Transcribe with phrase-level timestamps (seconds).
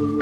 [0.00, 0.16] Hello,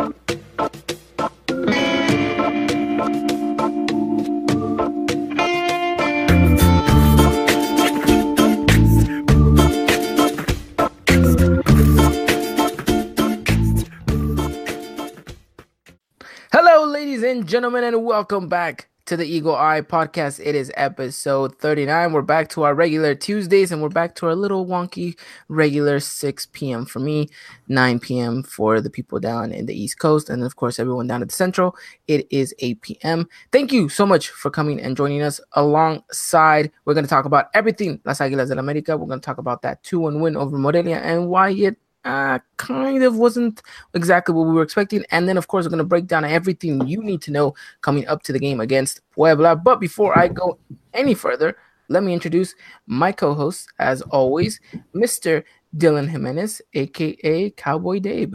[16.85, 20.39] ladies and gentlemen, and welcome back to the Eagle Eye podcast.
[20.45, 22.13] It is episode 39.
[22.13, 25.19] We're back to our regular Tuesdays and we're back to our little wonky
[25.49, 26.85] regular 6 p.m.
[26.85, 27.31] for me,
[27.69, 28.43] 9 p.m.
[28.43, 31.35] for the people down in the East Coast, and of course, everyone down at the
[31.35, 31.75] Central.
[32.07, 33.27] It is 8 p.m.
[33.51, 36.71] Thank you so much for coming and joining us alongside.
[36.85, 38.89] We're going to talk about everything Las Águilas del América.
[39.01, 42.39] We're going to talk about that 2 1 win over Morelia and why it uh,
[42.57, 43.63] kind of wasn't
[43.93, 45.05] exactly what we were expecting.
[45.11, 48.09] And then, of course, we're going to break down everything you need to know coming
[48.09, 49.57] up to the game against Puebla.
[49.57, 50.59] But before I go
[50.95, 51.57] any further,
[51.89, 52.55] let me introduce
[52.87, 54.59] my co host, as always,
[54.95, 55.45] Mr.
[55.77, 58.35] Dylan Jimenez, aka Cowboy Dave.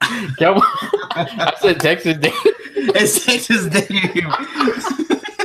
[0.38, 0.60] Cowboy.
[0.62, 2.32] I said Texas Dave.
[2.96, 4.26] It's Texas Dave.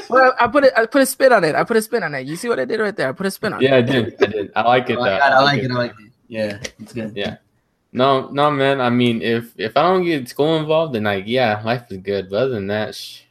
[0.09, 0.73] Well, I put it.
[0.75, 1.55] I put a spin on it.
[1.55, 2.27] I put a spin on it.
[2.27, 3.07] You see what I did right there?
[3.07, 3.87] I put a spin on Yeah, it.
[3.87, 4.23] Yeah, I did.
[4.23, 4.51] I did.
[4.55, 4.97] I like it.
[4.97, 5.17] Oh though.
[5.17, 5.71] God, I like it.
[5.71, 6.08] I like it.
[6.29, 7.13] Yeah, it's good.
[7.17, 7.37] Yeah.
[7.91, 8.79] No, no, man.
[8.79, 12.29] I mean, if if I don't get school involved, then like, yeah, life is good.
[12.29, 13.21] But other than that, sh-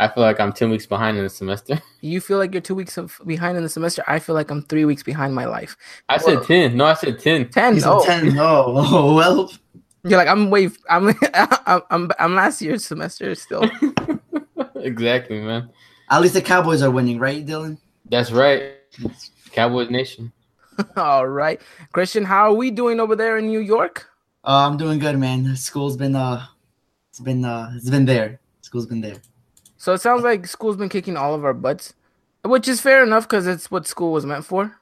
[0.00, 1.80] I feel like I'm ten weeks behind in the semester.
[2.04, 4.02] You feel like you're two weeks of behind in the semester.
[4.08, 5.76] I feel like I'm three weeks behind my life.
[6.08, 6.76] I said ten.
[6.76, 7.48] No, I said ten.
[7.50, 7.74] Ten.
[7.74, 8.36] He's Oh, a 10.
[8.40, 9.52] Oh, oh, well.
[10.02, 10.70] you're like I'm way.
[10.90, 11.14] I'm.
[11.66, 11.82] I'm.
[11.90, 13.70] I'm, I'm last year's semester still.
[14.76, 15.68] exactly, man.
[16.10, 17.78] At least the Cowboys are winning, right, Dylan?
[18.06, 18.72] That's right.
[19.52, 20.32] Cowboys Nation.
[20.96, 21.60] All right,
[21.92, 24.08] Christian, how are we doing over there in New York?
[24.44, 25.54] Uh, I'm doing good, man.
[25.56, 26.46] School's been uh,
[27.10, 28.40] it's been uh, it's been there.
[28.62, 29.16] School's been there.
[29.76, 31.94] So it sounds like school's been kicking all of our butts,
[32.44, 34.76] which is fair enough because it's what school was meant for.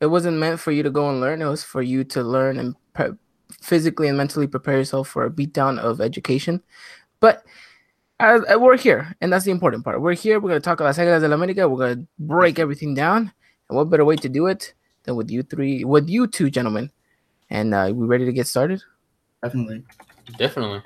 [0.00, 1.42] It wasn't meant for you to go and learn.
[1.42, 3.16] It was for you to learn and pre-
[3.60, 6.62] physically and mentally prepare yourself for a beatdown of education.
[7.20, 7.44] But
[8.20, 10.00] as, uh, we're here, and that's the important part.
[10.00, 10.38] We're here.
[10.38, 11.68] We're gonna talk about Águilas del América.
[11.70, 13.32] We're gonna break everything down.
[13.68, 16.90] And what better way to do it than with you three, with you two gentlemen?
[17.50, 18.82] And uh, we ready to get started?
[19.42, 19.84] Definitely.
[20.38, 20.82] Definitely.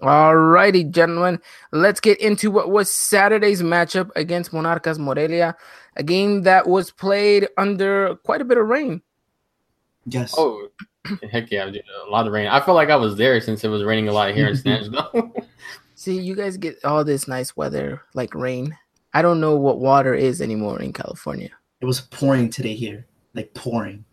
[0.00, 1.40] All righty, gentlemen.
[1.70, 5.54] Let's get into what was Saturday's matchup against Monarcas Morelia,
[5.96, 9.00] a game that was played under quite a bit of rain.
[10.06, 10.34] Yes.
[10.36, 10.68] Oh,
[11.30, 12.48] heck yeah, a lot of rain.
[12.48, 15.32] I feel like I was there since it was raining a lot here in Nashville.
[15.94, 18.76] See, you guys get all this nice weather like rain.
[19.14, 21.50] I don't know what water is anymore in California.
[21.80, 24.04] It was pouring today here, like pouring.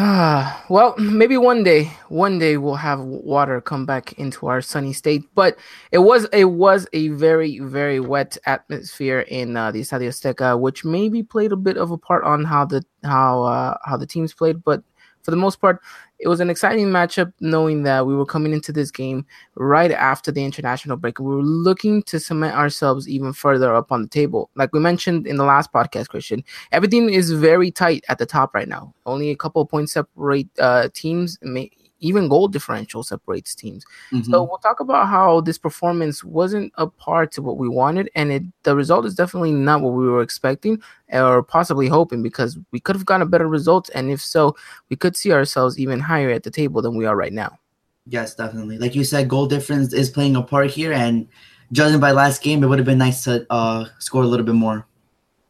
[0.00, 4.92] Ah, well, maybe one day, one day we'll have water come back into our sunny
[4.92, 5.24] state.
[5.34, 5.58] But
[5.90, 10.84] it was it was a very very wet atmosphere in uh, the Estadio Azteca, which
[10.84, 14.32] maybe played a bit of a part on how the how uh, how the teams
[14.32, 14.62] played.
[14.62, 14.84] But
[15.28, 15.82] for the most part,
[16.18, 20.32] it was an exciting matchup, knowing that we were coming into this game right after
[20.32, 21.18] the international break.
[21.18, 24.48] We were looking to cement ourselves even further up on the table.
[24.54, 28.54] Like we mentioned in the last podcast, Christian, everything is very tight at the top
[28.54, 28.94] right now.
[29.04, 31.36] Only a couple points separate uh, teams.
[31.42, 33.84] May, even goal differential separates teams.
[34.12, 34.24] Mhm.
[34.26, 38.30] So we'll talk about how this performance wasn't a part to what we wanted, and
[38.32, 40.80] it the result is definitely not what we were expecting
[41.12, 44.54] or possibly hoping because we could have gotten a better result, and if so,
[44.90, 47.58] we could see ourselves even higher at the table than we are right now.
[48.06, 48.78] yes, definitely.
[48.78, 51.28] Like you said, goal difference is playing a part here, and
[51.72, 54.54] judging by last game, it would have been nice to uh score a little bit
[54.54, 54.86] more.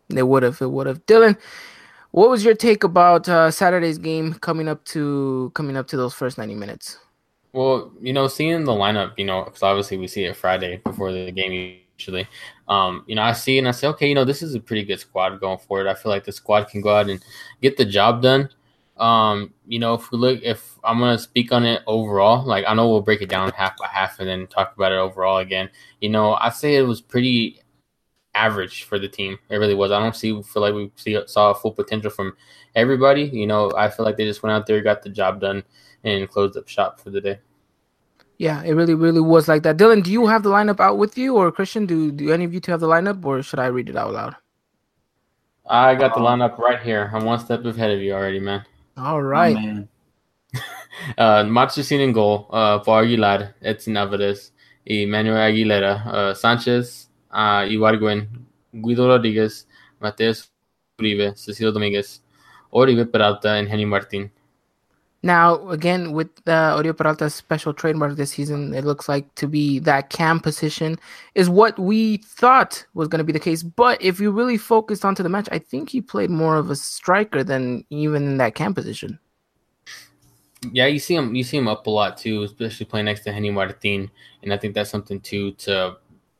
[0.09, 1.05] They would have, it would have.
[1.07, 1.37] Dylan,
[2.11, 6.15] what was your take about uh, Saturday's game coming up to coming up to those
[6.15, 6.99] first ninety minutes?
[7.53, 11.13] Well, you know, seeing the lineup, you know, because obviously we see it Friday before
[11.13, 12.29] the game usually.
[12.69, 14.85] Um, you know, I see and I say, okay, you know, this is a pretty
[14.85, 15.87] good squad going forward.
[15.87, 17.25] I feel like the squad can go out and
[17.63, 18.51] get the job done.
[18.99, 22.75] Um, you know, if we look, if I'm gonna speak on it overall, like I
[22.75, 25.71] know we'll break it down half by half and then talk about it overall again.
[26.01, 27.63] You know, I say it was pretty
[28.35, 29.39] average for the team.
[29.51, 29.91] It really was.
[29.91, 32.37] I don't see feel like we see saw full potential from
[32.75, 33.25] everybody.
[33.25, 35.63] You know, I feel like they just went out there, got the job done,
[36.05, 37.39] and closed up shop for the day.
[38.39, 39.79] Yeah, it really, really was like that.
[39.79, 41.87] Dylan, do you have the lineup out with you, or Christian?
[41.87, 44.13] Do do any of you two have the lineup, or should I read it out
[44.13, 44.37] loud?
[45.69, 47.11] I got the lineup right here.
[47.13, 48.65] I'm one step ahead of you already, man.
[48.97, 49.57] All right.
[49.57, 49.65] Oh, right.
[49.65, 49.89] man.
[51.17, 52.49] Uh, Marchesin in goal.
[52.51, 54.51] Uh, for Aguilar, Edson Alvarez,
[54.85, 58.29] Emmanuel Aguilera, uh, Sanchez, uh, Ibargüen,
[58.73, 59.67] Guido Rodriguez,
[60.01, 60.51] Mateus
[60.99, 62.21] Uribe, Cecilio Dominguez,
[62.71, 64.31] Oribe Peralta, and Henry Martin.
[65.23, 69.81] Now, again, with uh, Oribe Peralta's special trademark this season, it looks like to be
[69.81, 70.97] that cam position
[71.35, 73.65] is what we thought was going to be the case.
[73.65, 76.77] But if you really focused onto the match, I think he played more of a
[76.77, 79.19] striker than even in that cam position.
[80.73, 81.35] Yeah, you see him.
[81.35, 84.11] You see him up a lot too, especially playing next to Henry Martin,
[84.43, 85.97] and I think that's something too to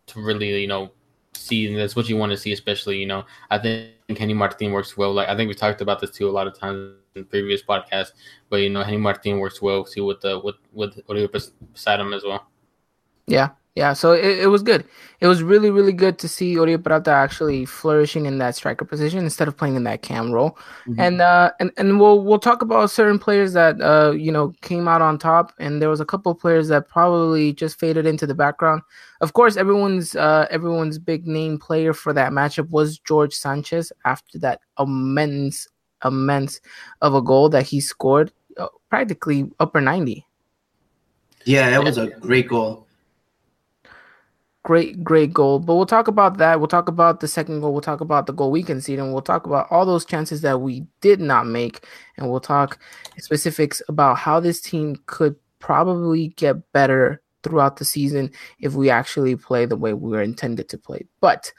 [0.09, 0.91] to really you know
[1.39, 3.25] see, that's what you want to see, especially you know.
[3.51, 5.13] I think Henry Martin works well.
[5.13, 8.13] Like I think we talked about this too a lot of times in previous podcasts,
[8.51, 11.33] but you know Henry Martin works well too with the with with Oribe
[11.73, 12.47] beside him as well.
[13.27, 14.85] Yeah, yeah, so it, it was good.
[15.21, 19.21] It was really, really good to see Oribe Peralta actually flourishing in that striker position
[19.21, 20.59] instead of playing in that cam role.
[20.89, 20.99] Mm-hmm.
[20.99, 24.89] And uh, and and we'll we'll talk about certain players that uh you know came
[24.89, 28.27] out on top, and there was a couple of players that probably just faded into
[28.27, 28.83] the background.
[29.21, 34.41] Of course, everyone's uh everyone's big name player for that matchup was George Sanchez after
[34.41, 35.69] that immense
[36.05, 36.61] immense
[37.01, 40.27] of a goal that he scored, uh, practically upper ninety.
[41.45, 42.88] Yeah, that was a great goal
[44.69, 45.59] great, great goal.
[45.59, 46.61] But we'll talk about that.
[46.61, 47.73] We'll talk about the second goal.
[47.73, 49.03] We'll talk about the goal we conceded.
[49.03, 51.87] And we'll talk about all those chances that we did not make.
[52.19, 52.79] And we'll talk
[53.17, 58.31] specifics about how this team could probably get better throughout the season
[58.61, 61.07] if we actually play the way we were intended to play.
[61.23, 61.51] But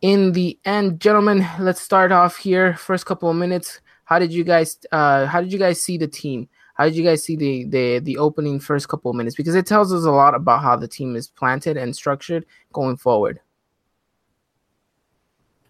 [0.00, 2.74] in the end, gentlemen, let's start off here.
[2.74, 3.80] First couple of minutes.
[4.06, 6.48] How did you guys uh how did you guys see the team?
[6.76, 9.34] How did you guys see the the the opening first couple of minutes?
[9.34, 12.96] Because it tells us a lot about how the team is planted and structured going
[12.96, 13.40] forward.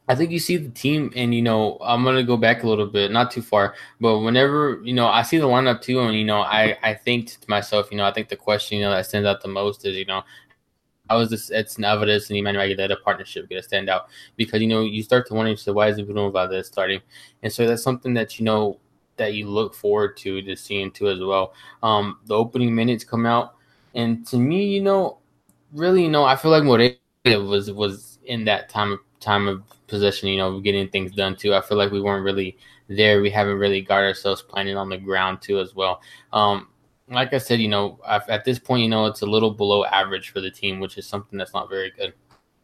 [0.08, 2.87] I think you see the team, and you know, I'm gonna go back a little
[2.87, 6.25] bit, not too far, but whenever you know, I see the lineup too, and you
[6.25, 9.06] know, I I think to myself, you know, I think the question you know that
[9.06, 10.23] stands out the most is you know,
[11.09, 14.09] how is this Edson Alvarez and Emmanuel Aguilera partnership to stand out?
[14.37, 17.00] Because you know, you start to wonder, so why is Bruno Valdez starting?
[17.43, 18.81] And so that's something that you know
[19.17, 21.55] that you look forward to to seeing too as well.
[21.83, 23.55] Um, the opening minutes come out,
[23.95, 25.19] and to me, you know,
[25.73, 29.63] really, you know, I feel like Morelia was was in that time of time of
[29.87, 31.55] possession, you know, getting things done too.
[31.55, 32.57] I feel like we weren't really
[32.89, 33.21] there.
[33.21, 36.01] We haven't really got ourselves planted on the ground too as well.
[36.33, 36.69] Um,
[37.09, 40.31] like I said, you know, at this point, you know, it's a little below average
[40.31, 42.15] for the team, which is something that's not very good.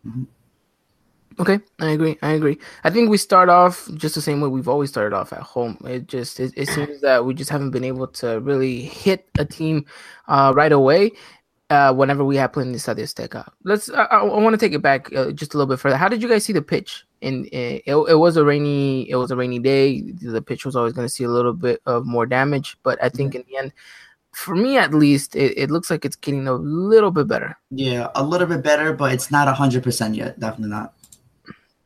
[0.06, 0.24] Mm-hmm.
[1.38, 2.18] Okay, I agree.
[2.22, 2.58] I agree.
[2.84, 5.78] I think we start off just the same way we've always started off at home.
[5.84, 9.44] It just it, it seems that we just haven't been able to really hit a
[9.44, 9.86] team
[10.28, 11.12] uh, right away.
[11.70, 13.50] Uh, whenever we have played in the Estadio Azteca.
[13.64, 13.88] Let's.
[13.88, 15.96] I, I, I want to take it back uh, just a little bit further.
[15.96, 17.06] How did you guys see the pitch?
[17.22, 19.08] And it, it was a rainy.
[19.08, 20.02] It was a rainy day.
[20.02, 23.08] The pitch was always going to see a little bit of more damage, but I
[23.08, 23.72] think in the end,
[24.32, 27.56] for me at least, it, it looks like it's getting a little bit better.
[27.70, 30.38] Yeah, a little bit better, but it's not hundred percent yet.
[30.38, 30.92] Definitely not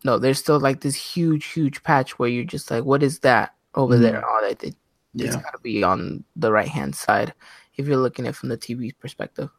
[0.05, 3.55] no, there's still like this huge, huge patch where you're just like, what is that
[3.75, 4.03] over mm-hmm.
[4.03, 4.25] there?
[4.27, 4.77] Oh, it, it,
[5.15, 5.27] yeah.
[5.27, 7.33] it's got to be on the right hand side
[7.77, 9.51] if you're looking at it from the TV perspective.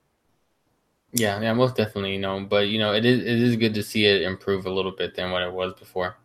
[1.13, 3.83] Yeah, yeah, most definitely, you know, but you know, it is it is good to
[3.83, 6.17] see it improve a little bit than what it was before.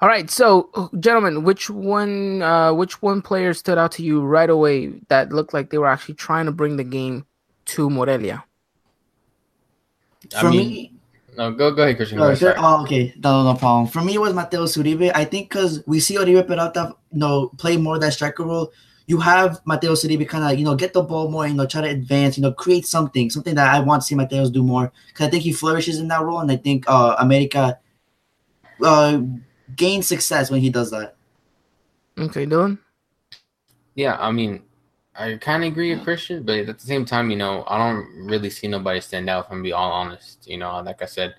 [0.00, 4.48] All right, so gentlemen, which one uh which one player stood out to you right
[4.48, 7.26] away that looked like they were actually trying to bring the game
[7.66, 8.44] to Morelia?
[10.40, 10.92] For mean, me,
[11.38, 12.18] no, go go ahead, Christian.
[12.18, 13.86] Go ahead, oh, okay, no, no problem.
[13.86, 15.12] For me, it was Mateus Uribe.
[15.14, 18.72] I think because we see Oribe Peralta, you know, play more that striker role.
[19.06, 21.82] You have Mateus Uribe kind of, you know, get the ball more, you know, try
[21.82, 24.92] to advance, you know, create something, something that I want to see Mateus do more.
[25.06, 27.78] Because I think he flourishes in that role, and I think uh, America
[28.84, 29.20] uh,
[29.76, 31.14] gains success when he does that.
[32.18, 32.78] Okay, Dylan.
[33.94, 34.64] Yeah, I mean,
[35.18, 38.06] I kind of agree with Christian, but at the same time, you know, I don't
[38.24, 39.46] really see nobody stand out.
[39.46, 41.34] If I'm be all honest, you know, like I said,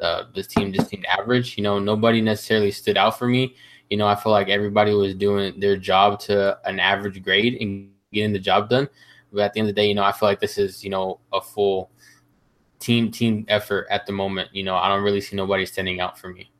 [0.00, 1.56] uh, this team just seemed average.
[1.56, 3.54] You know, nobody necessarily stood out for me.
[3.88, 7.90] You know, I feel like everybody was doing their job to an average grade and
[8.12, 8.88] getting the job done.
[9.32, 10.90] But at the end of the day, you know, I feel like this is you
[10.90, 11.92] know a full
[12.80, 14.48] team team effort at the moment.
[14.52, 16.50] You know, I don't really see nobody standing out for me.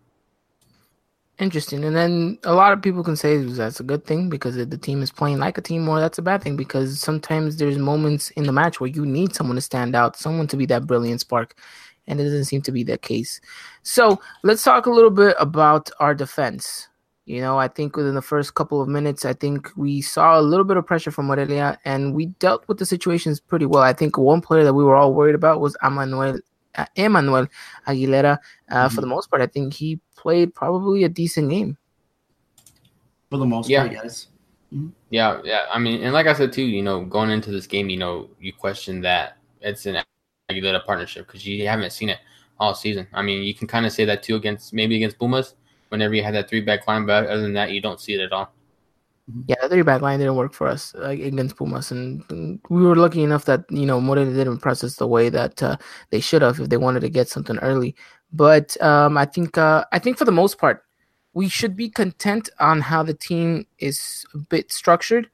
[1.41, 1.85] Interesting.
[1.87, 5.01] And then a lot of people can say that's a good thing because the team
[5.01, 8.45] is playing like a team, or that's a bad thing because sometimes there's moments in
[8.45, 11.55] the match where you need someone to stand out, someone to be that brilliant spark.
[12.07, 13.41] And it doesn't seem to be that case.
[13.83, 16.89] So let's talk a little bit about our defense.
[17.25, 20.43] You know, I think within the first couple of minutes, I think we saw a
[20.43, 23.83] little bit of pressure from Morelia and we dealt with the situations pretty well.
[23.83, 26.41] I think one player that we were all worried about was Emmanuel
[26.77, 27.47] uh, Emmanuel
[27.87, 28.39] Aguilera.
[28.69, 28.95] Uh, mm-hmm.
[28.95, 31.77] For the most part, I think he played probably a decent game.
[33.31, 33.87] For the most yeah.
[33.87, 34.27] part, yes.
[34.75, 34.89] Mm-hmm.
[35.09, 35.67] Yeah, yeah.
[35.73, 38.29] I mean, and like I said too, you know, going into this game, you know,
[38.41, 40.03] you question that it's an
[40.51, 42.19] Aguilera partnership because you haven't seen it
[42.59, 43.07] all season.
[43.13, 45.55] I mean, you can kind of say that too against maybe against Pumas
[45.89, 48.21] whenever you had that three back line, but other than that, you don't see it
[48.21, 48.53] at all.
[49.31, 49.43] Mm-hmm.
[49.47, 52.83] Yeah, the three back line didn't work for us uh, against Pumas, and, and, we
[52.83, 55.77] were lucky enough that you know Morelia didn't press us the way that uh,
[56.11, 57.95] they should have if they wanted to get something early.
[58.33, 60.85] But um, I think uh, I think for the most part,
[61.35, 65.29] we should be content on how the team is a bit structured.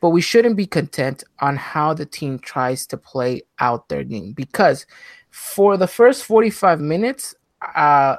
[0.00, 4.32] but we shouldn't be content on how the team tries to play out their game
[4.32, 4.86] because
[5.30, 7.34] for the first 45 minutes,
[7.76, 8.16] uh,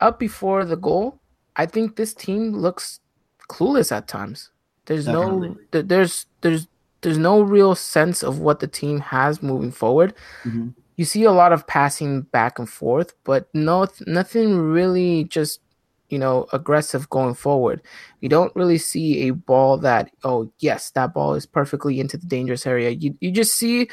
[0.00, 1.18] up before the goal,
[1.56, 3.00] I think this team looks
[3.48, 4.50] clueless at times.
[4.84, 5.48] There's Definitely.
[5.48, 6.68] no th- there's there's
[7.00, 10.14] there's no real sense of what the team has moving forward.
[10.44, 10.68] Mm-hmm.
[10.96, 15.60] You see a lot of passing back and forth, but no nothing really just
[16.08, 17.82] you know aggressive going forward.
[18.20, 22.26] You don't really see a ball that oh yes that ball is perfectly into the
[22.26, 22.90] dangerous area.
[22.90, 23.88] You you just see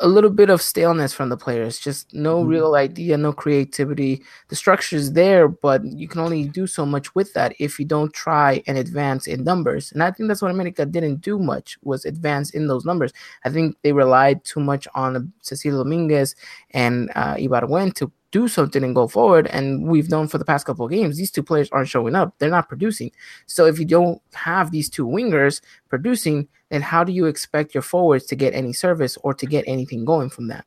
[0.00, 1.78] a little bit of staleness from the players.
[1.78, 2.48] Just no mm-hmm.
[2.48, 4.22] real idea, no creativity.
[4.48, 7.84] The structure is there, but you can only do so much with that if you
[7.84, 9.90] don't try and advance in numbers.
[9.92, 13.12] And I think that's what America didn't do much was advance in those numbers.
[13.44, 16.36] I think they relied too much on Cecilio Dominguez
[16.70, 19.46] and uh, Ibargüen to do something and go forward.
[19.48, 22.34] And we've known for the past couple of games, these two players aren't showing up.
[22.38, 23.10] They're not producing.
[23.46, 27.82] So if you don't have these two wingers producing, then how do you expect your
[27.82, 30.66] forwards to get any service or to get anything going from that?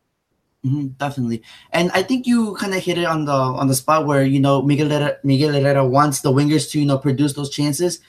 [0.65, 1.41] Mm-hmm, definitely,
[1.72, 4.39] and I think you kind of hit it on the on the spot where you
[4.39, 8.00] know Miguel Herrera, Miguel Herrera wants the wingers to you know produce those chances,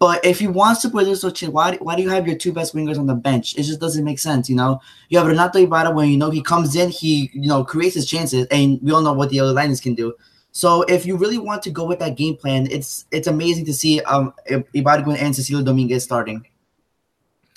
[0.00, 2.52] but if he wants to produce those chances, why why do you have your two
[2.52, 3.54] best wingers on the bench?
[3.56, 4.80] It just doesn't make sense, you know.
[5.10, 8.06] You have Renato Ibarra when you know he comes in, he you know creates his
[8.06, 10.14] chances, and we all know what the other liners can do.
[10.52, 13.74] So if you really want to go with that game plan, it's it's amazing to
[13.74, 16.46] see um Ibarra and Cecilio Dominguez starting.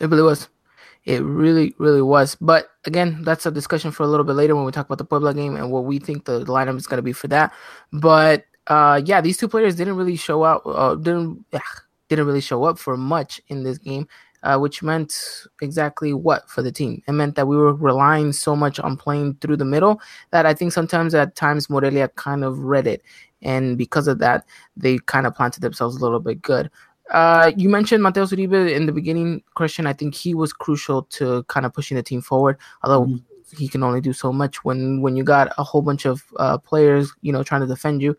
[0.02, 0.50] It really was.
[1.06, 2.36] It really, really was.
[2.36, 5.06] But again, that's a discussion for a little bit later when we talk about the
[5.06, 7.54] Puebla game and what we think the lineup is going to be for that.
[7.94, 10.64] But uh, yeah, these two players didn't really show up.
[10.66, 11.62] Uh, didn't ugh,
[12.16, 14.08] didn't really show up for much in this game,
[14.44, 17.02] uh, which meant exactly what for the team.
[17.08, 20.02] It meant that we were relying so much on playing through the middle
[20.32, 23.02] that I think sometimes at times Morelia kind of read it,
[23.42, 24.46] and because of that,
[24.78, 26.70] they kind of planted themselves a little bit good.
[27.12, 29.86] Uh, you mentioned Mateus Uribe in the beginning, Christian.
[29.86, 33.58] I think he was crucial to kind of pushing the team forward, although mm-hmm.
[33.58, 36.58] he can only do so much when when you got a whole bunch of uh,
[36.58, 38.18] players, you know, trying to defend you.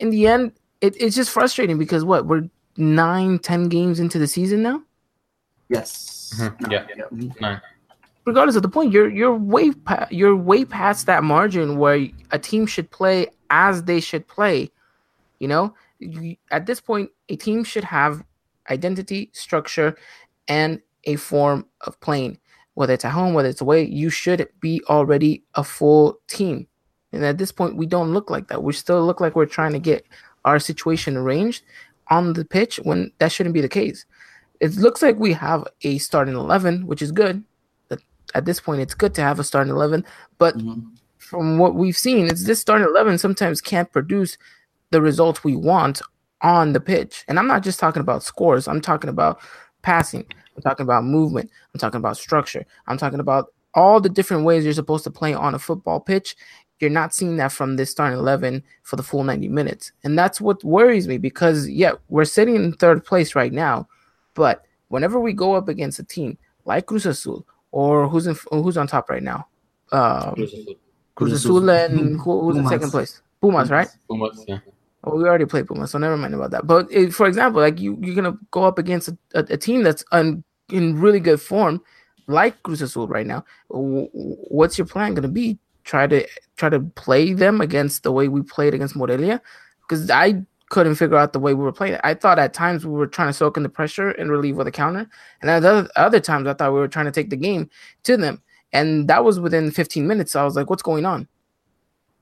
[0.00, 4.26] In the end, it, it's just frustrating because what we're nine, ten games into the
[4.26, 4.82] season now.
[5.68, 6.34] Yes.
[6.36, 6.70] Mm-hmm.
[6.70, 6.86] Yeah.
[6.96, 7.30] yeah.
[7.40, 7.60] Nine.
[8.26, 12.38] Regardless of the point, you're you're way pa- you're way past that margin where a
[12.38, 14.70] team should play as they should play.
[15.38, 15.74] You know,
[16.50, 18.24] at this point, a team should have
[18.70, 19.96] identity, structure,
[20.48, 22.38] and a form of playing.
[22.74, 26.66] Whether it's at home, whether it's away, you should be already a full team.
[27.12, 28.62] And at this point, we don't look like that.
[28.62, 30.04] We still look like we're trying to get
[30.44, 31.62] our situation arranged
[32.08, 34.04] on the pitch when that shouldn't be the case.
[34.60, 37.42] It looks like we have a starting 11, which is good.
[38.34, 40.04] At this point, it's good to have a starting 11.
[40.38, 40.80] But mm-hmm.
[41.18, 44.38] from what we've seen, it's this starting 11 sometimes can't produce
[44.90, 46.00] the results we want
[46.40, 47.24] on the pitch.
[47.28, 49.40] And I'm not just talking about scores, I'm talking about
[49.82, 50.24] passing,
[50.56, 54.64] I'm talking about movement, I'm talking about structure, I'm talking about all the different ways
[54.64, 56.36] you're supposed to play on a football pitch.
[56.80, 59.92] You're not seeing that from this starting 11 for the full 90 minutes.
[60.02, 63.88] And that's what worries me because, yeah, we're sitting in third place right now.
[64.34, 68.76] But whenever we go up against a team like Cruz Azul or who's in, who's
[68.76, 69.46] on top right now?
[69.92, 70.34] Um,
[71.14, 73.22] Cruz Azul and who, who's in second place?
[73.40, 73.88] Pumas, right?
[74.08, 74.58] Pumas, yeah.
[75.04, 76.66] Well, we already played Puma, so never mind about that.
[76.66, 79.82] But it, for example, like you, you're gonna go up against a, a, a team
[79.82, 81.82] that's un, in really good form,
[82.26, 83.44] like Cruz Azul right now.
[83.68, 85.58] What's your plan gonna be?
[85.84, 86.26] Try to
[86.56, 89.40] try to play them against the way we played against Morelia,
[89.82, 91.98] because I couldn't figure out the way we were playing.
[92.02, 94.66] I thought at times we were trying to soak in the pressure and relieve with
[94.66, 95.08] a counter,
[95.40, 97.70] and at other, other times I thought we were trying to take the game
[98.04, 98.42] to them.
[98.72, 100.32] And that was within 15 minutes.
[100.32, 101.28] So I was like, "What's going on?"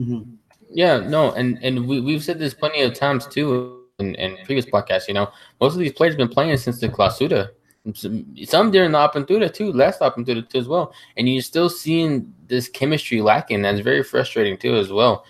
[0.00, 0.34] Mm-hmm.
[0.70, 4.66] Yeah, no, and and we we've said this plenty of times too in, in previous
[4.66, 5.08] podcasts.
[5.08, 7.50] You know, most of these players have been playing since the Clausura.
[7.94, 12.68] Some during the Apertura too, last Apertura too as well, and you're still seeing this
[12.68, 13.62] chemistry lacking.
[13.62, 15.24] That's very frustrating too as well.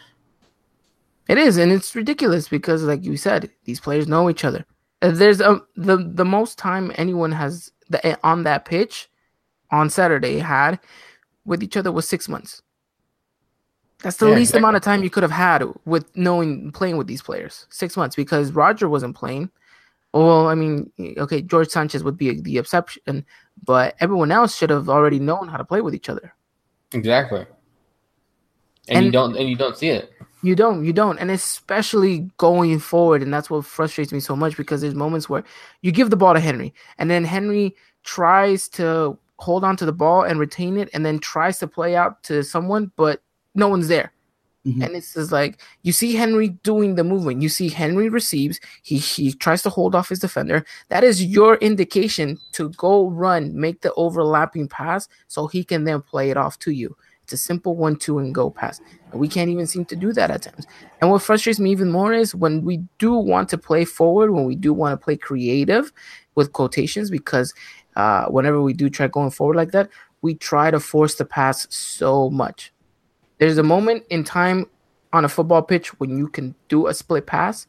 [1.29, 4.67] It is, and it's ridiculous because, like you said, these players know each other.
[5.01, 9.09] There's a the the most time anyone has the on that pitch
[9.71, 10.79] on Saturday had
[11.47, 12.61] with each other was six months.
[14.03, 14.59] That's the yeah, least exactly.
[14.59, 17.67] amount of time you could have had with knowing playing with these players.
[17.71, 19.51] Six months because Roger wasn't playing.
[20.13, 23.25] Well, I mean, okay, George Sanchez would be the exception,
[23.65, 26.35] but everyone else should have already known how to play with each other.
[26.93, 27.47] Exactly.
[28.89, 30.13] And, and you don't and you don't see it.
[30.45, 34.57] You don't, you don't, and especially going forward, and that's what frustrates me so much
[34.57, 35.45] because there's moments where
[35.83, 39.93] you give the ball to Henry, and then Henry tries to hold on to the
[39.93, 43.23] ball and retain it, and then tries to play out to someone, but
[43.55, 44.13] no one's there.
[44.67, 44.83] Mm-hmm.
[44.83, 47.43] And it's just like you see Henry doing the movement.
[47.43, 48.61] You see Henry receives.
[48.83, 50.65] He he tries to hold off his defender.
[50.89, 56.01] That is your indication to go run, make the overlapping pass, so he can then
[56.01, 56.97] play it off to you.
[57.25, 58.81] It's a simple one, two, and go pass.
[59.11, 60.67] And we can't even seem to do that at times.
[61.01, 64.45] And what frustrates me even more is when we do want to play forward, when
[64.45, 65.93] we do want to play creative
[66.35, 67.55] with quotations, because
[67.97, 69.89] uh, whenever we do try going forward like that,
[70.21, 72.73] we try to force the pass so much.
[73.43, 74.67] There's a moment in time
[75.13, 77.67] on a football pitch when you can do a split pass,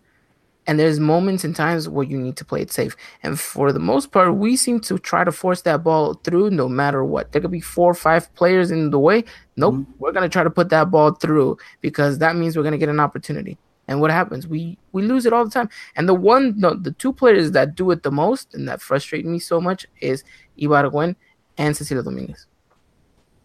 [0.68, 2.96] and there's moments and times where you need to play it safe.
[3.24, 6.70] And for the most part, we seem to try to force that ball through no
[6.70, 7.32] matter what.
[7.32, 9.24] There could be four or five players in the way.
[9.58, 9.92] Nope, mm-hmm.
[9.98, 13.00] we're gonna try to put that ball through because that means we're gonna get an
[13.00, 13.58] opportunity.
[13.88, 14.46] And what happens?
[14.46, 15.70] We we lose it all the time.
[15.96, 19.26] And the one, no, the two players that do it the most and that frustrate
[19.26, 20.24] me so much is
[20.56, 21.16] Ibargüen
[21.58, 22.46] and Cecilio Dominguez.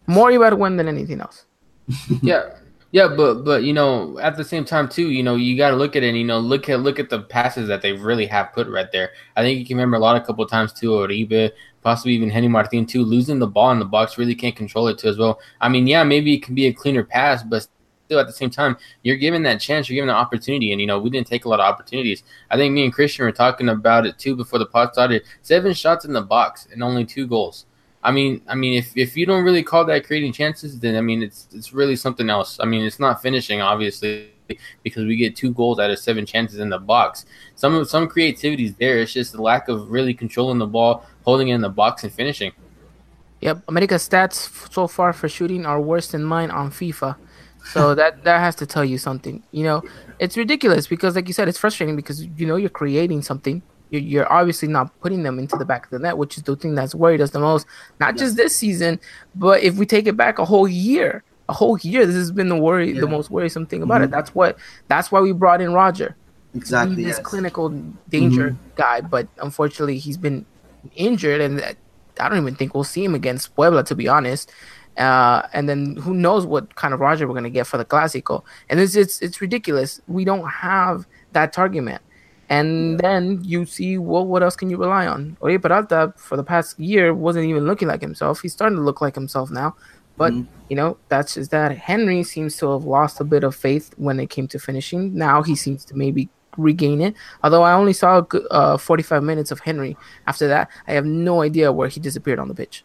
[0.05, 1.47] More Ibargüen than anything else.
[2.21, 2.55] Yeah.
[2.91, 5.75] Yeah, but but you know, at the same time too, you know, you got to
[5.75, 6.09] look at it.
[6.09, 8.91] And, you know, look at look at the passes that they really have put right
[8.91, 9.11] there.
[9.35, 11.51] I think you can remember a lot, of couple of times too, Oribe,
[11.83, 14.97] possibly even Henry Martin too, losing the ball in the box really can't control it
[14.97, 15.39] too as well.
[15.61, 17.67] I mean, yeah, maybe it can be a cleaner pass, but
[18.05, 20.87] still at the same time, you're given that chance, you're given the opportunity, and you
[20.87, 22.23] know, we didn't take a lot of opportunities.
[22.49, 25.21] I think me and Christian were talking about it too before the pod started.
[25.43, 27.67] Seven shots in the box and only two goals.
[28.01, 31.01] I mean, I mean, if, if you don't really call that creating chances, then I
[31.01, 32.57] mean, it's it's really something else.
[32.59, 34.29] I mean, it's not finishing, obviously,
[34.83, 37.25] because we get two goals out of seven chances in the box.
[37.55, 38.99] Some some creativity is there.
[38.99, 42.13] It's just the lack of really controlling the ball, holding it in the box, and
[42.13, 42.53] finishing.
[43.41, 47.17] Yep, America's stats so far for shooting are worse than mine on FIFA.
[47.65, 49.43] So that that has to tell you something.
[49.51, 49.83] You know,
[50.19, 54.01] it's ridiculous because, like you said, it's frustrating because you know you're creating something you're,
[54.01, 56.75] you're obviously not putting them into the back of the net, which is the thing
[56.75, 57.65] that's worried us the most.
[57.99, 58.99] Not just this season,
[59.35, 62.49] but if we take it back a whole year, a whole year, this has been
[62.49, 63.01] the worry, yeah.
[63.01, 64.05] the most worrisome thing about mm-hmm.
[64.05, 64.11] it.
[64.11, 64.57] That's what.
[64.87, 66.15] That's why we brought in Roger.
[66.55, 66.95] Exactly.
[66.95, 67.19] This yes.
[67.19, 67.69] clinical
[68.09, 68.75] danger mm-hmm.
[68.75, 70.45] guy, but unfortunately, he's been
[70.95, 71.61] injured, and
[72.19, 74.51] I don't even think we'll see him against Puebla, to be honest.
[74.97, 78.43] Uh, and then who knows what kind of Roger we're gonna get for the Clásico?
[78.69, 80.01] And it's it's it's ridiculous.
[80.07, 81.99] We don't have that target man.
[82.49, 85.37] And then you see, well, what else can you rely on?
[85.39, 88.41] Oribe Peralta, for the past year, wasn't even looking like himself.
[88.41, 89.75] He's starting to look like himself now.
[90.17, 90.51] But, mm-hmm.
[90.67, 91.77] you know, that's just that.
[91.77, 95.15] Henry seems to have lost a bit of faith when it came to finishing.
[95.15, 97.13] Now he seems to maybe regain it.
[97.43, 99.95] Although I only saw uh, 45 minutes of Henry.
[100.27, 102.83] After that, I have no idea where he disappeared on the pitch.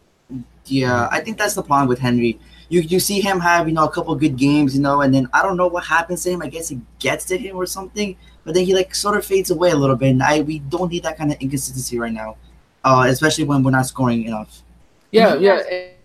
[0.65, 2.39] Yeah, I think that's the problem with Henry.
[2.69, 5.27] You you see him have you know a couple good games, you know, and then
[5.33, 6.41] I don't know what happens to him.
[6.41, 9.49] I guess it gets to him or something but then he like sort of fades
[9.49, 10.11] away a little bit.
[10.11, 12.37] And I we don't need that kind of inconsistency right now,
[12.85, 14.61] uh, especially when we're not scoring enough.
[15.11, 15.61] Yeah, yeah.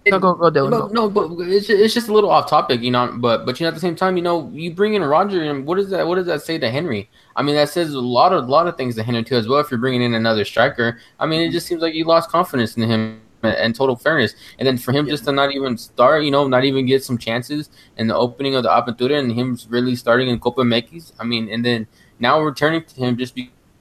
[0.06, 2.80] no, go, go, Dylan, no, no, but it's just, it's just a little off topic,
[2.80, 3.12] you know.
[3.18, 5.66] But but you know, at the same time, you know, you bring in Roger, and
[5.66, 7.10] what does that what does that say to Henry?
[7.36, 9.46] I mean, that says a lot of a lot of things to Henry too as
[9.46, 9.60] well.
[9.60, 12.76] If you're bringing in another striker, I mean, it just seems like you lost confidence
[12.76, 14.35] in him and total fairness.
[14.59, 15.12] And then for him yeah.
[15.12, 18.55] just to not even start, you know, not even get some chances in the opening
[18.55, 21.12] of the Apertura and him really starting in Copa MX.
[21.18, 21.87] I mean, and then
[22.18, 23.35] now returning to him just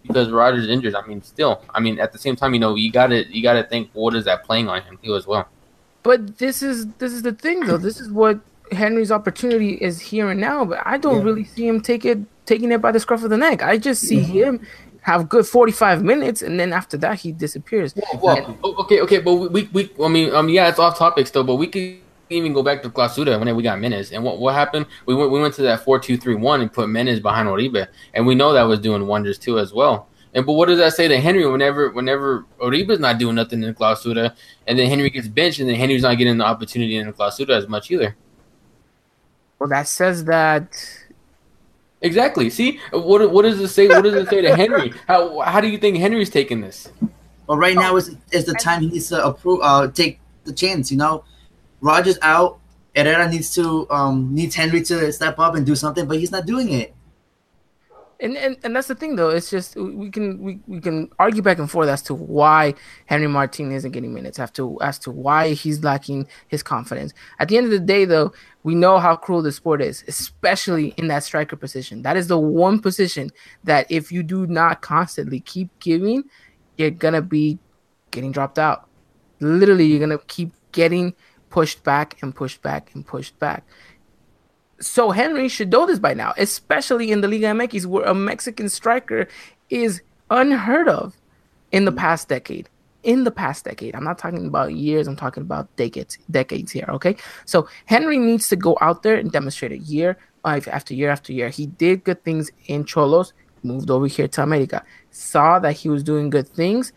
[0.03, 0.95] because Rogers injured.
[0.95, 3.43] I mean, still, I mean, at the same time, you know, you got to you
[3.43, 5.47] got to think what is that playing on him too as well.
[6.03, 7.77] But this is this is the thing though.
[7.77, 8.39] This is what
[8.71, 10.65] Henry's opportunity is here and now.
[10.65, 11.23] But I don't yeah.
[11.23, 13.61] really see him take it taking it by the scruff of the neck.
[13.61, 14.31] I just see mm-hmm.
[14.31, 14.67] him
[15.01, 17.95] have good 45 minutes and then after that he disappears.
[17.95, 21.27] Well, well and, okay, okay, but we, we, I mean, um, yeah, it's off topic
[21.27, 24.11] still, but we could even go back to Clausura whenever we got Ménez.
[24.11, 24.85] And what, what happened?
[25.05, 27.87] We went we went to that four two three one and put Ménez behind Oribe,
[28.13, 30.07] and we know that was doing wonders too as well.
[30.33, 33.73] And but what does that say to Henry whenever whenever Oribe's not doing nothing in
[33.73, 34.35] Clausura,
[34.67, 37.67] and then Henry gets benched, and then Henry's not getting the opportunity in Clausura as
[37.67, 38.15] much either.
[39.57, 40.98] Well, that says that.
[42.01, 42.49] Exactly.
[42.49, 43.87] See what what does it say?
[43.87, 44.93] What does it say to Henry?
[45.07, 46.89] How how do you think Henry's taking this?
[47.47, 50.91] Well, right now is is the time he needs to approve, uh, take the chance.
[50.91, 51.23] You know,
[51.81, 52.59] Rogers out.
[52.95, 56.45] Herrera needs to um needs Henry to step up and do something, but he's not
[56.45, 56.95] doing it.
[58.21, 59.29] And, and and that's the thing though.
[59.29, 62.73] It's just we can we, we can argue back and forth as to why
[63.05, 67.13] Henry Martin isn't getting minutes, as to as to why he's lacking his confidence.
[67.39, 68.33] At the end of the day, though,
[68.69, 72.03] we know how cruel the sport is, especially in that striker position.
[72.03, 73.31] That is the one position
[73.63, 76.23] that if you do not constantly keep giving,
[76.77, 77.57] you're gonna be
[78.11, 78.87] getting dropped out.
[79.39, 81.15] Literally, you're gonna keep getting
[81.49, 83.65] pushed back and pushed back and pushed back.
[84.79, 88.69] So Henry should know this by now, especially in the Liga MX, where a Mexican
[88.69, 89.27] striker
[89.71, 91.17] is unheard of
[91.71, 91.97] in the mm.
[91.97, 92.69] past decade.
[93.03, 93.95] In the past decade.
[93.95, 97.15] I'm not talking about years, I'm talking about decades, decades here, okay?
[97.45, 101.49] So Henry needs to go out there and demonstrate it year after year after year.
[101.49, 103.31] He did good things in Xolos,
[103.63, 106.91] moved over here to America, saw that he was doing good things,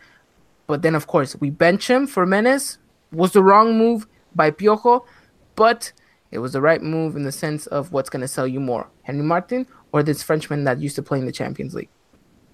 [0.66, 2.78] but then of course we bench him for Ménez.
[3.12, 5.04] Was the wrong move by Piojo,
[5.54, 5.92] but
[6.30, 8.88] it was the right move in the sense of what's going to sell you more,
[9.02, 11.90] Henry Martin or this Frenchman that used to play in the Champions League.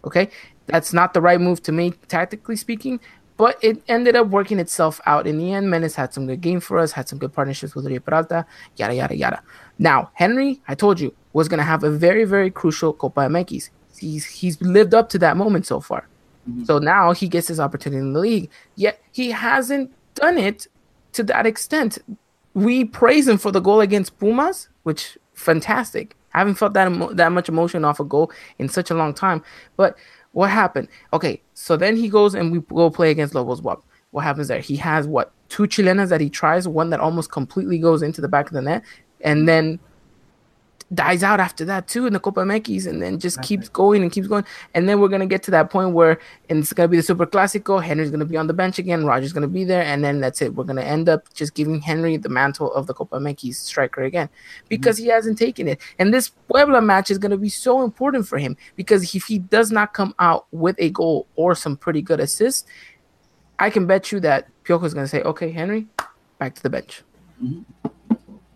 [0.05, 0.31] Okay,
[0.67, 3.01] that's not the right move to make tactically speaking,
[3.39, 5.69] but it ended up working itself out in the end.
[5.69, 8.45] Ménez had some good game for us, had some good partnerships with Oribe Peralta,
[8.77, 9.43] yada yada yada.
[9.79, 13.71] Now Henry, I told you, was going to have a very very crucial Copa MX.
[13.99, 16.07] He's he's lived up to that moment so far.
[16.49, 16.65] Mm-hmm.
[16.65, 18.51] So now he gets his opportunity in the league.
[18.75, 20.67] Yet he hasn't done it
[21.13, 21.99] to that extent.
[22.55, 26.17] We praise him for the goal against Pumas, which fantastic.
[26.35, 29.15] I haven't felt that emo- that much emotion off a goal in such a long
[29.15, 29.43] time.
[29.77, 29.97] But
[30.39, 30.87] what happened?
[31.13, 33.83] Okay, so then he goes and we go play against Lobos BUAP.
[34.13, 34.61] What happens there?
[34.61, 38.29] He has what two chilenas that he tries, one that almost completely goes into the
[38.29, 38.85] back of the net,
[39.23, 39.81] and then
[40.95, 44.11] dies out after that too in the Copa MX and then just keeps going and
[44.11, 44.45] keeps going.
[44.75, 47.27] And then we're gonna get to that point where and it's gonna be the Super
[47.27, 47.83] Classico.
[47.83, 49.05] Henry's gonna be on the bench again.
[49.05, 50.55] Roger's gonna be there, and then that's it.
[50.55, 54.29] We're gonna end up just giving Henry the mantle of the Copa MX striker again
[54.69, 55.05] because mm-hmm.
[55.05, 55.81] he hasn't taken it.
[55.99, 59.71] And this Puebla match is gonna be so important for him because if he does
[59.71, 62.67] not come out with a goal or some pretty good assists,
[63.59, 65.87] I can bet you that Piojo is gonna say, "Okay, Henry,
[66.39, 67.03] back to the bench."
[67.43, 67.95] Mm-hmm.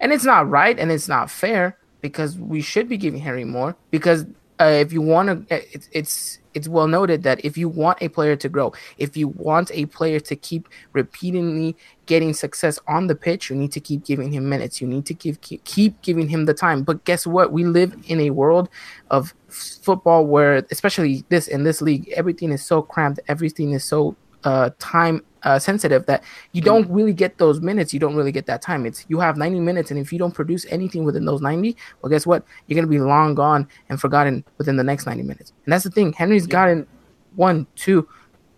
[0.01, 3.75] And it's not right and it's not fair because we should be giving Henry more
[3.91, 4.27] because
[4.61, 7.99] uh, if you want to, uh, it's, it's it's well noted that if you want
[8.03, 11.75] a player to grow, if you want a player to keep repeatedly
[12.07, 14.81] getting success on the pitch, you need to keep giving him minutes.
[14.81, 16.83] You need to keep, keep giving him the time.
[16.83, 17.53] But guess what?
[17.53, 18.69] We live in a world
[19.11, 23.21] of football where, especially this in this league, everything is so cramped.
[23.29, 27.93] Everything is so uh, time uh, sensitive that you don't really get those minutes.
[27.93, 28.87] You don't really get that time.
[28.87, 32.11] It's you have 90 minutes, and if you don't produce anything within those 90, well,
[32.11, 32.45] guess what?
[32.67, 35.53] You're gonna be long gone and forgotten within the next 90 minutes.
[35.65, 36.13] And that's the thing.
[36.13, 36.87] Henry's gotten
[37.35, 38.09] one, two,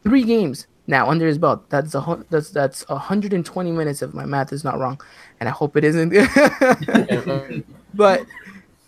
[0.02, 1.68] three games now under his belt.
[1.70, 5.00] That's a that's that's 120 minutes if my math is not wrong,
[5.40, 6.10] and I hope it isn't.
[7.94, 8.26] but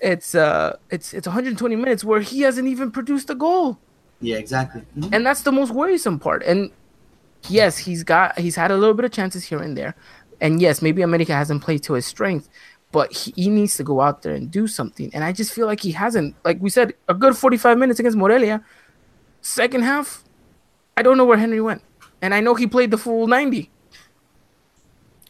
[0.01, 3.79] it's uh it's it's 120 minutes where he hasn't even produced a goal.
[4.21, 4.83] Yeah, exactly.
[5.13, 6.43] And that's the most worrisome part.
[6.43, 6.71] And
[7.49, 9.95] yes, he's got he's had a little bit of chances here and there,
[10.41, 12.49] and yes, maybe America hasn't played to his strength,
[12.93, 15.11] but he, he, needs to go out there and do something.
[15.15, 16.35] And I just feel like he hasn't.
[16.45, 18.63] Like we said, a good forty-five minutes against Morelia.
[19.41, 20.25] Second half,
[20.97, 21.83] I don't know where Henry went,
[22.21, 23.71] and I know he played the full ninety.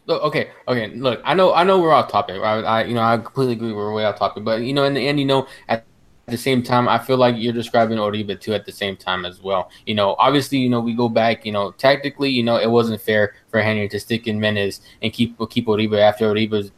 [0.07, 0.95] Look, okay, okay.
[0.95, 2.41] Look, I know, I know we're off topic.
[2.41, 4.45] I, I, you know, I completely agree we're way off topic.
[4.45, 5.85] But you know, in the end, you know, at
[6.27, 9.41] the same time, I feel like you're describing Oribe too at the same time as
[9.41, 9.71] well.
[9.87, 13.01] You know, obviously, you know, we go back, you know, tactically, you know, it wasn't
[13.01, 16.73] fair for Henry to stick in Ménez and keep keep Oribe after Oribe's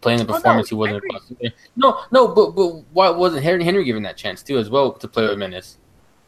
[0.00, 1.54] playing the performance oh, no, he wasn't.
[1.76, 5.08] No, no, but but why wasn't Henry Henry given that chance too as well to
[5.08, 5.76] play with Ménez?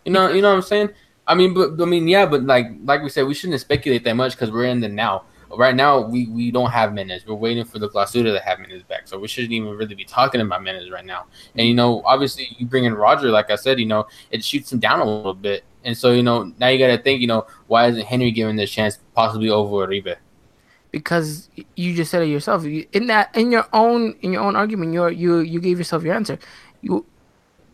[0.04, 0.90] You know, you know what I'm saying?
[1.26, 4.14] I mean, but I mean, yeah, but like like we said, we shouldn't speculate that
[4.14, 7.26] much because we're in the now right now we, we don't have Ménez.
[7.26, 9.06] We're waiting for the Clausura to have Ménez back.
[9.06, 11.26] So we shouldn't even really be talking about Ménez right now.
[11.54, 14.72] And you know, obviously you bring in Roger, like I said, you know, it shoots
[14.72, 15.64] him down a little bit.
[15.84, 18.70] And so, you know, now you gotta think, you know, why isn't Henry given this
[18.70, 20.16] chance possibly over Oribe?
[20.90, 22.64] Because you just said it yourself.
[22.64, 26.14] In that in your own in your own argument, you you you gave yourself your
[26.14, 26.38] answer.
[26.82, 27.06] You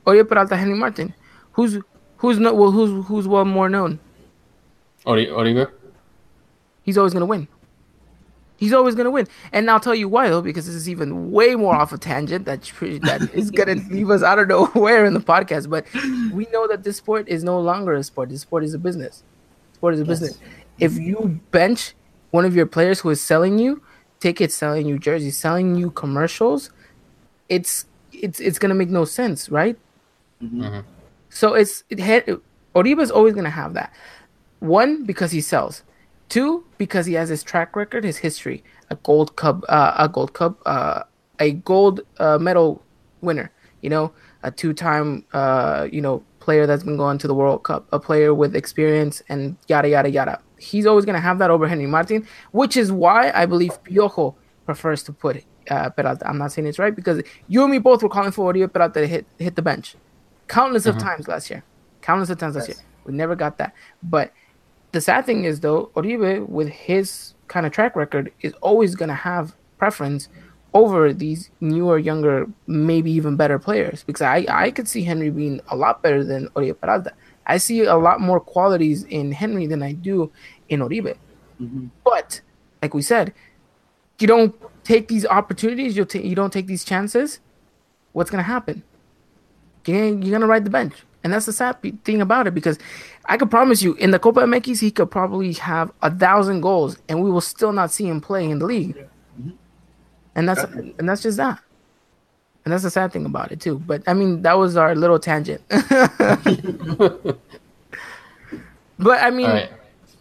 [0.07, 1.15] Oribe Peralta Henry Martin.
[1.53, 1.79] Who's
[2.19, 3.99] who's not well who's who's well more known?
[5.07, 5.71] Oribe?
[6.83, 7.49] He's always gonna win.
[8.57, 9.27] He's always going to win.
[9.53, 12.45] And I'll tell you why, though, because this is even way more off a tangent
[12.45, 15.87] that, that is going to leave us, I don't know where in the podcast, but
[16.33, 18.29] we know that this sport is no longer a sport.
[18.29, 19.25] This sport is a business.
[19.75, 20.21] Sport is a yes.
[20.21, 20.41] business.
[20.79, 21.95] If you bench
[22.31, 23.83] one of your players who is selling you
[24.21, 26.71] tickets, selling you jerseys, selling you commercials,
[27.49, 29.77] it's it's it's gonna make no sense, right?
[30.43, 30.63] Mm-hmm.
[30.63, 30.81] mm-hmm.
[31.29, 32.39] So it's it had
[32.75, 33.93] Oribe is always gonna have that.
[34.61, 35.83] One because he sells.
[36.33, 40.33] Two, because he has his track record, his history, a gold cup, uh, a gold
[40.33, 41.03] cup, uh,
[41.39, 42.83] a gold uh, medal
[43.21, 43.53] winner.
[43.83, 47.87] You know, a two-time, uh, you know, player that's been going to the World Cup,
[47.93, 50.41] a player with experience, and yada yada yada.
[50.59, 55.03] He's always gonna have that over Henry Martin, which is why I believe Piojo prefers
[55.03, 56.27] to put uh, Peralta.
[56.27, 59.01] I'm not saying it's right because you and me both were calling for Oribe Peralta
[59.01, 59.97] to hit hit the bench,
[60.49, 60.97] countless mm-hmm.
[60.97, 61.63] of times last year,
[62.01, 62.69] countless of times yes.
[62.69, 62.87] last year.
[63.05, 64.33] We never got that, but
[64.93, 69.15] the sad thing is though, Oribe with his kind of track record is always gonna
[69.15, 70.29] have preference
[70.75, 74.05] over these newer, younger, maybe even better players.
[74.05, 77.13] Because I, I could see Henry being a lot better than Oribe Peralta.
[77.47, 80.31] I see a lot more qualities in Henry than I do
[80.69, 81.17] in Oribe.
[81.61, 81.91] Mhm.
[82.05, 82.41] But
[82.81, 83.35] like we said,
[84.19, 87.41] you don't take these opportunities, you take you don't take these chances.
[88.13, 88.83] What's gonna happen?
[89.87, 92.55] You're you're gonna ride the bench, and that's the sad pe- thing about it.
[92.55, 92.79] Because
[93.27, 96.97] I could promise you, in the Copa MX, he could probably have a thousand goals,
[97.09, 98.97] and we will still not see him playing in the league.
[100.35, 101.59] And that's and that's just that.
[102.65, 103.79] And that's the sad thing about it too.
[103.81, 105.63] But I mean, that was our little tangent.
[105.69, 107.39] but
[109.23, 109.71] I mean, All right.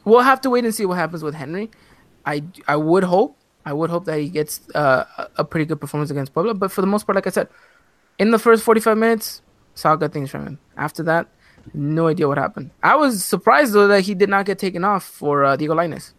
[0.06, 1.70] we'll have to wait and see what happens with Henry.
[2.26, 5.80] I I would hope I would hope that he gets uh, a- a pretty good
[5.80, 6.54] performance against Puebla.
[6.56, 7.48] But for the most part, like I said,
[8.20, 9.42] in the first forty five minutes,
[9.76, 10.60] saw good things from him.
[10.78, 11.28] After that,
[11.74, 12.72] no idea what happened.
[12.84, 16.14] I was surprised though that he did not get taken off for uh, Diego Lainez.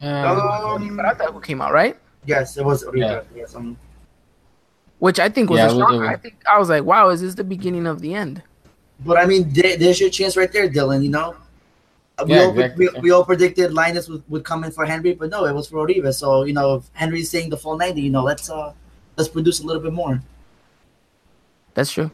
[0.00, 2.98] Um, Um, Barata who came out right, yes, it was Oribe.
[3.00, 3.20] Yeah.
[3.34, 3.76] Yes, um,
[4.98, 5.94] which I think was Yeah, a it was- strong.
[5.94, 8.42] it was- I think I was like, wow, is this the beginning of the end?
[9.04, 11.02] but I mean, there, there's your chance right there, Dylan.
[11.02, 11.34] You know,
[12.24, 12.88] we, Yeah, all, exactly.
[12.94, 15.68] we, we all predicted Lainez would, would come in for Henry, but no, it was
[15.68, 16.12] for Oribe.
[16.14, 18.72] So you know, if Henry's saying the full ninety, you know, let's uh
[19.16, 20.20] let's produce a little bit more.
[21.74, 22.10] That's true.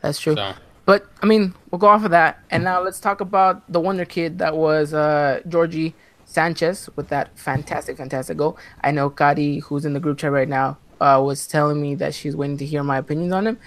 [0.00, 0.34] That's true.
[0.36, 0.54] so,
[0.86, 4.04] But I mean, we'll go off of that, and now let's talk about the wonder
[4.04, 8.56] kid that was uh, Georgie Sanchez with that fantastic, fantastic goal.
[8.82, 12.14] I know Kadi, who's in the group chat right now, uh, was telling me that
[12.14, 13.58] she's waiting to hear my opinions on him.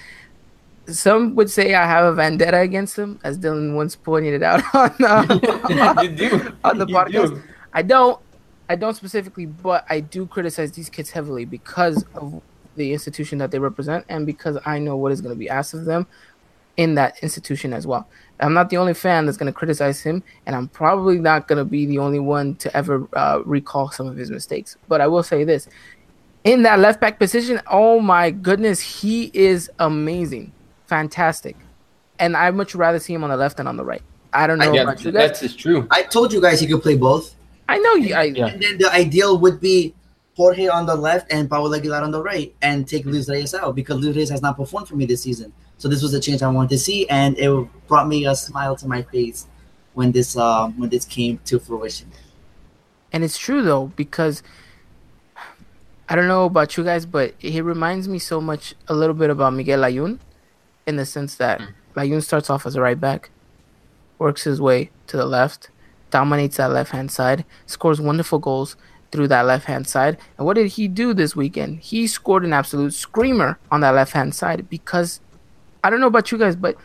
[0.87, 4.61] Some would say I have a vendetta against him, as Dylan once pointed it out
[4.73, 5.23] on uh,
[6.07, 6.53] do.
[6.63, 7.29] on the You podcast.
[7.35, 7.43] do.
[7.73, 8.19] I don't,
[8.69, 12.41] I don't specifically, but I do criticize these kids heavily because of
[12.75, 15.73] the institution that they represent, and because I know what is going to be asked
[15.73, 16.07] of them
[16.77, 18.07] in that institution as well.
[18.39, 21.59] I'm not the only fan that's going to criticize him, and I'm probably not going
[21.59, 24.75] to be the only one to ever uh, recall some of his mistakes.
[24.87, 25.67] But I will say this:
[26.43, 30.51] in that left back position, oh my goodness, he is amazing,
[30.87, 31.55] fantastic,
[32.19, 34.01] and I'd much rather see him on the left than on the right.
[34.33, 35.29] I don't know Yeah, about you guys.
[35.29, 35.87] that's just true.
[35.91, 37.35] I told you guys he could play both,
[37.69, 38.15] I know you.
[38.15, 38.47] I, Yeah.
[38.47, 39.93] and then the ideal would be
[40.35, 43.75] Jorge on the left and Paulo Aguilar on the right, and take Luis Reyes out
[43.75, 45.53] because Luis Reyes has not performed for me this season.
[45.77, 47.49] So this was a change I wanted to see, and it
[47.87, 49.47] brought me a smile to my face
[49.93, 52.11] when this uh, when this came to fruition.
[53.11, 54.41] And it's true though, because
[56.09, 59.29] I don't know about you guys, but he reminds me so much a little bit
[59.29, 60.19] about Miguel Layun
[60.87, 61.61] in the sense that
[61.95, 63.29] Layun starts off as a right back,
[64.17, 65.69] works his way to the left,
[66.09, 68.75] dominates that left hand side, scores wonderful goals
[69.13, 70.17] through that left hand side.
[70.37, 71.79] And what did he do this weekend?
[71.81, 75.21] He scored an absolute screamer on that left hand side because
[75.83, 76.75] I don't know about you guys, but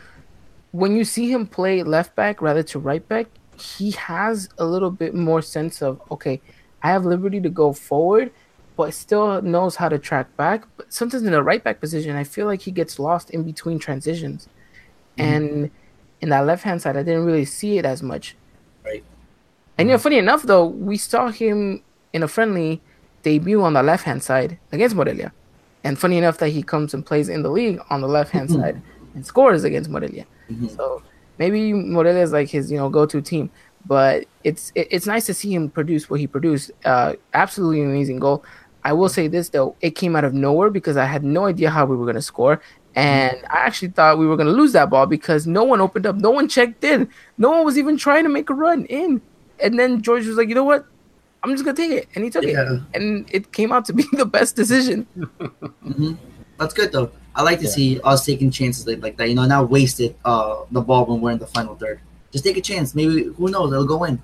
[0.71, 3.25] when you see him play left back rather to right back,
[3.59, 6.39] he has a little bit more sense of okay,
[6.83, 8.31] I have liberty to go forward,
[8.77, 10.65] but still knows how to track back.
[10.77, 13.79] But sometimes in the right back position, I feel like he gets lost in between
[13.79, 14.47] transitions,
[15.17, 15.33] mm-hmm.
[15.33, 15.71] and
[16.21, 18.35] in that left hand side, I didn't really see it as much.
[18.85, 19.03] Right.
[19.79, 21.81] And you know, funny enough though, we saw him
[22.13, 22.81] in a friendly
[23.23, 25.31] debut on the left hand side against Morelia,
[25.83, 28.49] and funny enough that he comes and plays in the league on the left hand
[28.51, 28.81] side
[29.15, 30.25] and scores against Morelia.
[30.51, 30.75] Mhm.
[30.75, 31.01] So
[31.37, 33.49] maybe Morelia is like his you know go to team,
[33.85, 36.71] but it's it, it's nice to see him produce what he produced.
[36.85, 38.43] Uh, absolutely amazing goal.
[38.83, 41.69] I will say this though, it came out of nowhere because I had no idea
[41.69, 42.61] how we were gonna score.
[42.95, 46.15] And I actually thought we were gonna lose that ball because no one opened up,
[46.15, 49.21] no one checked in, no one was even trying to make a run in.
[49.61, 50.85] And then George was like, you know what?
[51.43, 52.73] I'm just gonna take it, and he took Yeah.
[52.73, 55.03] it, and it came out to be the best decision.
[55.83, 56.13] hmm
[56.57, 57.11] That's good though.
[57.35, 57.71] I like to Yeah.
[57.71, 59.29] see us taking chances like, like that.
[59.29, 62.01] You know, not wasted uh, the ball when we're in the final third.
[62.31, 62.93] Just take a chance.
[62.93, 63.71] Maybe who knows?
[63.71, 64.21] It'll go in.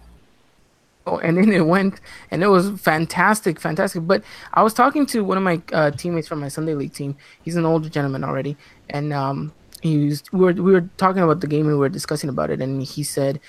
[1.08, 2.02] Oh, and then it went,
[2.32, 4.06] and it was fantastic, fantastic.
[4.08, 4.24] But
[4.56, 7.16] I was talking to one of my uh, teammates from my Sunday league team.
[7.44, 8.58] He's an older gentleman already,
[8.90, 11.90] and um, he was, we were we were talking about the game and we were
[11.90, 13.40] discussing about it, and he said,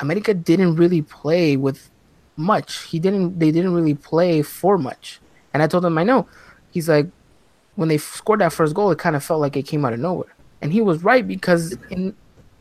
[0.00, 1.90] America didn't really play with
[2.36, 2.82] much.
[2.84, 3.38] He didn't.
[3.38, 5.20] They didn't really play for much.
[5.54, 6.26] And I told him I know.
[6.70, 7.06] He's like,
[7.76, 10.00] when they scored that first goal, it kind of felt like it came out of
[10.00, 12.14] nowhere, and he was right because in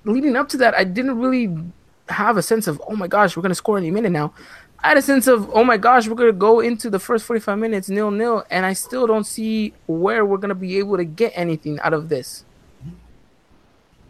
[0.04, 1.56] leading up to that, I didn't really
[2.10, 4.34] have a sense of oh my gosh, we're gonna score any minute now.
[4.84, 7.40] I had a sense of oh my gosh, we're gonna go into the first forty
[7.40, 11.06] five minutes nil nil, and I still don't see where we're gonna be able to
[11.06, 12.46] get anything out of this.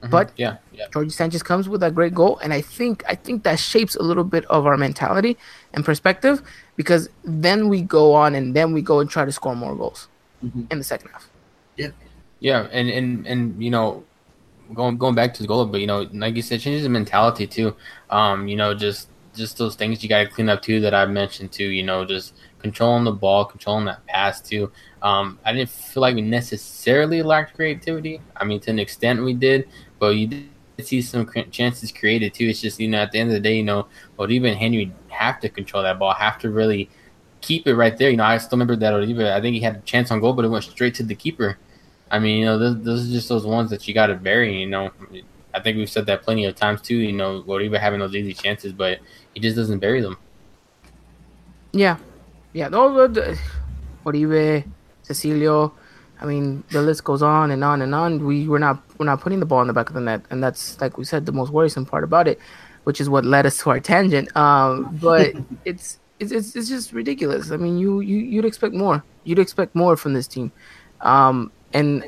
[0.06, 0.12] Mhm.
[0.12, 3.44] But- yeah, yeah, Jorge Sanchez comes with a great goal, and I think I think
[3.44, 5.38] that shapes a little bit of our mentality
[5.74, 6.42] and perspective
[6.76, 10.08] because then we go on and then we go and try to score more goals
[10.44, 10.72] Mhm.
[10.72, 11.30] in the second half.
[12.40, 14.04] yeah, and and and you know,
[14.74, 17.48] going going back to the goal, but you know, like you said, changes the mentality
[17.48, 17.76] too.
[18.10, 21.06] Um, you know, just just those things you got to clean up too that I
[21.06, 21.66] mentioned too.
[21.68, 24.72] You know, just controlling the ball, controlling that pass too.
[25.02, 28.22] Um, I didn't feel like we necessarily lacked creativity.
[28.36, 29.68] I mean, to an extent we did,
[30.00, 30.50] but you did
[30.82, 32.48] see some chances created too.
[32.48, 33.88] It's just you know at the end of the day, you know,
[34.18, 36.90] Oribe and Henry have to control that ball, have to really
[37.42, 38.10] keep it right there.
[38.10, 39.20] You know, I still remember that Oribe.
[39.20, 41.58] I think he had a chance on goal, but it went straight to the keeper.
[42.10, 44.60] I mean, you know, those, those are just those ones that you got to bury.
[44.60, 44.92] You know,
[45.54, 46.96] I think we've said that plenty of times too.
[46.96, 49.00] You know, Oribe having those easy chances, but
[49.34, 50.18] he just doesn't bury them.
[51.72, 51.98] Yeah,
[52.56, 52.70] yeah.
[52.70, 53.38] Those
[54.06, 54.64] Oribe,
[55.04, 55.74] Cecilio.
[56.22, 58.26] I mean, the list goes on and on and on.
[58.26, 60.42] We we're not we're not putting the ball in the back of the net, and
[60.42, 62.40] that's like we said the most worrisome part about it,
[62.86, 64.36] which is what led us to our tangent.
[64.38, 67.52] Um, but it's it's it's, it's just ridiculous.
[67.52, 69.04] I mean, you you you'd expect more.
[69.26, 70.54] You'd expect more from this team,
[71.02, 72.06] um, and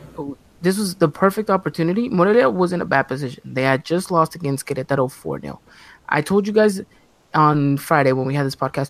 [0.62, 2.08] this was the perfect opportunity.
[2.08, 3.42] Morelia was in a bad position.
[3.44, 5.60] They had just lost against Querétaro four 0
[6.08, 6.82] I told you guys
[7.34, 8.90] on Friday when we had this podcast,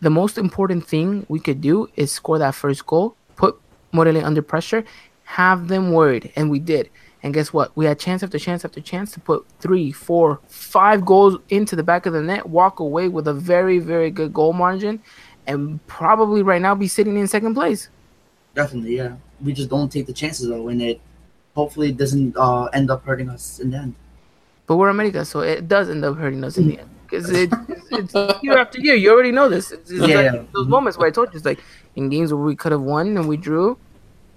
[0.00, 3.58] the most important thing we could do is score that first goal, put
[3.92, 4.84] Morelia under pressure,
[5.24, 6.90] have them worried, and we did.
[7.22, 7.76] And guess what?
[7.76, 11.82] We had chance after chance after chance to put three, four, five goals into the
[11.82, 15.02] back of the net, walk away with a very, very good goal margin,
[15.46, 17.88] and probably right now be sitting in second place.
[18.54, 19.16] Definitely, yeah.
[19.42, 21.00] We just don't take the chances though, and it
[21.54, 23.94] hopefully it doesn't uh, end up hurting us in the end.
[24.66, 27.50] But we're America, so it does end up hurting us in the end because it,
[27.90, 28.94] it's, year after year.
[28.94, 29.72] You already know this.
[29.72, 30.70] It's, it's yeah, like those mm-hmm.
[30.70, 31.60] moments where I told you, it's like
[31.94, 33.78] in games where we could have won and we drew,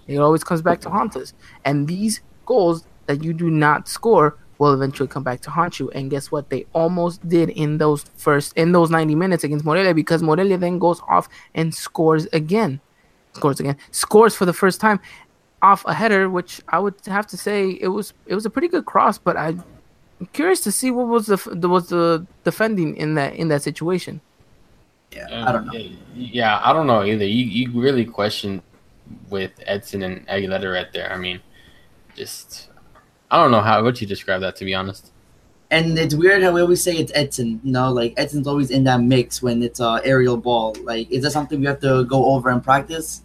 [0.08, 1.34] it always comes back to haunt us.
[1.66, 5.90] And these goals that you do not score will eventually come back to haunt you.
[5.92, 6.50] And guess what?
[6.50, 10.80] They almost did in those first in those 90 minutes against Morelia because Morelia then
[10.80, 12.82] goes off and scores again.
[13.34, 13.78] Scores again.
[13.92, 15.00] Scores for the first time
[15.62, 18.68] off a header, which I would have to say it was it was a pretty
[18.68, 19.56] good cross, but I
[20.20, 24.22] I'm curious to see what was the was the defending in that in that situation.
[25.12, 25.90] Yeah, um, I don't know.
[26.14, 27.26] Yeah, I don't know either.
[27.26, 28.62] You you really question
[29.30, 31.12] with Edson and Aguilera right there.
[31.12, 31.40] I mean,
[32.16, 32.70] just
[33.32, 35.12] I don't know how would you describe that to be honest.
[35.72, 37.62] And it's weird how we always say it's Edson.
[37.64, 40.76] You know, like Edson's always in that mix when it's a aerial ball.
[40.82, 43.22] Like, is that something we have to go over and practice?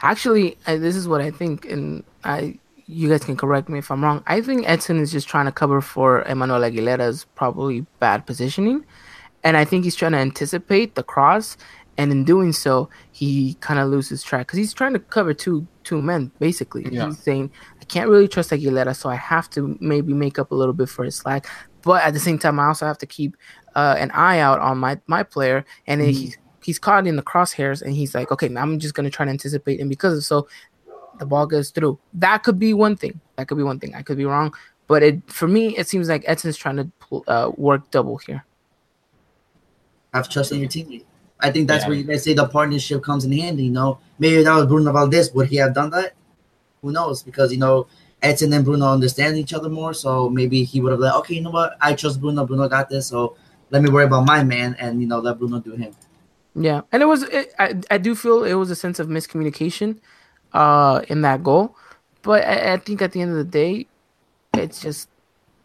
[0.00, 3.90] Actually, I, this is what I think, and I you guys can correct me if
[3.90, 4.22] I'm wrong.
[4.26, 8.84] I think Edson is just trying to cover for Emmanuel Aguilera's probably bad positioning,
[9.42, 11.56] and I think he's trying to anticipate the cross,
[11.98, 15.66] and in doing so, he kind of loses track because he's trying to cover two
[15.82, 16.86] two men basically.
[16.90, 17.06] Yeah.
[17.06, 20.54] He's saying I can't really trust Aguilera, so I have to maybe make up a
[20.54, 21.46] little bit for his slack,
[21.82, 23.36] but at the same time, I also have to keep
[23.74, 26.06] uh, an eye out on my my player, and mm.
[26.06, 29.24] he's he's caught in the crosshairs, and he's like, okay, now I'm just gonna try
[29.24, 30.48] to anticipate, and because of so,
[31.18, 31.98] the ball goes through.
[32.14, 33.20] That could be one thing.
[33.36, 33.94] That could be one thing.
[33.94, 34.54] I could be wrong,
[34.86, 38.44] but it for me it seems like Edson's trying to pull, uh, work double here.
[40.14, 41.04] Have trust in your teammate.
[41.40, 41.88] I think that's yeah.
[41.88, 43.64] where you guys say the partnership comes in handy.
[43.64, 45.32] You know, maybe that was Bruno Valdez.
[45.32, 46.14] Would he have done that?
[46.82, 47.22] Who knows?
[47.22, 47.86] Because you know,
[48.22, 51.42] Edson and Bruno understand each other more, so maybe he would have like, okay, you
[51.42, 51.76] know what?
[51.80, 52.46] I trust Bruno.
[52.46, 53.36] Bruno got this, so
[53.70, 55.94] let me worry about my man, and you know, let Bruno do him.
[56.54, 57.24] Yeah, and it was.
[57.24, 59.98] It, I I do feel it was a sense of miscommunication
[60.56, 61.76] uh, in that goal.
[62.22, 63.86] But I, I, think at the end of the day,
[64.54, 65.08] it's just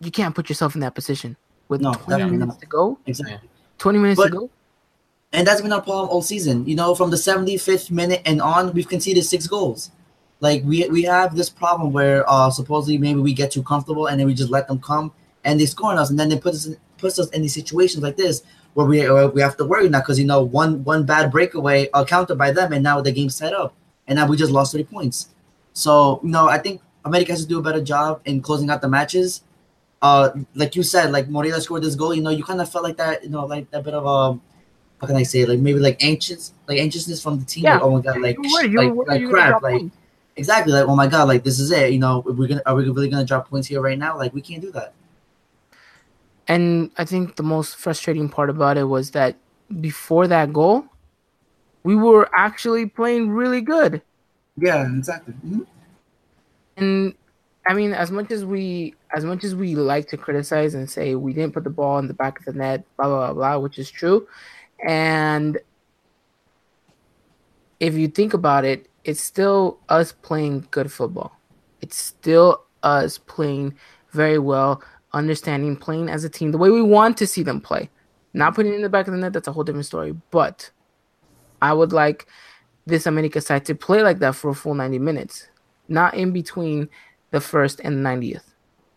[0.01, 1.38] you can't put yourself in that position
[1.69, 2.60] with no, 20 minutes not.
[2.60, 2.99] to go.
[3.06, 3.49] Exactly.
[3.77, 4.49] 20 minutes but, to go.
[5.32, 6.67] And that's been our problem all season.
[6.67, 9.91] You know, from the 75th minute and on, we've conceded six goals.
[10.41, 14.19] Like we we have this problem where uh supposedly maybe we get too comfortable and
[14.19, 16.56] then we just let them come and they score on us and then they put
[16.56, 18.41] us in, puts us in these situations like this
[18.73, 21.88] where we where we have to worry now because you know one one bad breakaway
[21.93, 23.75] uh, countered by them and now the game's set up
[24.12, 25.30] and now we just lost three points.
[25.71, 28.82] So you know, I think America has to do a better job in closing out
[28.82, 29.41] the matches.
[30.02, 32.13] Uh, like you said, like Morelia scored this goal.
[32.13, 33.24] You know, you kind of felt like that.
[33.24, 34.38] You know, like that bit of a
[35.00, 37.63] how can I say, like maybe like anxious, like anxiousness from the team.
[37.63, 37.76] Yeah.
[37.76, 39.84] Like, oh my god, like like, like crap, like
[40.36, 41.93] exactly, like oh my god, like this is it.
[41.93, 44.17] You know, we're gonna are we really gonna drop points here right now?
[44.17, 44.93] Like we can't do that.
[46.50, 49.38] And I think the most frustrating part about it was that
[49.80, 50.84] before that goal,
[51.84, 54.02] we were actually playing really good.
[54.58, 55.34] Yeah, exactly.
[55.34, 55.62] Mm-hmm.
[56.78, 57.13] And
[57.67, 61.15] I mean, as much as we as much as we like to criticize and say
[61.15, 63.60] we didn't put the ball in the back of the net, blah blah blah, blah
[63.60, 64.28] which is true.
[64.88, 65.60] And
[67.80, 71.32] if you think about it, it's still us playing good football.
[71.82, 73.76] It's still us playing
[74.12, 74.84] very well,
[75.14, 77.89] understanding, playing as a team the way we want to see them play.
[78.34, 80.16] Not putting it in the back of the net, that's a whole different story.
[80.32, 80.70] But
[81.62, 82.28] I would like
[82.86, 85.47] this America side to play like that for a full 90 minutes,
[85.88, 86.89] not in between
[87.32, 88.43] the first and 90th.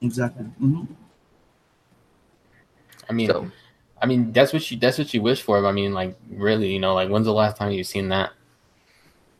[0.00, 0.44] Exactly.
[0.60, 0.84] Mm-hmm.
[3.08, 3.50] I mean, so.
[4.00, 5.64] I mean, that's what you that's what you wish for.
[5.64, 8.32] I mean, like really, you know, like when's the last time you've seen that?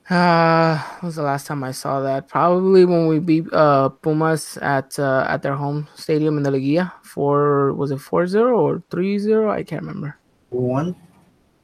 [0.09, 2.29] Uh, was the last time I saw that?
[2.29, 6.93] Probably when we beat uh Pumas at uh, at their home stadium in the Liguilla.
[7.03, 9.51] For was it 4-0 or 3-0?
[9.51, 10.16] I can't remember.
[10.51, 10.97] Four one,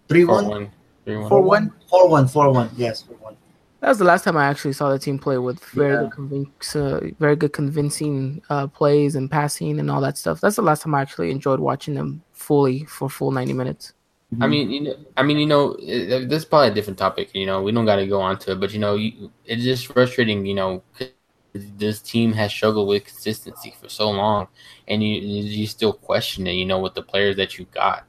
[0.09, 0.71] three Four one, one,
[1.11, 1.29] three one.
[1.29, 1.73] Four one.
[1.89, 2.71] four one, four one.
[2.77, 3.37] Yes, four one.
[3.81, 6.01] That was the last time I actually saw the team play with very Yeah.
[6.03, 10.41] good convinc- uh, very good convincing uh, plays and passing and all that stuff.
[10.41, 13.95] That's the last time I actually enjoyed watching them fully for full 90 minutes.
[14.41, 17.35] I mean, you know, I mean, you know, it, this is probably a different topic.
[17.35, 19.65] You know, we don't got to go on to it, but you know, you, it's
[19.65, 20.47] just frustrating.
[20.47, 21.09] You know, 'cause
[21.55, 24.47] this team has struggled with consistency for so long,
[24.87, 26.53] and you you still question it.
[26.53, 28.05] You know, with the players that you got.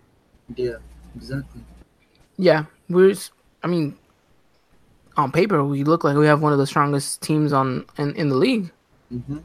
[0.55, 0.75] Yeah,
[1.15, 1.61] exactly.
[2.41, 3.13] Yeah, we're.
[3.63, 3.95] I mean,
[5.15, 8.29] on paper, we look like we have one of the strongest teams on in, in
[8.29, 8.71] the league.
[9.09, 9.37] hmm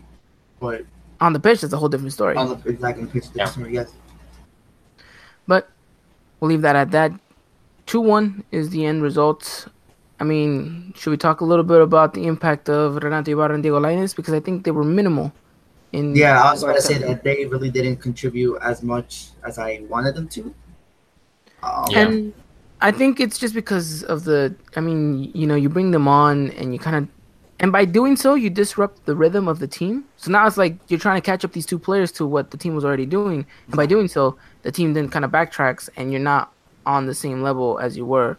[0.59, 0.87] But
[1.21, 2.37] On the pitch, it's a whole different story.
[2.37, 3.53] on the exactly pitch, Yeah.
[3.59, 3.67] yeah.
[3.85, 3.93] yes.
[5.47, 5.69] But
[6.41, 7.13] we'll leave that at that.
[7.85, 9.69] Two one is the end result.
[10.19, 13.63] I mean, should we talk a little bit about the impact of Renato Ibarra and
[13.63, 15.33] Diego Lainez because I think they were minimal.
[15.93, 19.59] In Yeah, I was going to say that they really didn't contribute as much as
[19.59, 20.43] I wanted them to.
[21.63, 22.01] Um, Yeah.
[22.01, 22.33] And
[22.81, 24.55] I think it's just because of the.
[24.77, 27.09] I mean, you know, you bring them on and you kind of,
[27.59, 30.05] and by doing so, you disrupt the rhythm of the team.
[30.19, 32.59] So now it's like you're trying to catch up these two players to what the
[32.59, 36.13] team was already doing, and by doing so, the team then kind of backtracks, and
[36.13, 36.53] you're not
[36.85, 38.39] on the same level as you were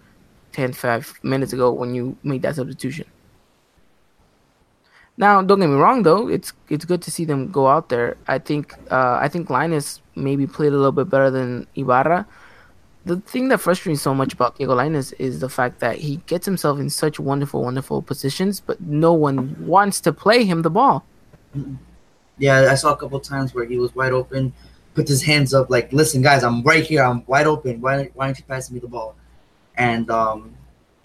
[0.54, 3.06] 10, 5 minutes ago when you made that substitution.
[5.18, 8.18] Now, don't get me wrong though; it's it's good to see them go out there.
[8.28, 12.28] I think uh, I think Lainez maybe played a little bit better than Ibarra.
[13.08, 16.18] The thing that frustrates me so much about Diego Lainez is the fact that he
[16.28, 20.70] gets himself in such wonderful, wonderful positions, but no one wants to play him the
[20.70, 21.06] ball.
[22.38, 24.52] Yeah, I saw a couple times where he was wide open,
[24.94, 27.02] put his hands up, like, "Listen, guys, I'm right here.
[27.02, 27.80] I'm wide open.
[27.80, 29.16] Why, why aren't you passing me the ball?"
[29.78, 30.54] And um,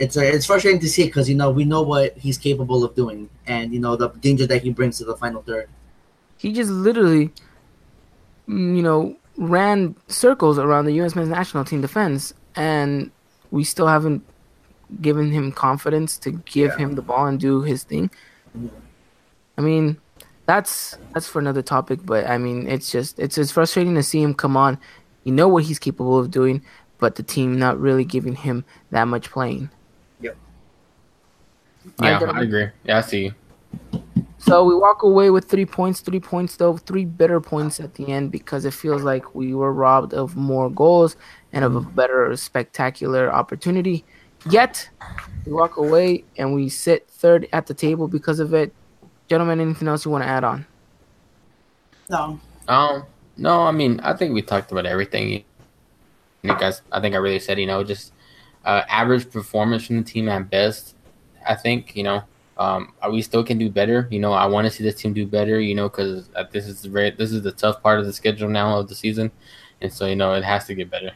[0.00, 2.96] it's a, it's frustrating to see because you know we know what he's capable of
[2.96, 5.68] doing, and you know the danger that he brings to the final third.
[6.36, 7.30] He just literally,
[8.48, 11.14] mm, you know, ran circles around the U.S.
[11.16, 13.10] men's national team defense, and
[13.50, 14.22] we still haven't
[15.00, 16.78] given him confidence to give Yeah.
[16.86, 18.10] him the ball and do his thing.
[19.58, 19.98] I mean,
[20.46, 24.22] that's that's for another topic, but I mean, it's just it's it's frustrating to see
[24.22, 24.78] him come on.
[25.24, 26.62] You know what he's capable of doing,
[26.98, 29.70] but the team not really giving him that much playing.
[30.20, 30.36] Yep.
[32.00, 32.42] Yeah, um, I gentlemen.
[32.44, 32.68] agree.
[32.84, 33.24] Yeah, I see.
[33.26, 33.34] you.
[34.42, 38.08] So we walk away with three points, three points though, three bitter points at the
[38.08, 41.16] end because it feels like we were robbed of more goals
[41.52, 44.04] and of a better spectacular opportunity.
[44.50, 44.90] Yet
[45.46, 48.74] we walk away and we sit third at the table because of it.
[49.28, 50.66] Gentlemen, anything else you want to add on?
[52.10, 55.44] No, Um, no, I mean, I think we talked about everything.
[56.44, 58.12] I think I, I think I really said, you know, just
[58.64, 60.96] uh, average performance from the team at best.
[61.46, 62.24] I think, you know,
[62.58, 64.08] um, we still can do better.
[64.10, 65.60] You know, I want to see this team do better.
[65.60, 68.78] You know, because this is very this is the tough part of the schedule now
[68.78, 69.30] of the season,
[69.80, 71.12] and so you know it has to get better.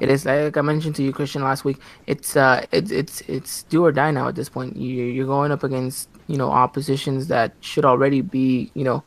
[0.00, 1.78] It is like I mentioned to you, Christian, last week.
[2.06, 4.76] It's uh, it's it's it's do or die now at this point.
[4.76, 9.04] You you're going up against you know oppositions that should already be you know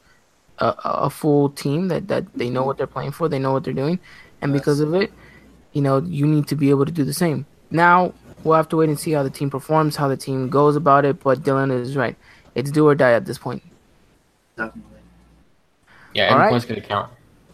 [0.60, 3.64] a, a full team that that they know what they're playing for, they know what
[3.64, 4.00] they're doing,
[4.42, 5.12] and because of it,
[5.74, 7.46] you know you need to be able to do the same.
[7.70, 8.14] Now
[8.44, 11.06] we'll have to wait and see how the team performs, how the team goes about
[11.06, 11.22] it.
[11.22, 12.16] But Dylan is right.
[12.56, 13.62] It's do or die at this point.
[14.58, 14.84] definitely.
[16.14, 16.50] Yeah, every right.
[16.50, 17.12] point's gonna count.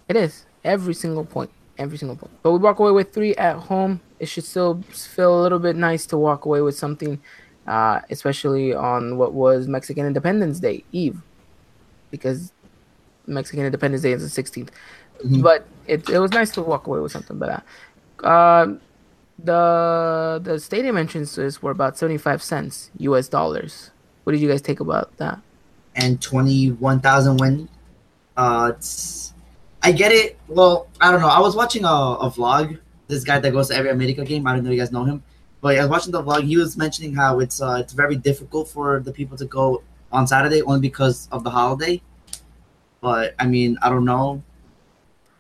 [0.08, 2.32] It is every single point, every single point.
[2.42, 4.00] But we walk away with three at home.
[4.20, 7.20] It should still feel a little bit nice to walk away with something,
[7.68, 11.22] uh, especially on what was Mexican Independence Day Eve,
[12.12, 12.54] because
[13.28, 14.70] Mexican Independence Day is the 16th.
[15.24, 15.42] Mhm.
[15.44, 17.38] But it it was nice to walk away with something.
[17.38, 17.64] But
[18.24, 18.68] uh, uh,
[19.38, 23.28] the the stadium entrances were about 75 cents U.S.
[23.28, 23.92] dollars.
[24.24, 25.40] What did you guys take about that?
[25.96, 27.70] and 21,000 win.
[28.36, 29.34] Uh, it's,
[29.82, 30.38] I get it.
[30.48, 31.30] Well, I don't know.
[31.30, 32.80] I was watching a, a vlog.
[33.08, 34.48] This guy that goes to every America game.
[34.48, 35.24] I don't know if you guys know him,
[35.62, 36.44] but I was watching the vlog.
[36.44, 40.26] He was mentioning how it's uh, it's very difficult for the people to go on
[40.26, 42.02] Saturday only because of the holiday.
[43.00, 44.42] But I mean, I don't know.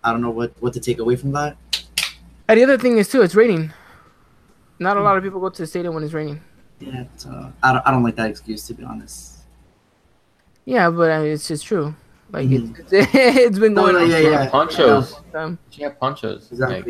[0.03, 1.57] I don't know what what to take away from that.
[2.47, 3.73] And the other thing is too, it's raining.
[4.79, 6.41] Not a lot of people go to the stadium when it's raining.
[6.79, 9.39] Yeah, it's, uh, I don't I don't like that excuse to be honest.
[10.65, 11.95] Yeah, but I mean, it's just true.
[12.31, 12.77] Like Mhm.
[12.79, 14.43] it's, it's been No, going no, on yeah, for yeah.
[14.43, 15.15] a Ponchos.
[15.71, 16.51] Yeah, ponchos.
[16.51, 16.85] Like,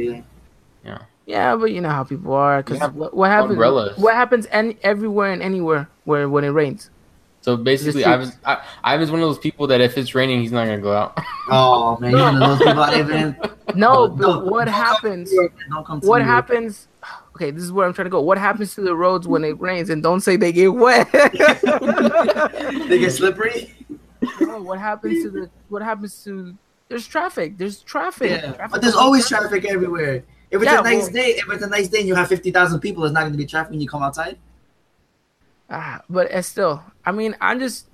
[0.84, 1.00] yeah.
[1.26, 2.62] Yeah, but you know how people are.
[2.64, 3.52] Because what, what happens?
[3.52, 3.98] umbrellas.
[3.98, 6.90] What happens any, everywhere and anywhere where when it rains?
[7.46, 10.52] So basically, Just- Ivan's I, Ivan's one of those people that if it's raining, he's
[10.52, 11.16] not gonna go out.
[11.48, 13.38] Oh man, you're one of those people that even
[13.76, 15.30] No, but don't what happens?
[15.30, 16.88] to New York, Don't come to What New happens?
[17.36, 18.20] Okay, this is where I'm trying to go.
[18.22, 19.92] What happens to the roads when it rains?
[19.92, 21.08] And don't say they get wet.
[22.90, 23.76] They get slippery.
[24.42, 25.50] No, what happens to the?
[25.70, 26.56] What happens to?
[26.88, 27.58] There's traffic.
[27.60, 28.32] There's traffic.
[28.32, 29.42] Yeah, Traffic but there's always stop.
[29.42, 30.24] traffic everywhere.
[30.52, 32.28] If it's Yeah, a nice well- day, if it's a nice day and you have
[32.28, 34.38] fifty thousand people, there's not going to be traffic when you come outside.
[35.70, 37.88] Ah, but it's still, I mean, I'm just,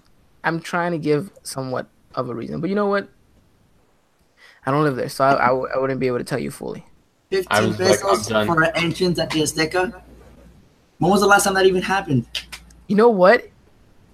[0.44, 2.60] I'm trying to give somewhat of a reason.
[2.62, 3.10] But you know what?
[4.66, 6.52] I don't live there, so I, I, w- I wouldn't be able to tell you
[6.52, 6.86] fully.
[7.30, 10.02] Fifteen was like, pesos I'm for an entrance at the Azteca.
[11.00, 12.28] When was the last time that even happened?
[12.88, 13.50] You know what?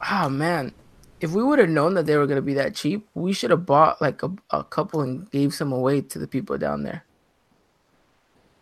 [0.09, 0.73] Oh man,
[1.19, 3.65] if we would have known that they were gonna be that cheap, we should have
[3.65, 7.03] bought like a, a couple and gave some away to the people down there.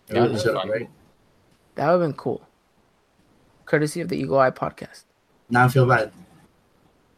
[0.08, 0.70] Yeah, Yeah, that's sure, fun.
[0.70, 0.90] right?
[1.76, 2.48] That would have been cool.
[3.66, 5.04] Courtesy of the Eagle Eye podcast.
[5.50, 6.12] Now I feel bad.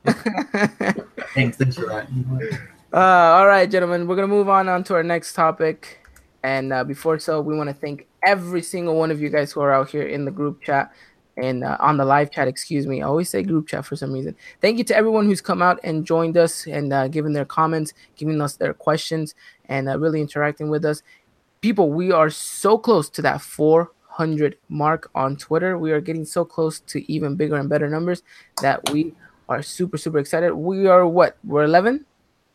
[1.34, 2.08] Thanks, thanks for that.
[2.94, 6.00] Uh, all right, gentlemen, we're gonna move on, on to our next topic.
[6.44, 9.60] And uh, before so, we want to thank every single one of you guys who
[9.62, 10.94] are out here in the group chat
[11.36, 12.48] and uh, on the live chat.
[12.48, 14.36] Excuse me, I always say group chat for some reason.
[14.62, 17.94] Thank you to everyone who's come out and joined us and uh, given their comments,
[18.16, 19.36] giving us their questions,
[19.66, 21.04] and uh, really interacting with us.
[21.62, 23.42] People, we are so close to that
[24.18, 25.78] 400 mark on Twitter.
[25.78, 28.24] We are getting so close to even bigger and better numbers
[28.62, 29.14] that we
[29.48, 30.54] are super super excited.
[30.54, 31.38] We are what?
[31.44, 32.06] We're 11.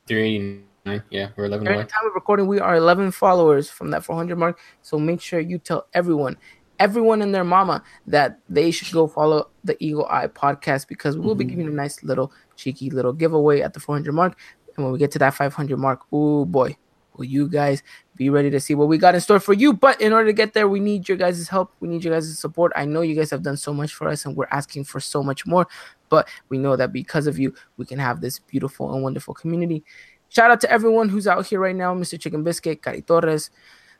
[0.08, 1.02] 389.
[1.10, 4.36] Yeah, we're 11 During the time of recording, we are 11 followers from that 400
[4.36, 4.58] mark.
[4.82, 6.36] So make sure you tell everyone,
[6.80, 11.36] everyone and their mama, that they should go follow the Eagle Eye podcast because we'll
[11.36, 11.48] be Mhm.
[11.50, 14.36] giving a nice little cheeky little giveaway at the 400 mark.
[14.76, 16.76] And when we get to that 500 mark, oh boy,
[17.16, 17.84] will you guys
[18.22, 19.72] be ready to see what we got in store for you?
[19.72, 21.72] But in order to get there, we need your guys' help.
[21.80, 22.72] We need your guys' support.
[22.76, 25.22] I know you guys have done so much for us and we're asking for so
[25.22, 25.66] much more.
[26.08, 29.84] But we know that because of you, we can have this beautiful and wonderful community.
[30.28, 32.18] Shout out to everyone who's out here right now, Mr.
[32.18, 33.50] Chicken Biscuit, Cari Torres,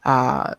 [0.04, 0.54] uh,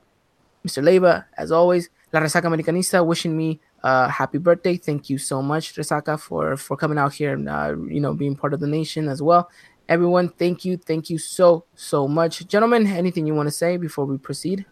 [0.66, 0.84] Mr.
[0.84, 4.78] Leiva, as always, La Resaca Americanista wishing me uh, happy birthday.
[4.78, 8.36] Thank you so much, Resaca, for for coming out here and uh, you know being
[8.36, 9.50] part of the nation as well.
[9.90, 12.88] Everyone, thank you, thank you so so much, gentlemen.
[12.88, 14.66] Anything you want to say before we proceed?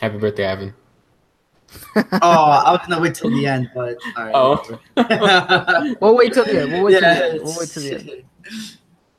[0.00, 0.74] Happy birthday, Ivan.
[1.96, 4.34] oh, I was gonna wait till the end, but all right.
[4.96, 5.96] Oh.
[6.00, 6.72] We'll wait till the end.
[6.72, 7.40] We'll wait till the end.
[7.42, 8.24] We'll wait till the end.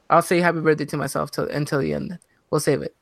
[0.09, 2.18] I'll say happy birthday to myself till until the end.
[2.49, 2.95] We'll save it.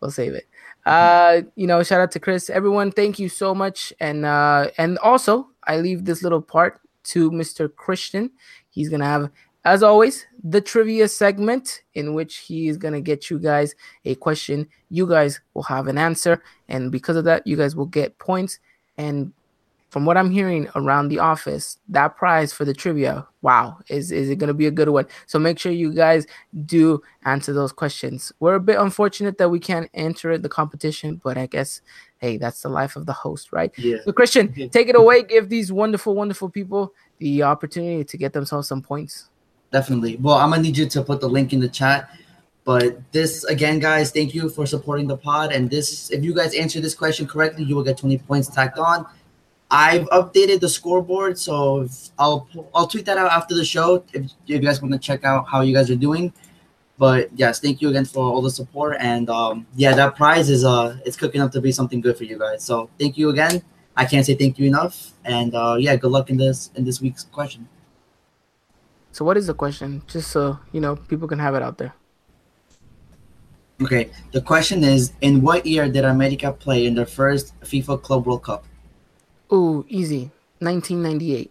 [0.00, 0.46] We'll save it.
[0.84, 2.50] Uh, you know, shout out to Chris.
[2.50, 3.92] Everyone, thank you so much.
[4.00, 7.74] And uh, and also, I leave this little part to Mr.
[7.74, 8.30] Christian.
[8.70, 9.30] He's gonna have,
[9.64, 14.66] as always, the trivia segment in which he is gonna get you guys a question.
[14.88, 18.58] You guys will have an answer, and because of that, you guys will get points.
[18.96, 19.32] And
[19.90, 24.30] from what I'm hearing around the office, that prize for the trivia, wow, is is
[24.30, 25.06] it going to be a good one?
[25.26, 26.26] So make sure you guys
[26.64, 28.32] do answer those questions.
[28.40, 31.82] We're a bit unfortunate that we can't enter the competition, but I guess
[32.18, 33.72] hey, that's the life of the host, right?
[33.78, 33.96] Yeah.
[34.04, 35.22] So Christian, take it away.
[35.22, 39.29] Give these wonderful, wonderful people the opportunity to get themselves some points.
[39.72, 40.16] Definitely.
[40.16, 42.10] Well, I'm gonna need you to put the link in the chat.
[42.64, 45.52] But this again, guys, thank you for supporting the pod.
[45.52, 48.78] And this, if you guys answer this question correctly, you will get 20 points tacked
[48.78, 49.06] on.
[49.70, 54.32] I've updated the scoreboard, so I'll I'll tweet that out after the show if, if
[54.46, 56.32] you guys want to check out how you guys are doing.
[56.98, 58.96] But yes, thank you again for all the support.
[59.00, 62.24] And um, yeah, that prize is uh it's cooking up to be something good for
[62.24, 62.64] you guys.
[62.64, 63.62] So thank you again.
[63.96, 65.12] I can't say thank you enough.
[65.24, 67.68] And uh, yeah, good luck in this in this week's question.
[69.12, 70.02] So what is the question?
[70.06, 71.94] Just so you know, people can have it out there.
[73.82, 78.26] Okay, the question is: In what year did America play in their first FIFA Club
[78.26, 78.64] World Cup?
[79.52, 80.30] Ooh, easy.
[80.60, 81.50] 1998.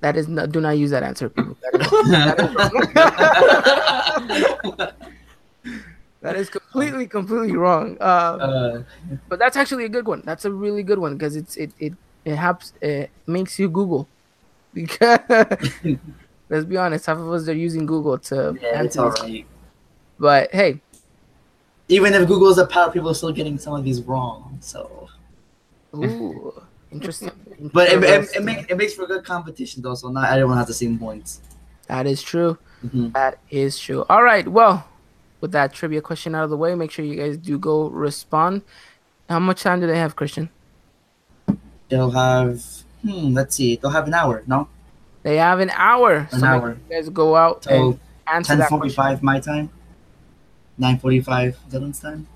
[0.00, 1.56] That is not, do not use that answer, people.
[6.22, 7.96] That is completely, completely wrong.
[8.00, 8.82] Uh, Uh,
[9.28, 10.22] but that's actually a good one.
[10.24, 11.92] That's a really good one because it's it it
[12.24, 14.08] it helps it makes you Google.
[14.76, 15.20] Because
[16.50, 19.46] let's be honest, half of us are using Google to yeah, it's answer right.
[20.18, 20.80] But hey,
[21.88, 24.58] Even if Google is a power, people are still getting some of these wrong.
[24.60, 25.08] So,
[25.94, 26.52] ooh,
[26.92, 27.30] interesting.
[27.72, 29.94] but it, it, it, make, it makes for good competition though.
[29.94, 31.40] So not everyone has the same points.
[31.86, 32.58] that is true.
[32.84, 33.14] Mhm.
[33.14, 34.04] That is true.
[34.10, 34.46] All right.
[34.46, 34.86] Well,
[35.40, 38.60] with that trivia question out of the way, make sure you guys do go respond.
[39.30, 40.50] How much time do they have, Christian?
[41.88, 42.62] They'll have.
[43.02, 43.34] Hmm.
[43.34, 43.76] Let's see.
[43.76, 44.42] They'll have an hour.
[44.46, 44.68] No,
[45.22, 46.28] They have an hour.
[46.32, 46.76] An so hour.
[46.88, 49.70] you guys go out so and answer ten that forty-five my time,
[50.78, 52.26] nine forty-five Dylan's time,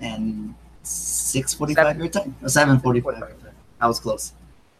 [0.00, 2.34] and six forty-five your time.
[2.42, 3.34] Or seven forty-five.
[3.80, 4.32] I was close.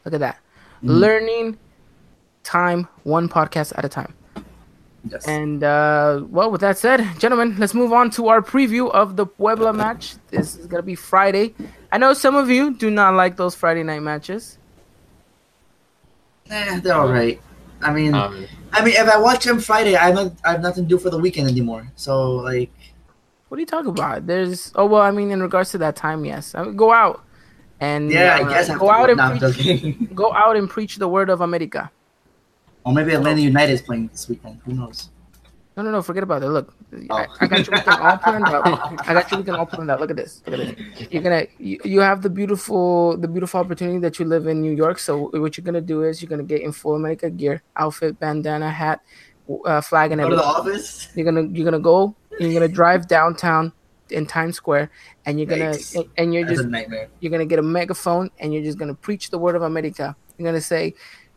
[0.04, 0.38] Look at that.
[0.82, 1.00] Mhm.
[1.00, 1.58] Learning
[2.42, 4.14] time, one podcast at a time.
[5.08, 5.26] Yes.
[5.28, 9.26] And uh, well, with that said, gentlemen, let's move on to our preview of the
[9.26, 10.16] Puebla match.
[10.30, 11.54] This is gonna be Friday.
[11.90, 14.58] I know some of you do not like those Friday night matches.
[16.50, 17.40] Eh, they're all right.
[17.80, 20.84] I mean, Um, I mean, if I watch them Friday, I have I have nothing
[20.84, 21.86] to do for the weekend anymore.
[21.96, 22.70] So like,
[23.48, 24.26] What are you talking about?
[24.26, 27.22] There's oh well, I mean, in regards to that time, yes, I mean, go out
[27.80, 30.68] and yeah, uh, I guess I go out go- and no, preach, go out and
[30.68, 31.90] preach the word of America.
[32.84, 34.60] or maybe Atlanta United is playing this weekend.
[34.64, 35.10] Who knows?
[35.78, 36.48] No, no, no, forget about it.
[36.48, 37.36] Look, I, Oh.
[37.40, 37.72] I got you.
[37.72, 39.08] We can all planned out.
[39.08, 39.38] I got you.
[39.38, 40.00] We can all planned out.
[40.00, 40.42] Look at this.
[40.44, 41.08] Look at this.
[41.12, 44.72] You're gonna, you, you have the beautiful, the beautiful opportunity that you live in New
[44.74, 44.98] York.
[44.98, 48.70] So what you're gonna do is you're gonna get in full America gear, outfit, bandana,
[48.72, 49.02] hat,
[49.64, 50.60] uh, flag, and Go to the everything.
[50.74, 51.08] office.
[51.14, 52.16] You're gonna, you're gonna go.
[52.40, 53.72] You're gonna drive downtown
[54.10, 54.90] in Times Square,
[55.26, 56.08] and you're gonna, Yikes.
[56.16, 57.08] and you're That's just a nightmare.
[57.20, 60.16] you're gonna get a megaphone and you're just gonna preach the word of America.
[60.38, 60.94] You're gonna say,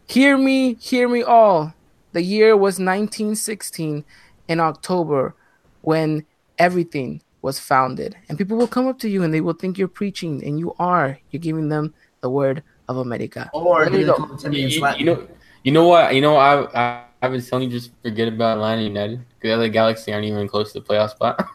[0.07, 1.73] "Hear me, hear me all."
[2.13, 4.03] The year was 1916
[4.51, 5.35] in October,
[5.81, 6.25] when
[6.59, 9.87] everything was founded, and people will come up to you and they will think you're
[10.01, 11.17] preaching, and you are.
[11.31, 13.49] You're giving them the word of America.
[13.53, 14.13] Or you go.
[14.13, 15.11] gonna come up to me you, you- slap you me.
[15.13, 15.27] know,
[15.63, 16.13] you know what?
[16.15, 19.69] You know I I I've been telling you just forget about Atlanta United because the
[19.69, 21.39] Galaxy aren't even close to the playoff spot.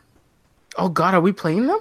[0.78, 1.80] Oh God, are we playing them?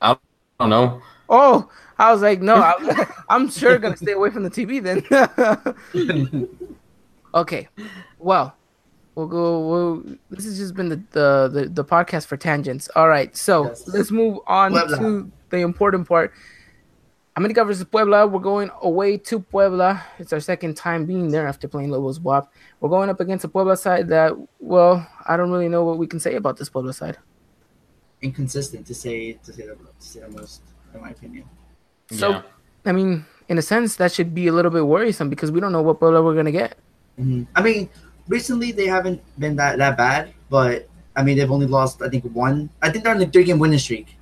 [0.00, 0.16] I
[0.60, 1.02] don't know.
[1.28, 2.74] Oh, I was like, no, I,
[3.28, 5.02] I'm sure gonna stay away from the TV then.
[7.34, 7.68] Okay.
[8.18, 8.54] Well,
[9.14, 9.68] we'll go.
[9.68, 12.88] We'll, this has just been the, the, the, the podcast for tangents.
[12.96, 13.36] All right.
[13.36, 13.88] So Yes.
[13.88, 14.98] let's move on Puebla.
[14.98, 16.32] to the important part.
[17.36, 18.26] America versus Puebla.
[18.26, 20.02] We're going away to Puebla.
[20.18, 22.48] It's our second time being there after playing Lobos BUAP.
[22.80, 26.06] We're going up against a Puebla side that, well, I don't really know what we
[26.06, 27.16] can say about this Puebla side.
[28.22, 30.60] Inconsistent to say to say the to say the most,
[30.92, 31.44] in my opinion.
[32.10, 32.42] So, yeah.
[32.84, 35.72] I mean, in a sense, that should be a little bit worrisome because we don't
[35.72, 36.76] know what Puebla we're going to get.
[37.18, 37.46] Mhm.
[37.54, 37.88] I mean,
[38.30, 42.24] recently they haven't been that that bad, but I mean they've only lost I think
[42.30, 42.70] one.
[42.80, 44.16] I think they're on a three game winning streak,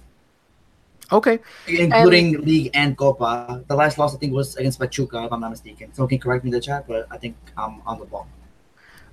[1.12, 1.38] Okay.
[1.68, 3.62] Um, including league and Copa.
[3.68, 5.92] The last loss I think was against Pachuca, if I'm not mistaken.
[5.94, 8.26] Someone can correct me in the chat, but I think I'm on the ball.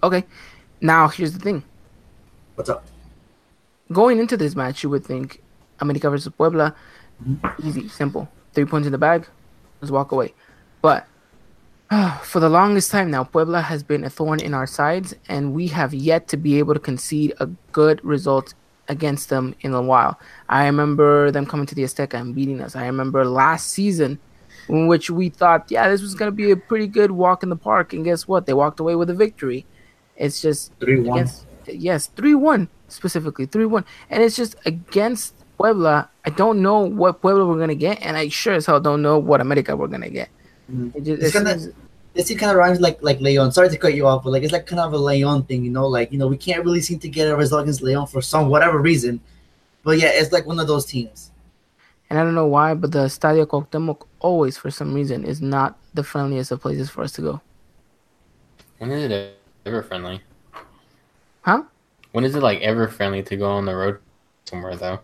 [0.02, 0.26] Okay.
[0.82, 1.64] Now, here's the thing.
[2.56, 2.86] What's up?
[3.92, 5.42] going into this match, you would think
[5.80, 6.76] America versus Puebla,
[7.24, 7.68] mm-hmm.
[7.68, 9.28] easy, simple, three points in the bag,
[9.82, 10.34] let's walk away.
[10.82, 11.08] But
[12.24, 15.68] for the longest time now, Puebla has been a thorn in our sides, and we
[15.68, 18.54] have yet to be able to concede a good result
[18.88, 20.20] against them in a while.
[20.50, 22.76] I remember them coming to the Azteca and beating us.
[22.76, 24.20] I remember last season,
[24.70, 27.50] in which we thought, yeah, this was going to be a pretty good walk in
[27.50, 28.46] the park, and guess what?
[28.46, 29.66] They walked away with a victory.
[30.16, 31.20] It's just Three one.
[31.20, 36.10] against yes, three one specifically three one, and it's just against Puebla.
[36.26, 39.18] I don't know what Puebla we're gonna get, and I sure as hell don't know
[39.20, 40.30] what America we're gonna get.
[40.72, 40.96] Mhm.
[40.96, 41.72] It just, It's it gonna-
[42.14, 43.52] This kind of rhymes like like Leon.
[43.52, 45.70] Sorry to cut you off, but like it's like kind of a Leon thing, you
[45.72, 45.86] know.
[45.86, 48.48] Like you know we can't really seem to get a result against Leon for some
[48.48, 49.20] whatever reason.
[49.84, 51.32] But yeah, it's like one of those teams.
[52.10, 55.76] and I don't know why, but the Estadio Cuauhtémoc always, for some reason, is not
[55.94, 57.42] the friendliest of places for us to go.
[58.78, 59.36] When is it
[59.66, 60.22] ever friendly?
[61.42, 61.64] Huh?
[62.14, 63.98] When is it like ever friendly to go on the road
[64.46, 65.00] somewhere though?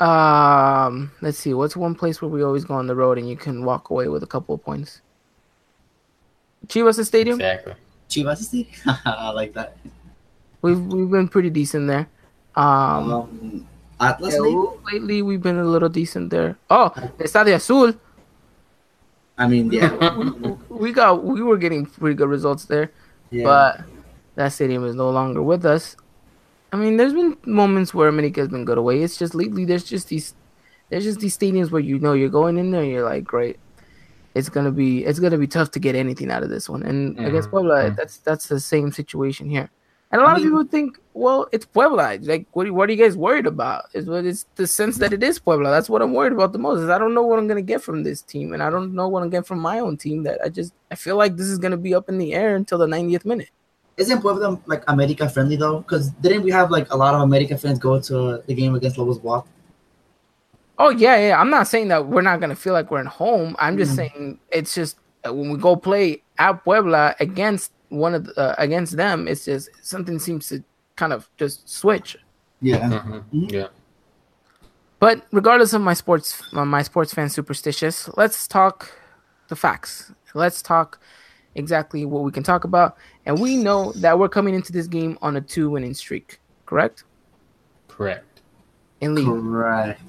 [0.00, 1.52] Um, let's see.
[1.54, 4.08] What's one place where we always go on the road and you can walk away
[4.08, 5.02] with a couple of points?
[6.66, 7.40] Chivas Stadium.
[7.40, 7.74] Exactly.
[8.08, 8.74] Chivas Stadium.
[9.04, 9.76] I like that.
[10.62, 12.08] We've we've been pretty decent there.
[12.56, 13.68] Um, Um,
[14.00, 14.66] Atlas yeah, maybe?
[14.92, 16.56] lately we've been a little decent there.
[16.68, 17.94] Oh, Estadio Azul.
[19.38, 19.92] I mean, yeah,
[20.68, 22.90] we got we were getting pretty good results there,
[23.30, 23.44] yeah.
[23.44, 23.80] but
[24.34, 25.96] that stadium is no longer with us.
[26.72, 29.02] I mean, there's been moments where America has been good away.
[29.02, 30.34] It's just lately there's just these
[30.88, 33.58] there's just these stadiums where you know you're going in there, and you're like, great.
[34.34, 36.82] It's gonna be it's gonna be tough to get anything out of this one.
[36.84, 37.96] And against Mhm, Puebla, mhm.
[37.96, 39.68] that's that's the same situation here.
[40.12, 42.18] And a lot I of people think, well, it's Puebla.
[42.22, 43.84] Like, what, are- what are you guys worried about?
[43.92, 45.70] Is what it's the sense that it is Puebla.
[45.70, 46.80] That's what I'm worried about the most.
[46.80, 49.08] Is I don't know what I'm gonna get from this team, and I don't know
[49.08, 50.22] what I'm getting from my own team.
[50.24, 52.78] That I just I feel like this is gonna be up in the air until
[52.78, 53.50] the 90th minute.
[53.96, 55.80] Isn't Puebla like America friendly though?
[55.80, 58.96] Because didn't we have like a lot of America fans go to the game against
[58.98, 59.44] Lobos BUAP?
[60.78, 61.40] Oh yeah, yeah.
[61.40, 63.54] I'm not saying that we're not gonna feel like we're at home.
[63.58, 63.96] I'm just Mhm.
[63.96, 68.54] saying it's just uh, when we go play at Puebla against one of the, uh,
[68.56, 70.64] against them, it's just something seems to
[70.96, 72.16] kind of just switch.
[72.62, 72.78] Yeah.
[72.88, 73.24] Mhm.
[73.34, 73.52] Mhm.
[73.52, 73.66] Yeah.
[74.98, 78.90] But regardless of my sports, uh, my sports fan superstitious, let's talk
[79.48, 80.12] the facts.
[80.34, 80.98] Let's talk
[81.54, 82.96] exactly what we can talk about.
[83.30, 87.04] And we know that we're coming into this game on a two winning streak, correct?
[87.86, 88.40] Correct.
[89.00, 89.24] In league.
[89.24, 90.00] Correct.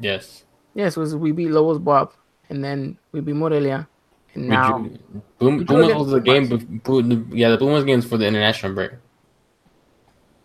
[0.00, 0.44] Yes.
[0.72, 2.12] Yes, was we beat Lobos BUAP
[2.48, 3.86] and then we beat Morelia
[4.34, 4.98] And We now, drew-
[5.38, 6.48] Boom, we drew Boom against was the the game.
[6.48, 6.64] Bucks.
[6.64, 8.92] bef- Yeah, the Boom was games for the international break.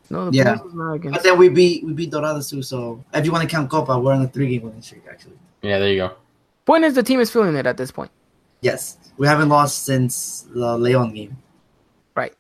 [0.10, 0.56] no, the Yeah.
[0.56, 1.14] Bulls was not against.
[1.16, 2.62] But then we beat we beat Dorados too.
[2.62, 5.40] So if you want to count Copa, we're on a three game winning streak actually.
[5.62, 6.12] Yeah, there you go.
[6.66, 8.12] Point is, the team is feeling it at this point,
[8.64, 11.38] Yes, we haven't lost since the Leon game.
[12.16, 12.34] right?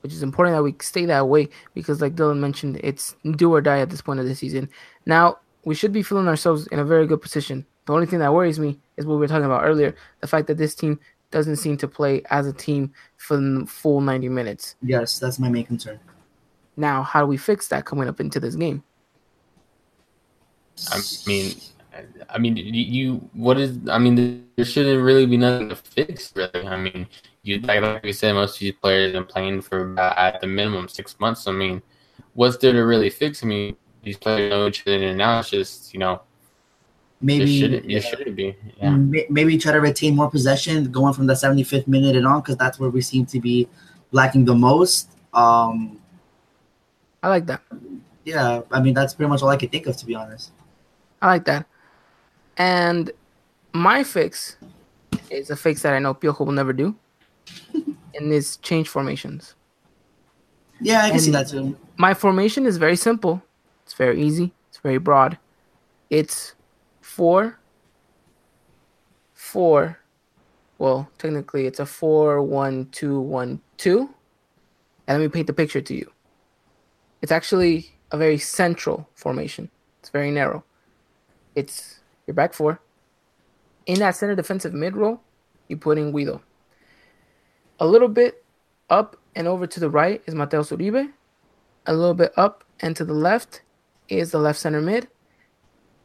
[0.00, 3.60] Which is important that we stay that way because, like Dylan mentioned, it's do or
[3.60, 4.70] die at this point of the season.
[5.04, 7.66] Now we should be feeling ourselves in a very good position.
[7.84, 10.46] The only thing that worries me is what we were talking about earlier: the fact
[10.46, 10.98] that this team
[11.30, 14.76] doesn't seem to play as a team for the full 90 minutes.
[14.80, 16.00] Yes, that's my main concern.
[16.78, 18.82] Now, how do we fix that coming up into this game?
[20.90, 21.54] I mean,
[22.28, 23.78] I mean, you, you what is?
[23.88, 26.66] I mean, there shouldn't really be nothing to fix, really.
[26.66, 27.06] I mean,
[27.42, 30.40] you like, like we said, most of these players have been playing for about, at
[30.40, 31.46] the minimum six months.
[31.46, 31.82] I mean,
[32.34, 33.42] what's there to really fix?
[33.42, 36.22] I mean, these players know each other, and now it's just you know,
[37.20, 38.56] maybe it shouldn't, it shouldn't be.
[38.80, 38.96] Yeah,
[39.30, 42.78] maybe try to retain more possession going from the 75th minute and on because that's
[42.78, 43.68] where we seem to be
[44.12, 45.10] lacking the most.
[45.32, 46.00] Um,
[47.22, 47.62] I like that.
[48.24, 50.52] yeah, I mean that's pretty much all I could think of to be honest.
[51.20, 51.66] I like that.
[52.56, 53.10] And
[53.72, 54.56] my fix
[55.30, 56.94] is a fix that I know Piojo will never do,
[57.74, 59.54] and is change formations.
[60.80, 61.76] Yeah, I can see that too.
[61.96, 63.42] My formation is very simple.
[63.84, 64.52] It's very easy.
[64.68, 65.38] It's very broad.
[66.10, 66.54] It's
[67.00, 67.58] four,
[69.34, 69.98] four.
[70.78, 74.10] Well, technically, it's a four, one, two, one, two.
[75.06, 76.10] And let me paint the picture to you.
[77.22, 79.70] It's actually a very central formation.
[80.00, 80.64] It's very narrow.
[81.54, 81.95] It's
[82.26, 82.80] your back four.
[83.86, 85.20] In that center defensive mid roll,
[85.68, 86.42] you put in Guido.
[87.78, 88.44] A little bit
[88.90, 91.12] up and over to the right is Mateo Uribe
[91.86, 93.62] a little bit up and to the left
[94.08, 95.08] is the left center mid,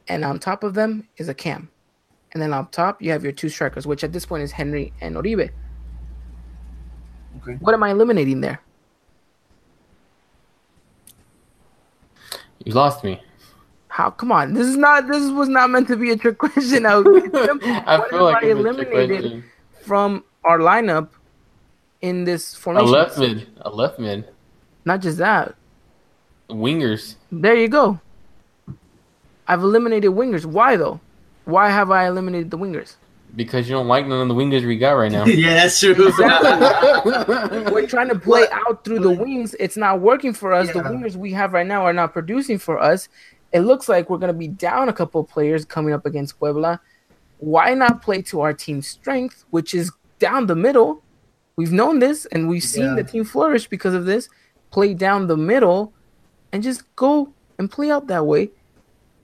[0.08, 1.70] and on top of them is a cam.
[2.34, 4.94] And then up top you have your two strikers, which at this point is Henry
[5.02, 5.50] and Oribe.
[7.42, 7.54] Okay.
[7.60, 8.62] What am I eliminating there?
[12.64, 13.20] you lost me.
[13.92, 14.10] How?
[14.10, 15.08] Come on, this is not.
[15.08, 16.86] This was not meant to be a trick question.
[16.86, 16.94] I,
[17.86, 19.44] I What feel like I it's a trick eliminated
[19.82, 21.10] from our lineup
[22.02, 22.90] in this a formation.
[22.92, 24.30] left mid, a left mid,
[24.86, 25.56] Not just that.
[26.50, 27.16] wingers.
[27.32, 28.00] There you go.
[29.48, 30.46] I've eliminated wingers.
[30.46, 31.02] Why though?
[31.44, 32.96] Why have I eliminated the wingers?
[33.36, 35.26] Because you don't like none of the wingers we got right now.
[35.26, 35.94] yeah, that's true.
[37.72, 39.54] We're trying to play out through the wings.
[39.60, 40.68] It's not working for us.
[40.68, 43.10] The wingers we have right now are not producing for us.
[43.52, 46.40] It looks like we're going to be down a couple of players coming up against
[46.40, 46.80] Puebla.
[47.40, 51.04] Why not play to our team's strength, which is down the middle?
[51.56, 52.96] We've known this and we've seen Yeah.
[52.96, 54.30] the team flourish because of this.
[54.72, 55.94] Play down the middle
[56.52, 58.52] and just go and play out that way.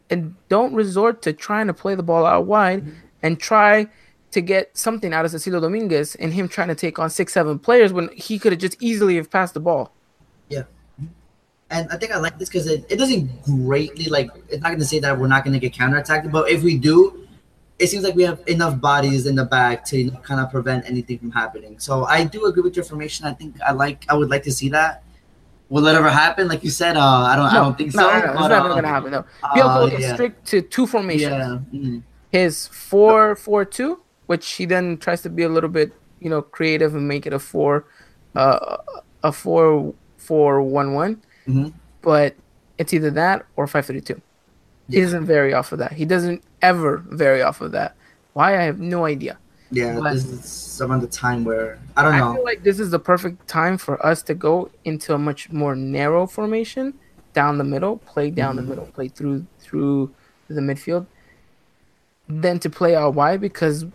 [0.09, 2.91] And don't resort to trying to play the ball out wide mm-hmm.
[3.23, 3.87] and try
[4.31, 7.59] to get something out of Cecilio Dominguez and him trying to take on six, seven
[7.59, 9.93] players when he could have just easily have passed the ball.
[11.69, 14.79] And I think I like this because it, it doesn't greatly like it's not going
[14.79, 17.27] to say that we're not going to get counterattacked, but if we do,
[17.77, 20.49] it seems like we have enough bodies in the back to you know, kind of
[20.49, 21.77] prevent anything from happening.
[21.79, 23.25] So I do agree with your formation.
[23.25, 25.03] I think I like I would like to see that.
[25.69, 26.47] Will it ever happen?
[26.47, 27.99] Like you said, uh, I don't I don't think so.
[27.99, 29.11] No, no, no, it's never uh, gonna happen.
[29.11, 30.13] No, uh, Piojo is yeah.
[30.13, 31.31] strict to two formations.
[31.31, 31.59] Yeah.
[31.73, 32.03] mhm.
[32.31, 35.91] His four four two, which he then tries to be a little bit,
[36.21, 37.85] you know, creative and make it a four,
[38.35, 38.77] uh,
[39.23, 41.21] a four four one one.
[41.47, 41.73] Mhm.
[42.01, 42.35] But
[42.77, 44.21] it's either that or five thirty two.
[44.89, 45.03] He Yeah.
[45.05, 45.93] doesn't vary off of that.
[45.93, 47.95] He doesn't ever vary off of that.
[48.33, 49.37] Why I have no idea.
[49.69, 52.31] Yeah, But- this is around the time where I don't know.
[52.31, 55.51] I feel like this is the perfect time for us to go into a much
[55.51, 56.93] more narrow formation
[57.33, 58.67] down the middle, play down the Mhm.
[58.69, 60.11] middle, play through through
[60.47, 61.05] the midfield,
[62.29, 63.85] than to play out wide because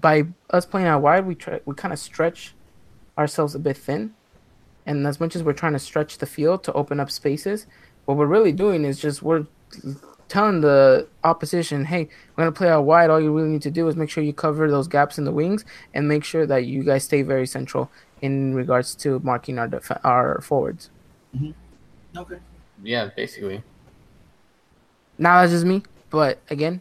[0.00, 2.54] by us playing out wide, we try we kind of stretch
[3.16, 4.12] ourselves a bit thin,
[4.86, 7.66] and as much as we're trying to stretch the field to open up spaces,
[8.04, 9.46] what we're really doing is just we're
[10.28, 13.10] telling the opposition, hey, we're gonna play out wide.
[13.10, 15.32] All you really need to do is make sure you cover those gaps in the
[15.32, 15.64] wings
[15.94, 17.90] and make sure that you guys stay very central
[18.22, 20.90] in regards to marking our def- our forwards.
[22.16, 22.38] Okay.
[22.82, 23.62] Yeah, basically.
[25.18, 26.80] Now that's just me, but again,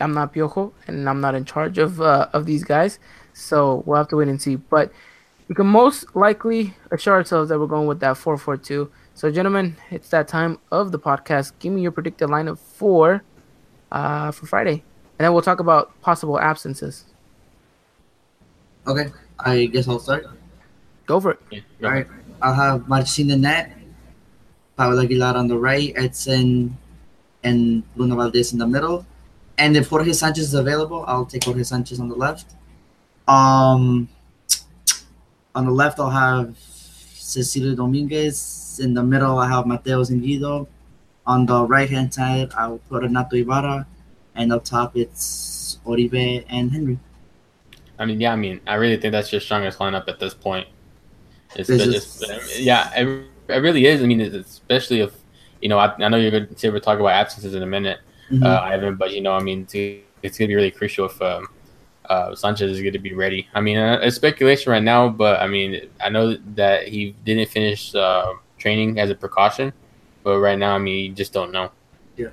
[0.00, 2.98] I'm not Piojo and I'm not in charge of uh, of these guys,
[3.32, 4.56] so we'll have to wait and see.
[4.56, 4.92] But
[5.48, 8.90] we can most likely assure ourselves that we're going with that four four two.
[9.14, 11.52] So, gentlemen, it's that time of the podcast.
[11.58, 13.22] Give me your predicted lineup for
[13.92, 14.82] uh, for Friday,
[15.18, 17.04] and then we'll talk about possible absences.
[18.86, 19.10] Okay.
[19.38, 20.26] I guess I'll start.
[21.06, 21.40] Go for it.
[21.50, 22.04] Yeah, go All
[22.42, 23.72] I'll have Marchesin in net,
[24.76, 26.76] Pablo Aguilar on the right, Edson
[27.44, 29.06] and Bruno Valdez in the middle.
[29.58, 32.54] And if Jorge Sanchez is available, I'll take Jorge Sanchez on the left.
[33.26, 34.08] Um,
[35.56, 36.54] on the left, I'll have
[37.16, 38.78] Cecilio Dominguez.
[38.82, 40.66] In the middle, I have Mateo Zingido.
[41.26, 43.86] On the right hand side, I will put Renato Ibarra,
[44.36, 46.98] and up top, it's Oribe and Henry.
[47.98, 50.68] I mean, yeah, I mean, I really think that's your strongest lineup at this point.
[51.56, 54.02] It's, This it's- yeah, it, it really is.
[54.02, 55.12] I mean, it's- especially if
[55.62, 57.98] you know, I, I know you're going to we're about absences in a minute,
[58.30, 58.44] Mhm.
[58.44, 59.74] uh, Ivan, but you know, I mean, it's,
[60.22, 61.48] it's going to be really crucial if um,
[62.08, 63.48] uh, Sanchez is going to be ready.
[63.54, 67.48] I mean, uh, it's speculation right now, but I mean, I know that he didn't
[67.48, 69.72] finish uh, training as a precaution,
[70.22, 71.70] but right now, I mean, you just don't know.
[72.16, 72.28] Yeah.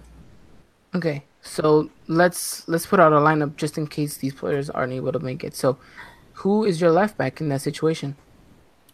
[0.96, 5.12] Okay, so let's let's put out a lineup just in case these players aren't able
[5.12, 5.56] to make it.
[5.56, 5.78] So,
[6.34, 8.16] who is your left back in that situation?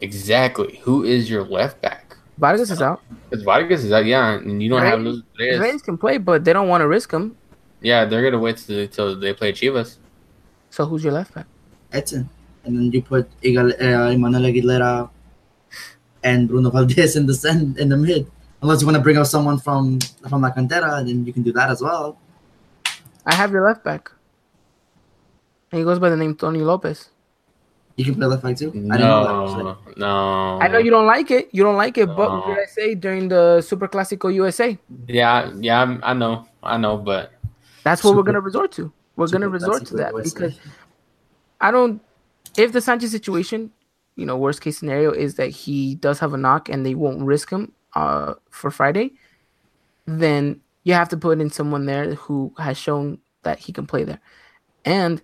[0.01, 0.79] Exactly.
[0.83, 2.15] Who is your left back?
[2.37, 3.01] Vargas is out.
[3.29, 5.59] Because Vargas is out, yeah, and you don't have Reyes- Luis Reyes.
[5.59, 7.35] Reyes can play, but they don't want to risk him.
[7.81, 9.97] Yeah, they're gonna wait till, till they play Chivas.
[10.69, 11.45] So who's your left back?
[11.91, 12.29] Edson.
[12.63, 15.09] And then you put Igal, uh, Emmanuel Aguilera
[16.23, 18.29] and Bruno Valdez in the cen- in the mid.
[18.61, 21.43] Unless you want to bring up someone from from La Cantera, and then you can
[21.43, 22.17] do that as well.
[23.25, 24.11] I have your left back.
[25.71, 27.09] He goes by the name Tony Lopez.
[27.95, 28.69] You can play left back too.
[28.69, 29.35] I didn't know that.
[29.43, 29.63] actually.
[29.63, 30.59] No, no.
[30.61, 31.49] I know you don't like it.
[31.51, 34.77] You don't like it, but what did I say during the Super Classico USA?
[35.07, 37.31] Yeah, yeah, I'm- I know, I know, but
[37.83, 38.91] That's what we're gonna resort to.
[39.19, 40.57] We're gonna resort to that because
[41.59, 42.01] I don't.
[42.57, 43.71] If the Sanchez situation,
[44.15, 47.21] you know, worst case scenario is that he does have a knock and they won't
[47.23, 49.11] risk him uh, for Friday,
[50.05, 54.05] then you have to put in someone there who has shown that he can play
[54.05, 54.21] there.
[54.85, 55.21] And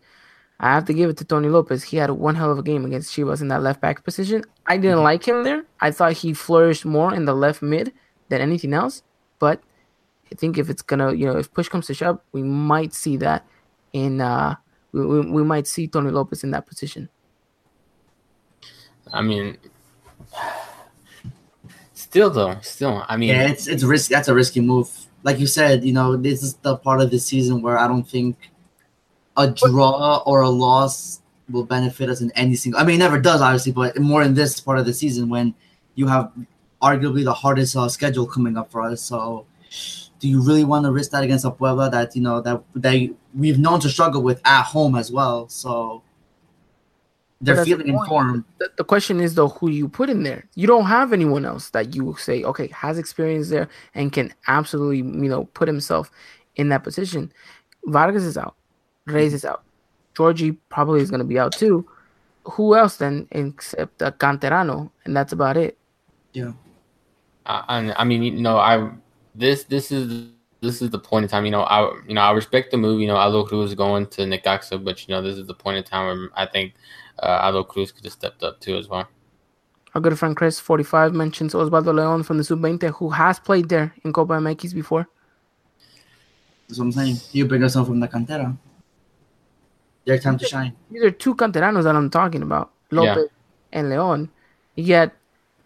[0.60, 1.84] I have to give it to Tony Lopez.
[1.84, 4.44] He had one hell of a game against Chivas in that left back position.
[4.68, 5.64] I didn't like him there.
[5.80, 7.94] I thought he flourished more in the left mid
[8.28, 9.04] than anything else.
[9.40, 9.62] But
[10.30, 13.16] I think if it's gonna, you know, if push comes to shove, we might see
[13.18, 13.46] that
[13.96, 14.56] in uh
[14.92, 17.10] we, we, we might see Tony Lopez in that position.
[19.12, 19.58] I mean,
[21.94, 24.12] still though, still, I mean, Yeah, it's it's risk.
[24.12, 24.90] That's a risky move.
[25.24, 28.08] Like you said, you know, this is the part of the season where I don't
[28.08, 28.52] think
[29.38, 32.80] a draw or a loss will benefit us in any single.
[32.80, 35.54] I mean, it never does, obviously, but more in this part of the season when
[35.96, 36.32] you have
[36.82, 39.02] arguably the hardest uh, schedule coming up for us.
[39.02, 39.46] So,
[40.26, 43.12] do you really want to risk that against a Puebla that you know that they
[43.36, 45.48] we've known to struggle with at home as well?
[45.50, 46.02] So
[47.40, 48.02] they're that's the feeling point.
[48.02, 48.44] informed.
[48.58, 50.46] The, the question is though, who you put in there?
[50.56, 54.98] You don't have anyone else that you say, okay, has experience there and can absolutely,
[54.98, 56.10] you know, put himself
[56.56, 57.32] in that position.
[57.86, 58.56] Vargas is out,
[59.06, 59.62] Reyes is out,
[60.18, 61.88] Georgie probably is going to be out too.
[62.46, 65.78] Who else then except uh, Canterano, and that's about it.
[67.46, 68.90] I, I I mean, you know, I
[69.36, 70.30] this this is
[70.62, 71.46] this is the point in time.
[71.46, 73.02] You know, I you know I respect the move.
[73.02, 75.78] You know, Aldo Cruz is going to Necaxa, but you know, this is the point
[75.78, 76.74] in time where I think
[77.22, 79.08] uh, Aldo Cruz could have stepped up too as well.
[79.94, 83.94] Our good friend Chris, 45, mentions Osvaldo Leon from the Sub-20, who has played there
[84.04, 85.08] in Copa MX before.
[86.68, 87.16] That's what I'm saying.
[87.32, 88.58] You bring us someone from the cantera.
[90.04, 90.74] Their time to shine.
[90.92, 93.30] These are two canteranos that I'm talking about, Lopez
[93.72, 94.30] and Leon.
[94.76, 95.14] Yet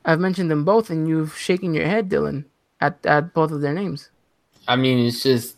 [0.05, 2.45] I've mentioned them both, and you've shaken your head, Dylan,
[2.81, 4.09] at, at both of their names.
[4.67, 5.57] I mean, it's just,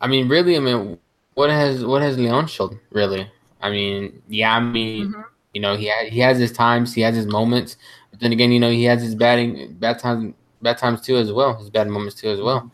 [0.00, 0.98] I mean, really, I mean,
[1.34, 3.30] what has what has Leon shown really?
[3.60, 5.24] I mean, yeah, I mean, Mhm.
[5.54, 7.76] you know, he ha- he has his times, he has his moments,
[8.10, 11.32] but then again, you know, he has his batting bad times, bad times too as
[11.32, 12.70] well, his bad moments too as well.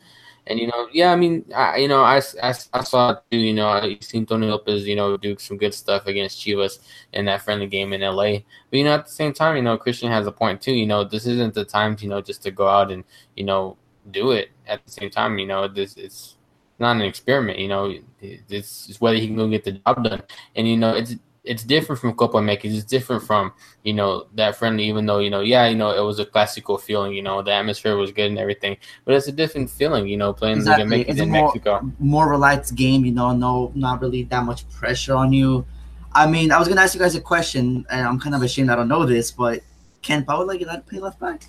[0.48, 3.36] And you know, yeah, I mean, I, you know, I, I, I saw too.
[3.36, 6.80] You know, I seen Tony Lopez, you know, do some good stuff against Chivas
[7.12, 8.38] in that friendly game in LA.
[8.70, 10.72] But you know, at the same time, you know, Christian has a point too.
[10.72, 13.04] You know, this isn't the time, you know, just to go out and
[13.36, 13.76] you know
[14.10, 14.50] do it.
[14.66, 16.36] At the same time, you know, this it's
[16.78, 17.58] not an experiment.
[17.58, 20.22] You know, it's, it's whether he can go get the job done.
[20.56, 21.16] And you know, it's
[21.48, 22.64] it's different from Copa MX.
[22.64, 24.84] It's different from you know that friendly.
[24.84, 27.12] Even though you know, yeah, you know, it was a classical feeling.
[27.14, 30.06] You know, the atmosphere was good and everything, but it's a different feeling.
[30.06, 30.84] You know, playing Exactly.
[30.84, 31.92] Liga MX It's a in more- Mexico.
[31.98, 35.64] More relaxed game, you know, no, not really that much pressure on you.
[36.12, 38.70] I mean, I was gonna ask you guys a question, and I'm kind of ashamed
[38.70, 39.60] I don't know this, but
[40.02, 41.48] can Paolo Aguilar play left back?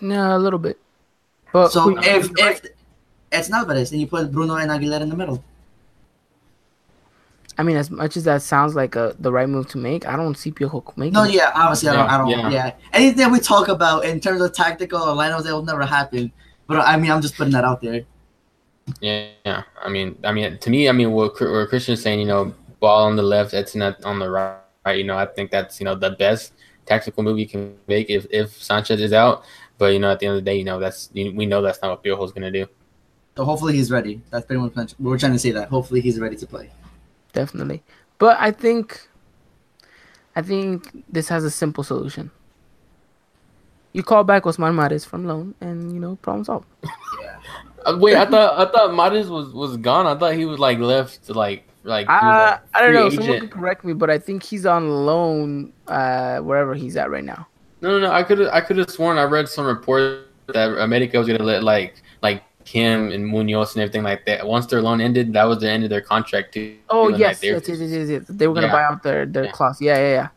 [0.00, 0.78] No, a little bit.
[1.52, 2.62] But So who- if if
[3.30, 5.42] it's not Alvarez and you put Bruno and Aguilar in the middle,
[7.58, 10.16] I mean, as much as that sounds like a the right move to make, I
[10.16, 11.14] don't see Piojo making it.
[11.14, 11.34] no, it.
[11.34, 12.50] yeah, obviously I don't, I don't, Yeah, yeah.
[12.50, 12.72] yeah.
[12.92, 16.32] Anything we talk about in terms of tactical or lineups, that will never happen.
[16.66, 18.04] But I mean, I'm just putting that out there.
[19.00, 19.62] Yeah, yeah.
[19.82, 22.54] I mean, I mean, to me, I mean, what, Chr- what Christian's saying, you know,
[22.80, 24.58] ball on the left, it's not on the right.
[24.84, 26.54] Right, you know, I think that's you know the best
[26.86, 29.44] tactical move you can make if if Sanchez is out.
[29.78, 31.62] But you know, at the end of the day, you know, that's you, we know
[31.62, 32.66] that's not what Piojo's gonna do.
[33.36, 34.20] So hopefully he's ready.
[34.30, 35.68] That's pretty much we we're trying to say that.
[35.68, 36.70] Hopefully he's ready to play.
[37.32, 37.82] Definitely.
[38.18, 39.08] But I think
[40.36, 42.30] I think this has a simple solution.
[43.92, 46.66] You call back Osmar Mares from loan, and you know problem solved.
[47.84, 50.06] Uh, wait, I thought I thought Mares was was gone.
[50.06, 52.08] I thought he was like left like like.
[52.08, 53.06] Uh, like, I don't know.
[53.06, 53.22] agent.
[53.22, 57.24] Someone can correct me, but I think he's on loan uh, wherever he's at right
[57.24, 57.48] now.
[57.80, 58.12] No, no, no.
[58.12, 61.64] I could I could have sworn I read some report that America was gonna let
[61.64, 62.00] like
[62.62, 64.46] like Kim and Munoz and everything like that.
[64.46, 66.76] Once their loan ended, that was the end of their contract too.
[66.88, 68.24] Oh like, yes, they were yes, yes, yes, yes, yes.
[68.28, 68.72] They were gonna Yeah.
[68.72, 69.50] buy out their their Yeah.
[69.52, 69.80] clause.
[69.80, 70.28] Yeah, yeah, yeah.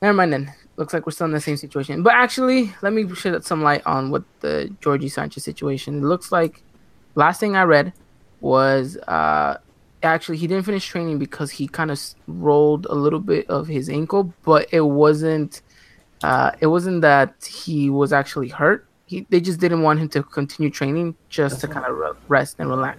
[0.00, 0.52] Never mind then.
[0.76, 2.02] Looks like we're still in the same situation.
[2.02, 5.98] But actually, let me shed some light on what the Georgie Sanchez situation.
[5.98, 6.62] It looks like
[7.14, 7.92] last thing I read
[8.40, 9.58] was uh
[10.02, 13.88] actually he didn't finish training because he kind of rolled a little bit of his
[13.88, 15.62] ankle, but it wasn't
[16.24, 18.86] uh it wasn't that he was actually hurt.
[19.12, 22.56] He they just didn't want him to continue training just to kind of re- rest
[22.58, 22.98] and relax.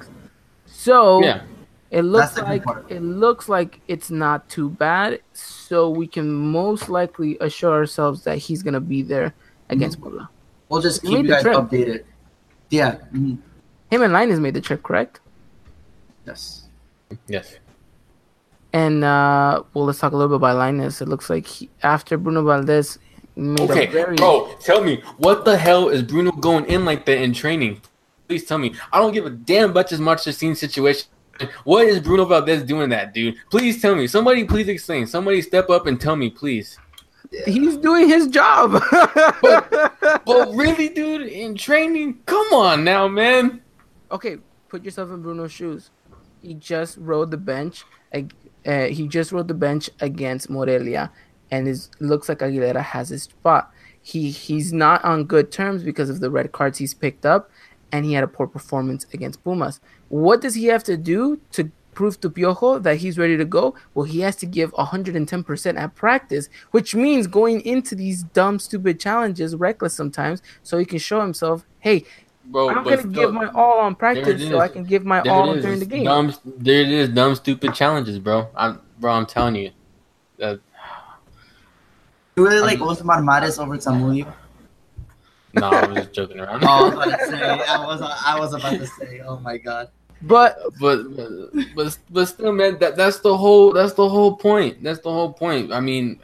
[0.68, 1.42] So Yeah.
[1.90, 6.28] it looks the like it looks like it's not too bad, so we can
[6.60, 9.34] most likely assure ourselves that he's gonna be there
[9.70, 10.30] against Puebla.
[10.70, 11.58] We'll just He keep made you guys trip.
[11.58, 12.04] updated.
[12.70, 12.96] Yeah.
[13.14, 13.38] mhm.
[13.92, 15.20] Him and Lainez made the trip, correct?
[16.26, 16.68] Yes.
[17.28, 17.58] Yes.
[18.74, 21.02] And uh, well, let's talk a little bit about Lainez.
[21.02, 23.03] It looks like he, after Bruno Valdez made
[23.38, 27.34] Okay, very bro, tell me what the hell is Bruno going in like that in
[27.34, 27.82] training?
[28.28, 28.74] Please tell me.
[28.92, 31.08] I don't give a damn about as much the scene situation.
[31.64, 33.36] What is Bruno Valdez doing that, dude?
[33.50, 34.06] Please tell me.
[34.08, 35.08] Somebody, please explain.
[35.08, 36.78] Somebody step up and tell me, please.
[37.46, 38.82] he's doing his job.
[40.26, 43.62] But really, dude, in training, come on now, man.
[44.12, 44.38] okay,
[44.70, 45.90] put yourself in Bruno's shoes.
[46.42, 47.84] He just rode the bench.
[48.14, 51.12] Uh, he just rode the bench against Morelia,
[51.52, 53.72] and it looks like Aguilera has his spot.
[54.02, 57.50] He he's not on good terms because of the red cards he's picked up,
[57.92, 59.80] and he had a poor performance against Pumas.
[60.10, 63.76] What does he have to do to prove to Piojo that he's ready to go?
[63.94, 69.00] Well, he has to give 110% at practice, which means going into these dumb, stupid
[69.00, 72.04] challenges, reckless sometimes, so he can show himself, hey,
[72.46, 75.54] Bro, I'm gonna still, give my all on practice, so I can give my all
[75.54, 76.04] during the game.
[76.04, 78.50] Dumb, there it is, dumb, stupid challenges, bro.
[78.56, 79.72] I'm, bro, I'm telling you.
[80.40, 80.60] That,
[82.36, 84.34] You really like Osmar Mares over Samudio?
[85.54, 86.64] no, I was just joking around.
[86.68, 87.42] Oh, I was about to say.
[87.42, 88.02] I was.
[88.02, 89.22] I was about to say.
[89.26, 89.90] Oh my god.
[90.22, 91.04] But but
[91.76, 94.82] but but still, man, that that's the whole that's the whole point.
[94.82, 95.72] That's the whole point.
[95.72, 96.20] I mean,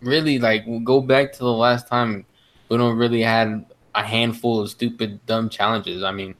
[0.00, 2.24] really, like we'll go back to the last time
[2.68, 6.02] Bruno really had a handful of stupid, dumb challenges.
[6.02, 6.34] I mean,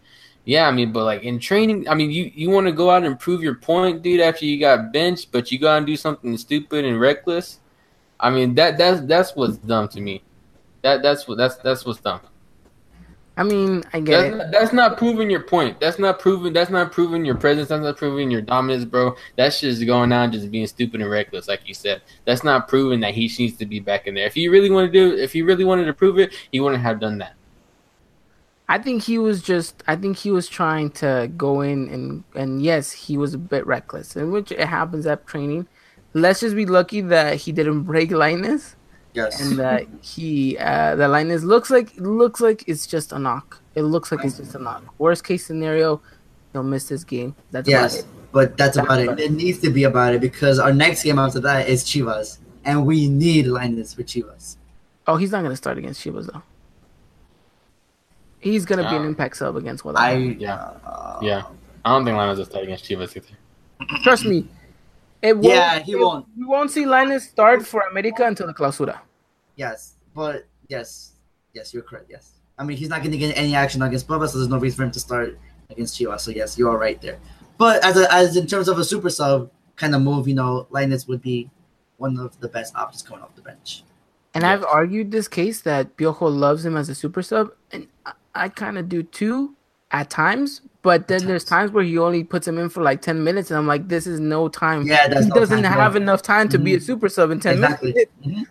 [0.44, 3.02] yeah, I mean, but like in training, I mean, you you want to go out
[3.02, 4.20] and prove your point, dude.
[4.20, 7.58] After you got benched, but you got to do something stupid and reckless.
[8.18, 10.22] I mean, that that's that's what's dumb to me.
[10.82, 12.20] That that's what that's that's what's dumb.
[13.38, 14.36] I mean, I get That's it.
[14.38, 15.78] not, that's not proving your point.
[15.78, 16.54] That's not proving.
[16.54, 17.68] That's not proving your presence.
[17.68, 19.14] That's not proving your dominance, bro.
[19.36, 22.00] That's just going on, just being stupid and reckless, like you said.
[22.24, 24.24] That's not proving that he needs to be back in there.
[24.26, 26.82] If he really wanted to do, if he really wanted to prove it, he wouldn't
[26.82, 27.34] have done that.
[28.68, 29.84] I think he was just.
[29.86, 33.66] I think he was trying to go in and and yes, he was a bit
[33.66, 35.68] reckless, in which it happens at training.
[36.14, 38.74] Let's just be lucky that he didn't break Lainez
[39.12, 39.40] Yes.
[39.40, 43.60] and that he uh the Lainez looks like looks like it's just a knock.
[43.74, 44.82] It looks like it's just a knock.
[44.98, 46.00] Worst case scenario,
[46.52, 47.34] he'll miss this game.
[47.50, 49.24] That's yes, but that's That's about about it.
[49.26, 52.86] It needs to be about it because our next game after that is Chivas, and
[52.86, 54.56] we need Lainez for Chivas.
[55.06, 56.42] Oh, he's not gonna start against Chivas though.
[58.38, 60.14] He's gonna be an impact sub against Guadalajara.
[60.14, 60.54] I Yeah.
[60.84, 61.42] uh, Yeah,
[61.84, 64.02] I don't think Lainez will start against Chivas either.
[64.02, 64.48] Trust me.
[65.22, 66.26] It won't, Yeah, he it- won't.
[66.38, 69.00] We won't see Lainez start for America until the clausura.
[69.56, 71.12] Yes, but yes,
[71.54, 72.06] yes, you're correct.
[72.10, 74.58] Yes, I mean he's not going to get any action against Puebla, so there's no
[74.58, 75.38] reason for him to start
[75.70, 76.20] against Chivas.
[76.20, 77.18] So yes, you are right there.
[77.58, 80.66] But as a, as in terms of a super sub kind of move, you know,
[80.70, 81.50] Lainez would be
[81.96, 83.82] one of the best options coming off the bench.
[84.34, 88.12] And I've argued this case that Piojo loves him as a super sub, and I,
[88.34, 89.54] I kind of do too
[89.90, 90.60] at times.
[90.86, 93.58] But then there's times where he only puts him in for like ten minutes, and
[93.58, 94.86] I'm like, this is no time.
[94.86, 96.82] Yeah, that's he no doesn't time, have enough time to be a Mhm.
[96.88, 97.92] super sub in ten Exactly.
[97.92, 98.12] minutes.
[98.24, 98.46] Mhm.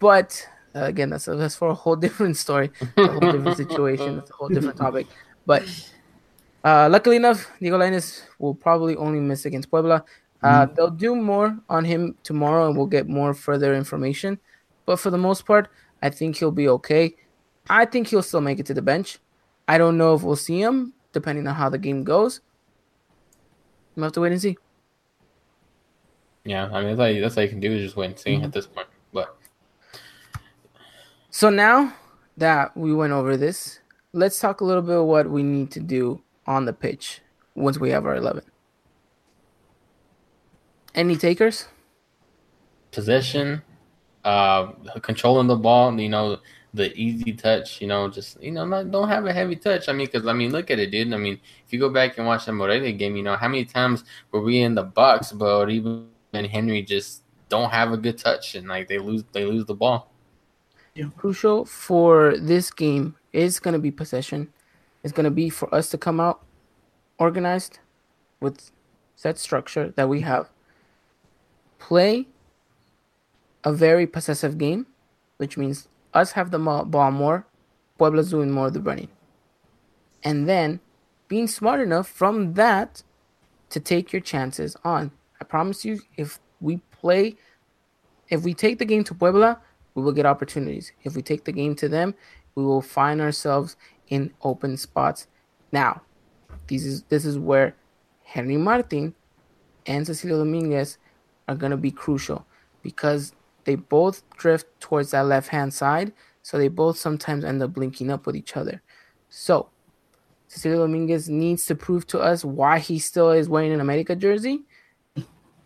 [0.00, 4.30] But uh, again, that's that's for a whole different story, a whole different situation, it's
[4.30, 5.06] a whole different topic.
[5.46, 5.62] But
[6.64, 10.04] uh, luckily enough, Diego Lainez will probably only miss against Puebla.
[10.42, 14.38] Uh, They'll do more on him tomorrow, and we'll get more further information.
[14.86, 15.68] But for the most part,
[16.02, 17.14] I think he'll be okay.
[17.70, 19.18] I think he'll still make it to the bench.
[19.66, 22.40] I don't know if we'll see him, depending on how the game goes.
[23.96, 24.56] We'll have to wait and see.
[26.44, 28.18] Yeah, I mean that's all you, that's all you can do is just wait and
[28.18, 28.88] see at this point.
[29.12, 29.36] But
[31.30, 31.94] So now
[32.36, 33.80] that we went over this,
[34.12, 37.20] let's talk a little bit of what we need to do on the pitch
[37.54, 38.42] once we have our 11.
[40.94, 41.66] Any takers?
[42.92, 43.62] Position,
[44.24, 44.66] uh,
[45.02, 45.98] controlling the ball.
[45.98, 46.38] You know,
[46.74, 47.80] the easy touch.
[47.80, 49.88] You know, just you know, not, don't have a heavy touch.
[49.88, 51.14] I mean, because I mean, look at it, dude.
[51.14, 53.64] I mean, if you go back and watch the Morelia game, you know, how many
[53.64, 58.54] times were we in the box, but even Henry just don't have a good touch
[58.56, 60.10] and like they lose they lose the ball.
[60.94, 61.06] Yeah.
[61.16, 64.52] Crucial for this game is going to be possession.
[65.02, 66.44] It's going to be for us to come out
[67.18, 67.78] organized
[68.40, 68.70] with
[69.16, 70.48] set structure that we have.
[71.78, 72.26] Play
[73.64, 74.86] a very possessive game,
[75.36, 77.46] which means us have the ball more,
[77.98, 79.08] Puebla's doing more of the running.
[80.22, 80.80] And then
[81.28, 83.02] being smart enough from that
[83.70, 85.10] to take your chances on.
[85.40, 87.36] I promise you, if we play,
[88.28, 89.60] if we take the game to Puebla,
[89.94, 90.92] we will get opportunities.
[91.02, 92.14] If we take the game to them,
[92.54, 93.76] we will find ourselves
[94.08, 95.26] in open spots.
[95.72, 96.02] Now,
[96.68, 97.74] this is this is where
[98.22, 99.14] Henry Martin
[99.86, 100.98] and Cecilio Dominguez
[101.48, 102.46] are gonna be crucial
[102.82, 103.32] because
[103.64, 106.12] they both drift towards that left hand side,
[106.42, 108.82] so they both sometimes end up linking up with each other.
[109.30, 109.70] So
[110.48, 114.62] Cecilio Dominguez needs to prove to us why he still is wearing an America jersey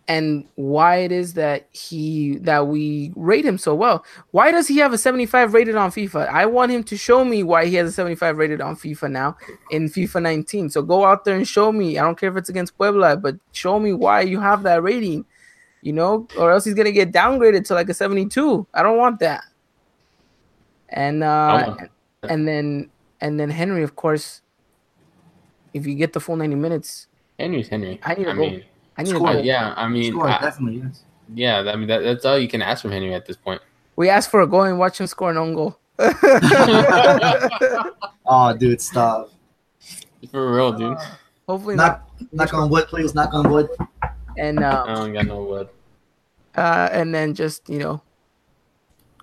[0.09, 4.03] and why it is that he that we rate him so well.
[4.31, 6.27] Why does he have a 75 rated on FIFA?
[6.29, 9.37] I want him to show me why he has a 75 rated on FIFA now
[9.69, 10.71] in FIFA 19.
[10.71, 11.99] So go out there and show me.
[11.99, 15.25] I don't care if it's against Puebla, but show me why you have that rating.
[15.81, 18.67] You know, or else he's gonna get downgraded to like a 72.
[18.73, 19.43] I don't want that.
[20.89, 21.75] And uh
[22.23, 22.89] and then
[23.21, 24.41] and then Henry, of course,
[25.73, 27.07] if you get the full 90 minutes,
[27.37, 27.99] Henry's Henry.
[28.03, 28.39] I need to I go.
[28.39, 28.63] mean,
[28.97, 29.39] I need uh, to go.
[29.41, 31.03] yeah, I mean, Score, I- definitely, yes.
[31.33, 33.61] yeah, I mean that, that's all you can ask from Henry at this point.
[33.95, 35.77] We asked for a goal and watch him score an own goal.
[38.31, 39.31] Oh, dude, stop.
[40.31, 40.97] For real, dude.
[41.47, 42.07] Hopefully not.
[42.21, 43.15] Knock, knock on wood, please.
[43.15, 43.67] Knock on wood.
[44.37, 45.69] And I um, don't got no wood.
[46.55, 48.01] uh, and then just you know,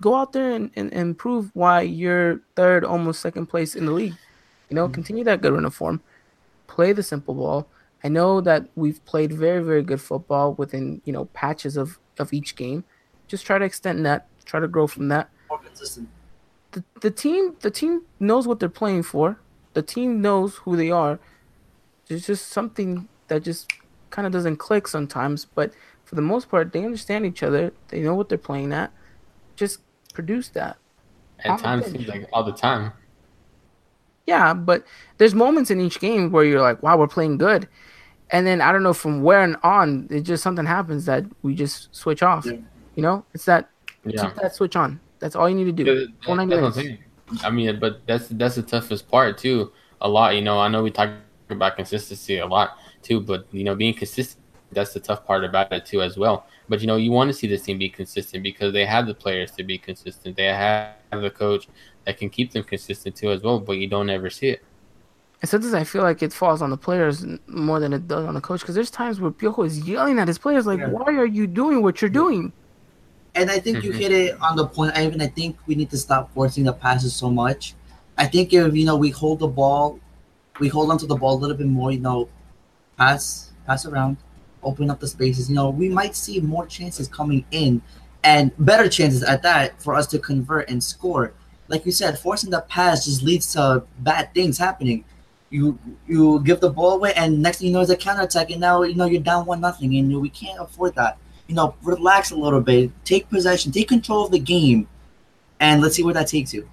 [0.01, 3.91] go out there and, and, and prove why you're third, almost second place in the
[3.91, 4.17] league.
[4.69, 6.01] You know, continue that good run of form.
[6.67, 7.69] Play the simple ball.
[8.03, 12.33] I know that we've played very, very good football within you know patches of of
[12.33, 12.85] each game.
[13.27, 14.27] Just try to extend that.
[14.45, 15.29] Try to grow from that.
[15.49, 16.09] More consistent.
[16.71, 19.39] the, the team the team knows what they're playing for.
[19.73, 21.19] The team knows who they are.
[22.07, 23.67] There's just something that just
[24.09, 25.71] kind of doesn't click sometimes, but
[26.05, 27.73] for the most part, they understand each other.
[27.89, 28.91] They know what they're playing at.
[29.55, 29.81] Just
[30.13, 30.77] produce that.
[31.45, 32.93] on At the times, seems like all the time.
[34.25, 34.85] Yeah, but
[35.17, 37.67] there's moments in each game where you're like, "Wow, we're playing good,"
[38.31, 41.55] and then I don't know from where and on, it just something happens that we
[41.55, 42.45] just switch off.
[42.45, 42.57] Yeah.
[42.95, 43.69] You know, it's that
[44.03, 44.25] Yeah.
[44.25, 44.99] keep that switch on.
[45.19, 45.83] That's all you need to do.
[45.85, 46.75] Because that- 90 that's what I'm minutes.
[46.75, 47.43] saying.
[47.45, 49.71] I mean, but that's that's the toughest part too.
[50.01, 50.59] A lot, you know.
[50.59, 51.09] I know we talk
[51.49, 52.77] about consistency a lot
[53.07, 56.45] too, but you know, being consistent that's the tough part about it too as well.
[56.67, 59.13] But you know, you want to see this team be consistent because they have the
[59.13, 60.35] players to be consistent.
[60.35, 61.69] They have the coach
[62.05, 63.59] that can keep them consistent too as well.
[63.59, 64.61] But you don't ever see it.
[65.41, 68.33] And sometimes I feel like it falls on the players more than it does on
[68.33, 70.89] the coach because there's times where Piojo is yelling at his players like, Yeah.
[70.89, 72.51] "Why are you doing what you're doing?"
[73.35, 73.99] And I think you Mhm.
[74.03, 74.97] hit it on the point.
[74.97, 77.75] I even I think we need to stop forcing the passes so much.
[78.17, 79.99] I think if you know we hold the ball,
[80.59, 81.91] we hold onto the ball a little bit more.
[81.91, 82.27] You know,
[82.97, 84.17] pass pass around,
[84.63, 85.49] open up the spaces.
[85.49, 87.81] You know, we might see more chances coming in,
[88.23, 91.33] and better chances at that for us to convert and score.
[91.67, 95.03] Like you said, forcing the pass just leads to bad things happening.
[95.49, 95.77] You
[96.07, 98.61] you give the ball away, and next thing you know is a counter attack, and
[98.61, 101.17] now you know you're down one nothing, and we can't afford that
[101.47, 104.87] you know, relax a little bit, take possession, take control of the game,
[105.59, 106.69] and let's see where that takes you.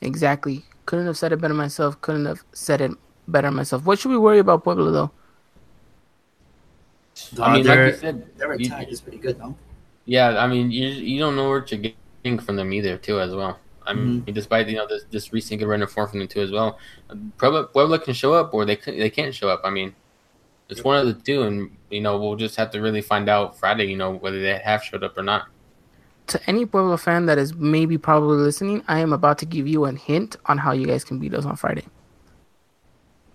[0.00, 0.64] Exactly.
[0.86, 2.00] Couldn't have said it better myself.
[2.00, 2.92] Couldn't have said it
[3.28, 3.84] better myself.
[3.84, 5.10] What should we worry about Puebla though?
[7.38, 9.54] I uh, mean, like their, you said, their you- attack is pretty good, though.
[10.06, 13.34] Yeah, I mean, you you don't know what you're getting from them either, too, as
[13.34, 13.58] well.
[13.86, 14.32] I mean, mm-hmm.
[14.32, 16.78] despite you know this this recent good run of form from them too, as well.
[17.38, 19.60] Puebla, Puebla can show up, or they can, they can't show up.
[19.64, 19.94] I mean,
[20.68, 23.58] it's one of the two, and you know we'll just have to really find out
[23.58, 23.84] Friday.
[23.86, 25.48] You know whether they have showed up or not.
[26.28, 29.84] To any Puebla fan that is maybe probably listening, I am about to give you
[29.84, 31.84] a hint on how you guys can beat us on Friday.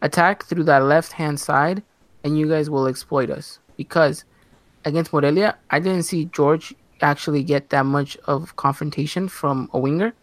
[0.01, 1.83] Attack through that left hand side,
[2.23, 3.58] and you guys will exploit us.
[3.79, 4.25] Because
[4.83, 10.13] against Morelia, I didn't see George actually get that much of confrontation from a winger.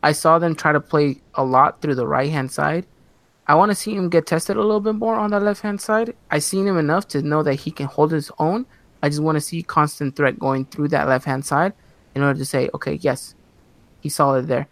[0.00, 2.86] I saw them try to play a lot through the right hand side.
[3.48, 5.80] I want to see him get tested a little bit more on the left hand
[5.80, 6.14] side.
[6.30, 8.64] I seen him enough to know that he can hold his own.
[9.02, 11.72] I just want to see constant threat going through that left hand side
[12.14, 13.34] in order to say, okay, yes,
[14.02, 14.68] he's solid there.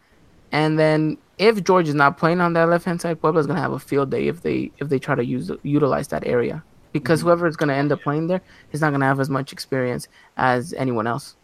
[0.53, 3.73] And then if George is not playing on that left hand side, Puebla's gonna have
[3.73, 6.63] a field day if they if they try to use utilize that area
[6.93, 8.41] because whoever is gonna end up playing there
[8.73, 11.37] is not gonna have as much experience as anyone else.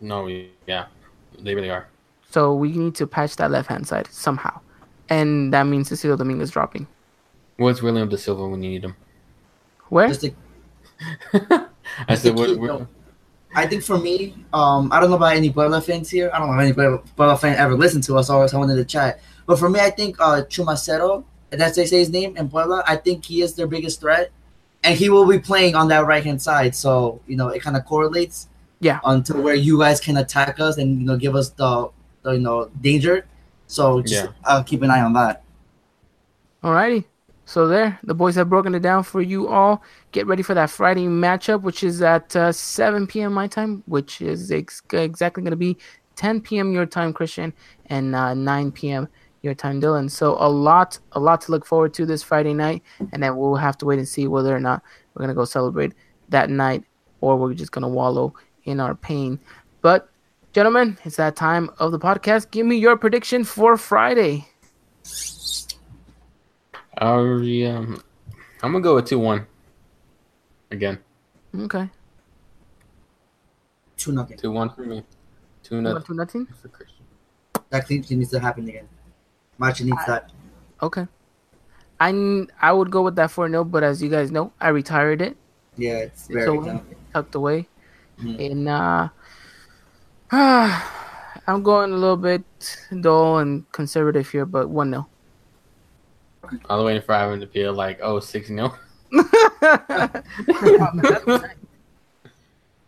[0.00, 0.26] No,
[0.66, 0.86] yeah,
[1.38, 1.88] they really are.
[2.30, 4.60] So we need to patch that left hand side somehow,
[5.08, 6.86] and that means Cecilio Dominguez dropping.
[7.56, 8.96] What's William De Silva when you need him?
[9.88, 10.08] Where?
[10.08, 10.32] Just to,
[12.08, 12.86] I said, what, keep- what,
[13.54, 16.30] I think for me, um, I don't know about any Puebla fans here.
[16.32, 18.76] I don't know if any Puebla Puebla fan ever listened to us or someone in
[18.76, 19.20] the chat.
[19.46, 22.84] But for me, I think uh, Chumacero, that's they say his name in Puebla.
[22.86, 24.30] I think he is their biggest threat,
[24.82, 26.74] and he will be playing on that right hand side.
[26.74, 28.48] So you know it kind of correlates.
[28.80, 29.00] Yeah.
[29.04, 31.90] Onto where you guys can attack us and you know give us the,
[32.22, 33.26] the you know danger.
[33.66, 34.32] So just Yeah.
[34.44, 35.42] uh, keep an eye on that.
[36.62, 37.04] Alrighty.
[37.44, 39.82] So there, the boys have broken it down for you all.
[40.12, 43.32] Get ready for that Friday matchup, which is at uh, 7 p.m.
[43.32, 45.76] my time, which is ex- exactly going to be
[46.14, 46.72] 10 p.m.
[46.72, 47.52] your time, Christian,
[47.86, 49.08] and uh, 9 p.m.
[49.42, 50.10] your time, Dylan.
[50.10, 53.56] So a lot, a lot to look forward to this Friday night, and then we'll
[53.56, 54.82] have to wait and see whether or not
[55.14, 55.92] we're going to go celebrate
[56.28, 56.84] that night,
[57.20, 58.34] or we're just going to wallow
[58.64, 59.38] in our pain.
[59.80, 60.08] But
[60.52, 62.50] gentlemen, it's that time of the podcast.
[62.50, 64.46] Give me your prediction for Friday.
[66.98, 68.02] I already, um,
[68.62, 69.46] I'm gonna go with two one.
[70.70, 70.98] Again,
[71.58, 71.88] Okay,
[73.96, 74.36] Two nothing.
[74.36, 75.02] two one for me.
[75.62, 76.46] Two one nothing to nothing.
[76.46, 77.04] for Christian.
[77.70, 78.86] That clean sheet needs to happen again.
[79.60, 80.32] Macho needs that.
[80.82, 81.06] Okay.
[82.00, 84.68] I n- I would go with that 4 0, but as you guys know, I
[84.72, 85.36] retired it,
[85.76, 86.64] Yeah, it's It's very a win.
[86.64, 86.96] down.
[87.12, 87.68] tucked away.
[88.18, 88.40] Mhm.
[88.40, 89.08] And uh,
[91.46, 92.42] I'm going a little bit
[93.00, 95.06] dull and conservative here, but 1 0.
[96.68, 98.72] I was waiting for Ivan to feel like, oh, 6 0.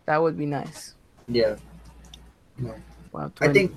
[0.06, 0.94] that would be nice.
[1.28, 1.56] Yeah.
[3.12, 3.74] Wow, I think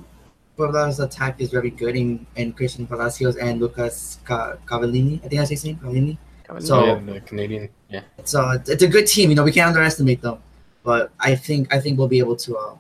[0.57, 5.17] Puebla's attack is very good in, in Christian Palacios and Lucas Ca- Cavallini.
[5.23, 6.17] I think that's his name, Cavallini.
[6.59, 8.01] So- yeah, the Canadian, yeah.
[8.23, 9.29] So it's, it's a good team.
[9.29, 10.37] You know, we can't underestimate them.
[10.83, 12.77] But I think I think we'll be able to um,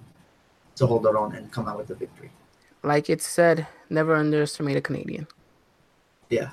[0.75, 2.29] to hold our own and come out with the victory.
[2.83, 5.25] like it said, never underestimate a Canadian.
[6.29, 6.51] Yeah.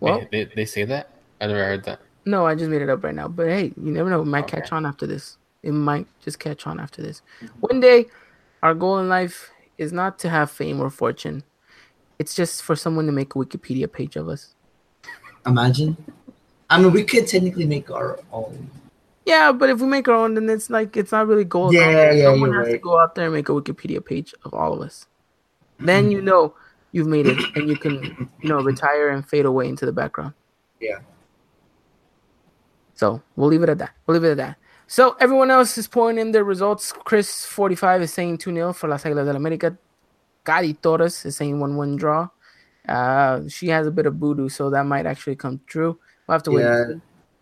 [0.00, 1.08] Well, they, they, they say that?
[1.40, 2.00] I never heard that.
[2.24, 3.26] no, I just made it up right now.
[3.28, 4.22] But hey, you never know.
[4.22, 4.60] It might Okay.
[4.60, 5.38] catch on after this.
[5.64, 7.22] It might just catch on after this.
[7.60, 8.06] One day,
[8.62, 9.50] our goal in life
[9.82, 11.42] is not to have fame or fortune.
[12.18, 14.54] It's just for someone to make a Wikipedia page of us.
[15.44, 15.96] Imagine.
[16.70, 18.70] I mean, we could technically make our own.
[19.26, 21.74] Yeah, but if we make our own, then it's like it's not really gold.
[21.74, 22.24] Yeah, yeah, yeah.
[22.24, 25.06] Someone has to go out there and make a Wikipedia page of all of us.
[25.78, 26.54] Then you know
[26.92, 30.34] you've made it, and you can, you know, retire and fade away into the background.
[30.80, 30.98] Yeah.
[32.94, 33.90] So we'll leave it at that.
[34.06, 34.56] We'll leave it at that.
[34.86, 36.92] So everyone else is pouring in their results.
[36.92, 39.76] Chris forty five is saying two 0 for Las Águilas del América.
[40.44, 42.28] Cari Torres is saying one one draw.
[42.88, 45.98] Uh, she has a bit of voodoo, so that might actually come true.
[46.26, 46.62] We'll have to wait.
[46.62, 46.84] Yeah.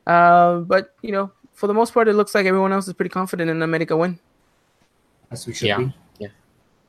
[0.07, 3.09] Uh, but you know, for the most part, it looks like everyone else is pretty
[3.11, 4.19] confident in America win,
[5.31, 5.79] As we should Yeah.
[5.79, 6.29] be.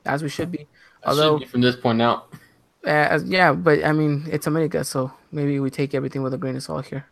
[0.04, 0.66] as we should be.
[1.04, 2.28] Although, should be from this point out.
[2.86, 6.38] uh, as, yeah, but I mean, it's America, so maybe we take everything with a
[6.38, 7.06] grain of salt here.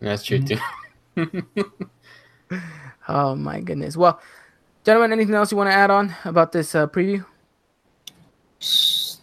[0.00, 0.58] That's true, too.
[3.10, 3.96] Oh my goodness.
[3.96, 4.20] Well,
[4.84, 7.24] gentlemen, anything else you want to add on about this uh, preview?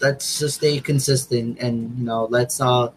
[0.01, 2.89] Let's just stay consistent and you know let's uh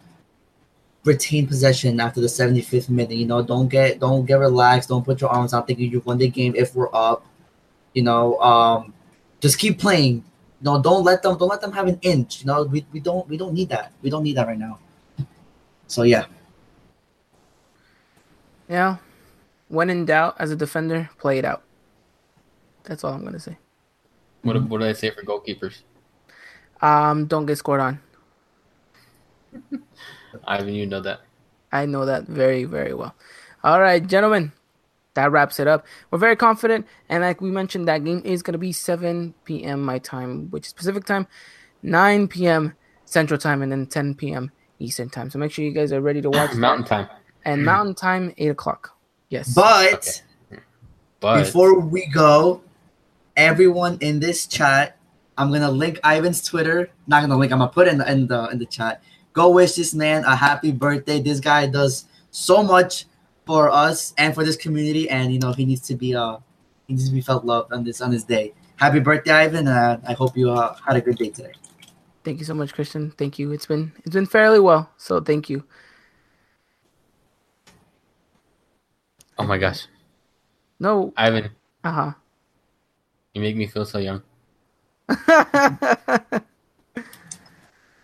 [1.05, 3.16] retain possession after the 75th minute.
[3.16, 4.88] You know, don't get don't get relaxed.
[4.88, 7.24] Don't put your arms out thinking you've won the game if we're up.
[7.92, 8.92] You know, um,
[9.40, 10.24] just keep playing.
[10.60, 12.40] No, don't let them don't let them have an inch.
[12.40, 13.92] You know, we, we don't we don't need that.
[14.02, 14.78] We don't need that right now.
[15.86, 16.26] So yeah,
[18.68, 18.98] Yeah.
[19.69, 21.62] When in doubt, as a defender, play it out.
[22.85, 23.59] That's all I'm gonna say.
[24.43, 25.82] What, do- what do they say for goalkeepers?
[26.81, 28.01] Um, don't get scored on.
[30.47, 31.20] Ivan, you know that.
[31.73, 33.15] I know that very, very well.
[33.65, 34.53] All right, gentlemen,
[35.15, 35.85] that wraps it up.
[36.11, 39.82] We're very confident, and like we mentioned, that game is gonna be 7 p.m.
[39.82, 41.27] my time, which is Pacific time,
[41.82, 42.74] 9 p.m.
[43.05, 44.51] Central time, and then 10 p.m.
[44.78, 45.28] Eastern time.
[45.31, 46.55] So make sure you guys are ready to watch.
[46.55, 47.09] Mountain time.
[47.45, 48.97] and Mountain time, 8 o'clock.
[49.28, 49.55] Yes.
[49.55, 50.22] but.
[51.20, 52.62] But Before we go,
[53.36, 54.96] everyone in this chat,
[55.36, 56.90] I'm gonna link Ivan's Twitter.
[57.06, 57.52] Not gonna link.
[57.52, 59.02] I'm gonna put it in the in the in the chat.
[59.32, 61.20] Go wish this man a happy birthday.
[61.20, 63.06] This guy does so much
[63.46, 66.38] for us and for this community, and you know he needs to be uh
[66.86, 68.55] he needs to be felt loved on this on his day.
[68.76, 69.66] Happy birthday, Ivan!
[69.66, 71.52] Uh, I hope you uh, had a good day today.
[72.22, 73.10] Thank you so much, Christian.
[73.12, 73.50] Thank you.
[73.50, 74.90] It's been it's been fairly well.
[74.98, 75.64] So thank you.
[79.39, 79.86] Oh my gosh,
[80.81, 81.12] No.
[81.16, 81.51] Ivan,
[81.85, 82.12] Uh huh.
[83.35, 84.23] you make me feel so young.
[85.10, 85.44] huh.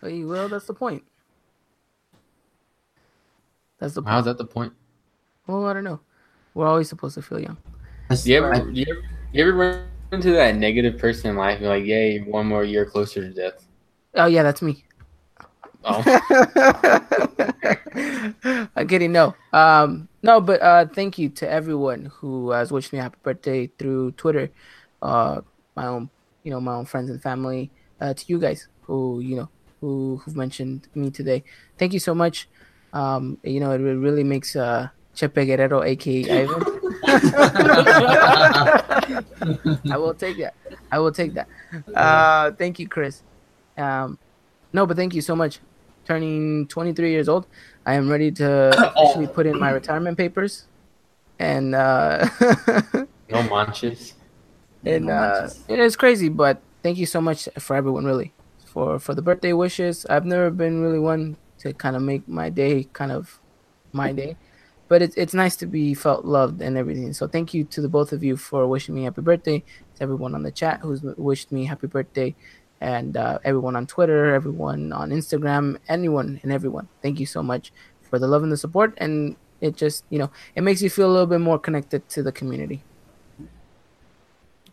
[0.01, 0.49] well, you will.
[0.49, 1.03] That's the point.
[3.79, 4.11] That's the point.
[4.13, 4.73] How's that the point?
[5.47, 6.01] Well, I don't know.
[6.55, 7.57] We're always supposed to feel young.
[8.09, 9.03] That's- Do you ever, I- do you ever,
[9.33, 11.61] You ever run into that negative person in life?
[11.61, 13.67] You're like, yay, one more year closer to death.
[14.15, 14.85] Oh yeah, that's me.
[15.85, 16.01] Oh,
[18.77, 19.13] I'm kidding.
[19.13, 23.67] No, um, no, but uh, thank you to everyone who has wished me happy birthday
[23.79, 24.51] through Twitter.
[25.03, 25.41] Uh,
[25.77, 26.11] my own,
[26.43, 27.71] you know, my own friends and family.
[28.01, 29.49] Uh, to you guys who you know
[29.81, 31.45] who who've mentioned me today.
[31.79, 32.49] Thank you so much.
[32.93, 36.63] Um, you know, it really makes uh Chepe Guerrero, aka Ivan.
[39.91, 40.55] I will take that.
[40.91, 41.49] I will take that.
[41.95, 43.23] Uh, thank you, Chris.
[43.77, 44.19] Um,
[44.73, 45.61] no, but thank you so much.
[46.05, 47.47] Turning 23 years old,
[47.87, 50.67] I am ready to officially put in my retirement papers,
[51.39, 52.29] and uh,
[53.31, 54.15] no manches.
[54.85, 56.29] and No uh, it is crazy.
[56.29, 58.33] But thank you so much for everyone, really,
[58.67, 60.07] for for the birthday wishes.
[60.07, 63.41] I've never been really one to kind of make my day kind of
[63.93, 64.37] my day,
[64.89, 67.13] but it's it's nice to be felt loved and everything.
[67.13, 69.65] So thank you to the both of you for wishing me happy birthday.
[69.97, 72.35] To everyone on the chat who's wished me happy birthday,
[72.81, 76.89] and uh, everyone on Twitter, everyone on Instagram, anyone and everyone.
[77.03, 77.73] Thank you so much
[78.03, 78.95] for the love and the support.
[78.99, 82.23] And it just you know it makes you feel a little bit more connected to
[82.23, 82.83] the community.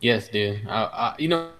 [0.00, 0.60] Yes, dude.
[1.18, 1.50] You know,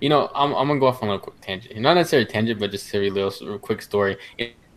[0.00, 1.78] you know, I'm, I'm gonna go off on a quick tangent.
[1.78, 4.16] Not necessarily tangent, but just a little s- quick story.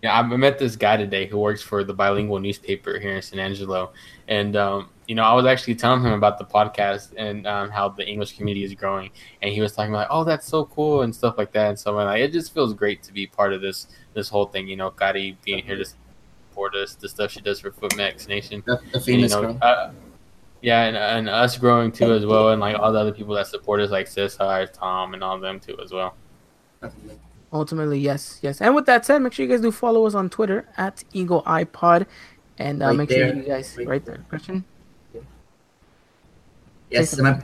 [0.03, 3.93] I met this guy today who works for the bilingual newspaper here in San Angelo,
[4.27, 7.89] and um, you know, I was actually telling him about the podcast and um, how
[7.89, 9.11] the English community is growing,
[9.41, 11.69] and he was talking about, oh, that's so cool and stuff like that.
[11.69, 14.45] And so I'm like, it just feels great to be part of this this whole
[14.45, 14.67] thing.
[14.67, 18.27] You know, Kari being here to support us, the stuff she does for Foot Max
[18.27, 18.63] Nation.
[18.65, 19.91] The, the And, you know, uh,
[20.61, 23.47] yeah, and, and us growing too as well, and like all the other people that
[23.47, 26.15] support us, like Cesar, Tom, and all them too as well.
[27.53, 28.59] Ultimately, yes, yes.
[28.61, 32.07] And with that said, make sure you guys do follow us on Twitter at EagleEyePod,
[32.57, 33.29] and uh, Right make there.
[33.29, 34.65] sure you guys Right right there, Christian.
[36.95, 37.41] Yes, am I,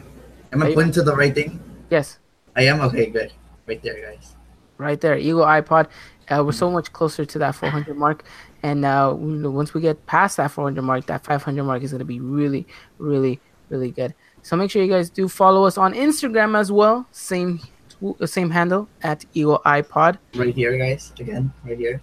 [0.54, 1.60] am I pointing to the right thing?
[1.90, 2.20] Yes,
[2.56, 2.80] I am?
[2.82, 3.32] Okay, good.
[3.68, 4.36] Right there, guys.
[4.78, 5.88] right there, EagleEyePod.
[6.30, 8.24] Uh, we're so much closer to that 400 mark,
[8.64, 12.06] and uh, once we get past that 400 mark, that 500 mark is going to
[12.06, 12.66] be really,
[12.98, 14.14] really, really good.
[14.42, 17.06] So make sure you guys do follow us on Instagram as well.
[17.12, 17.60] Same,
[18.26, 20.18] same handle at EagleEyePod.
[20.36, 21.12] Right here, guys.
[21.20, 22.02] Again, right here.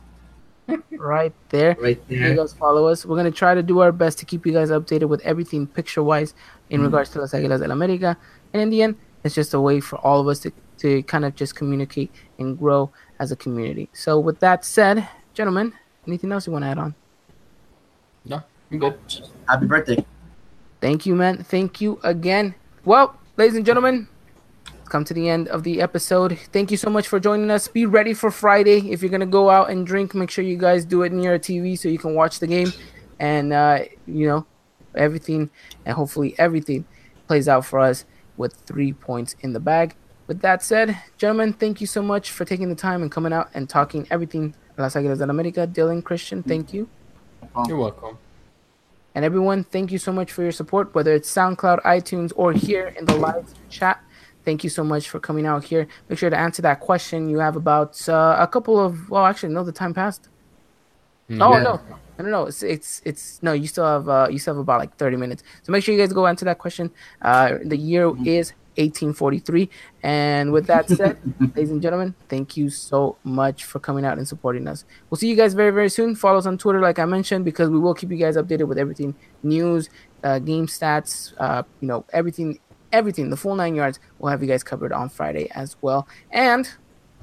[0.93, 1.77] Right there.
[1.81, 2.29] Right there.
[2.31, 3.07] you guys follow us.
[3.07, 6.03] We're gonna try to do our best to keep you guys updated with everything picture
[6.03, 6.35] wise
[6.71, 6.85] in Mhm.
[6.85, 8.17] regards to Las Águilas del América.
[8.53, 11.25] And in the end, it's just a way for all of us to, to kind
[11.25, 13.89] of just communicate and grow as a community.
[13.93, 15.73] So with that said, gentlemen,
[16.07, 16.95] anything else you want to add on?
[18.25, 18.95] No, I'm good.
[19.49, 20.05] Happy birthday.
[20.81, 21.39] Thank you, man.
[21.45, 22.55] Thank you again.
[22.85, 24.09] Well, ladies and gentlemen,
[24.89, 26.39] come to the end of the episode.
[26.53, 27.69] Thank you so much for joining us.
[27.69, 28.91] Be ready for Friday.
[28.91, 31.39] If you're gonna go out and drink, make sure you guys do it near a
[31.39, 32.73] TV so you can watch the game,
[33.19, 34.47] and uh, you know
[34.95, 35.51] everything,
[35.85, 36.85] and hopefully everything
[37.27, 38.05] plays out for us
[38.37, 39.95] with three points in the bag.
[40.27, 43.49] With that said, gentlemen, thank you so much for taking the time and coming out
[43.55, 45.67] and talking everything Las Águilas del América.
[45.67, 46.89] Dylan, Christian, thank you.
[47.67, 48.19] You're welcome.
[49.15, 52.95] And everyone, thank you so much for your support, whether it's SoundCloud, iTunes, or here
[52.97, 54.01] in the live chat.
[54.45, 55.87] Thank you so much for coming out here.
[56.09, 59.11] Make sure to answer that question you have about uh, a couple of.
[59.11, 60.29] Well, actually, no, the time passed.
[61.29, 61.53] No.
[61.53, 61.81] Oh no,
[62.19, 62.47] no, no, no!
[62.47, 63.53] It's it's it's no.
[63.53, 65.43] You still have uh, you still have about like thirty minutes.
[65.63, 66.91] So make sure you guys go answer that question.
[67.21, 69.69] Uh, the year is 1843.
[70.03, 74.27] And with that said, ladies and gentlemen, thank you so much for coming out and
[74.27, 74.85] supporting us.
[75.11, 76.15] We'll see you guys very very soon.
[76.15, 78.79] Follow us on Twitter, like I mentioned, because we will keep you guys updated with
[78.79, 79.91] everything news,
[80.23, 82.59] uh, game stats, uh, you know, everything,
[82.93, 83.99] everything, the full nine yards.
[84.19, 86.09] We'll have you guys covered on Friday as well.
[86.31, 86.69] And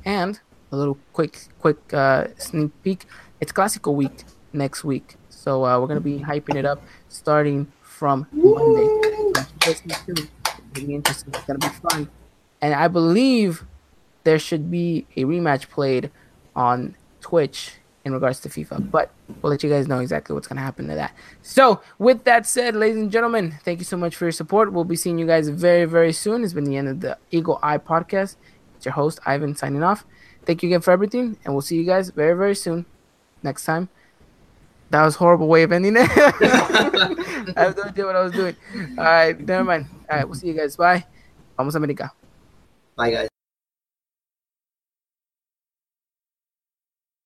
[0.03, 0.39] and
[0.71, 3.05] a little quick quick uh, sneak peek.
[3.39, 4.23] It's Clásico week
[4.53, 8.87] next week, so uh, we're gonna be hyping it up starting from Monday.
[9.65, 10.27] It's gonna
[10.73, 11.33] be interesting.
[11.33, 12.09] It's gonna be fun,
[12.61, 13.65] and I believe
[14.23, 16.11] there should be a rematch played
[16.55, 17.73] on Twitch
[18.05, 19.11] in regards to FIFA, but
[19.41, 21.13] we'll let you guys know exactly what's gonna happen to that.
[21.41, 24.71] So, with that said, ladies and gentlemen, thank you so much for your support.
[24.71, 26.43] We'll be seeing you guys very, very soon.
[26.43, 28.35] It's been the end of the Eagle Eye podcast.
[28.75, 30.05] It's your host Ivan signing off.
[30.45, 32.85] Thank you again for everything, and we'll see you guys very, very soon.
[33.41, 33.89] Next time.
[34.91, 36.09] That was horrible way of ending it.
[37.57, 38.55] I have no idea what I was doing.
[38.97, 39.87] All right, never mind.
[40.09, 40.75] All right, we'll see you guys.
[40.75, 41.05] Bye.
[41.57, 42.11] Vamos America.
[42.95, 43.34] Bye, guys.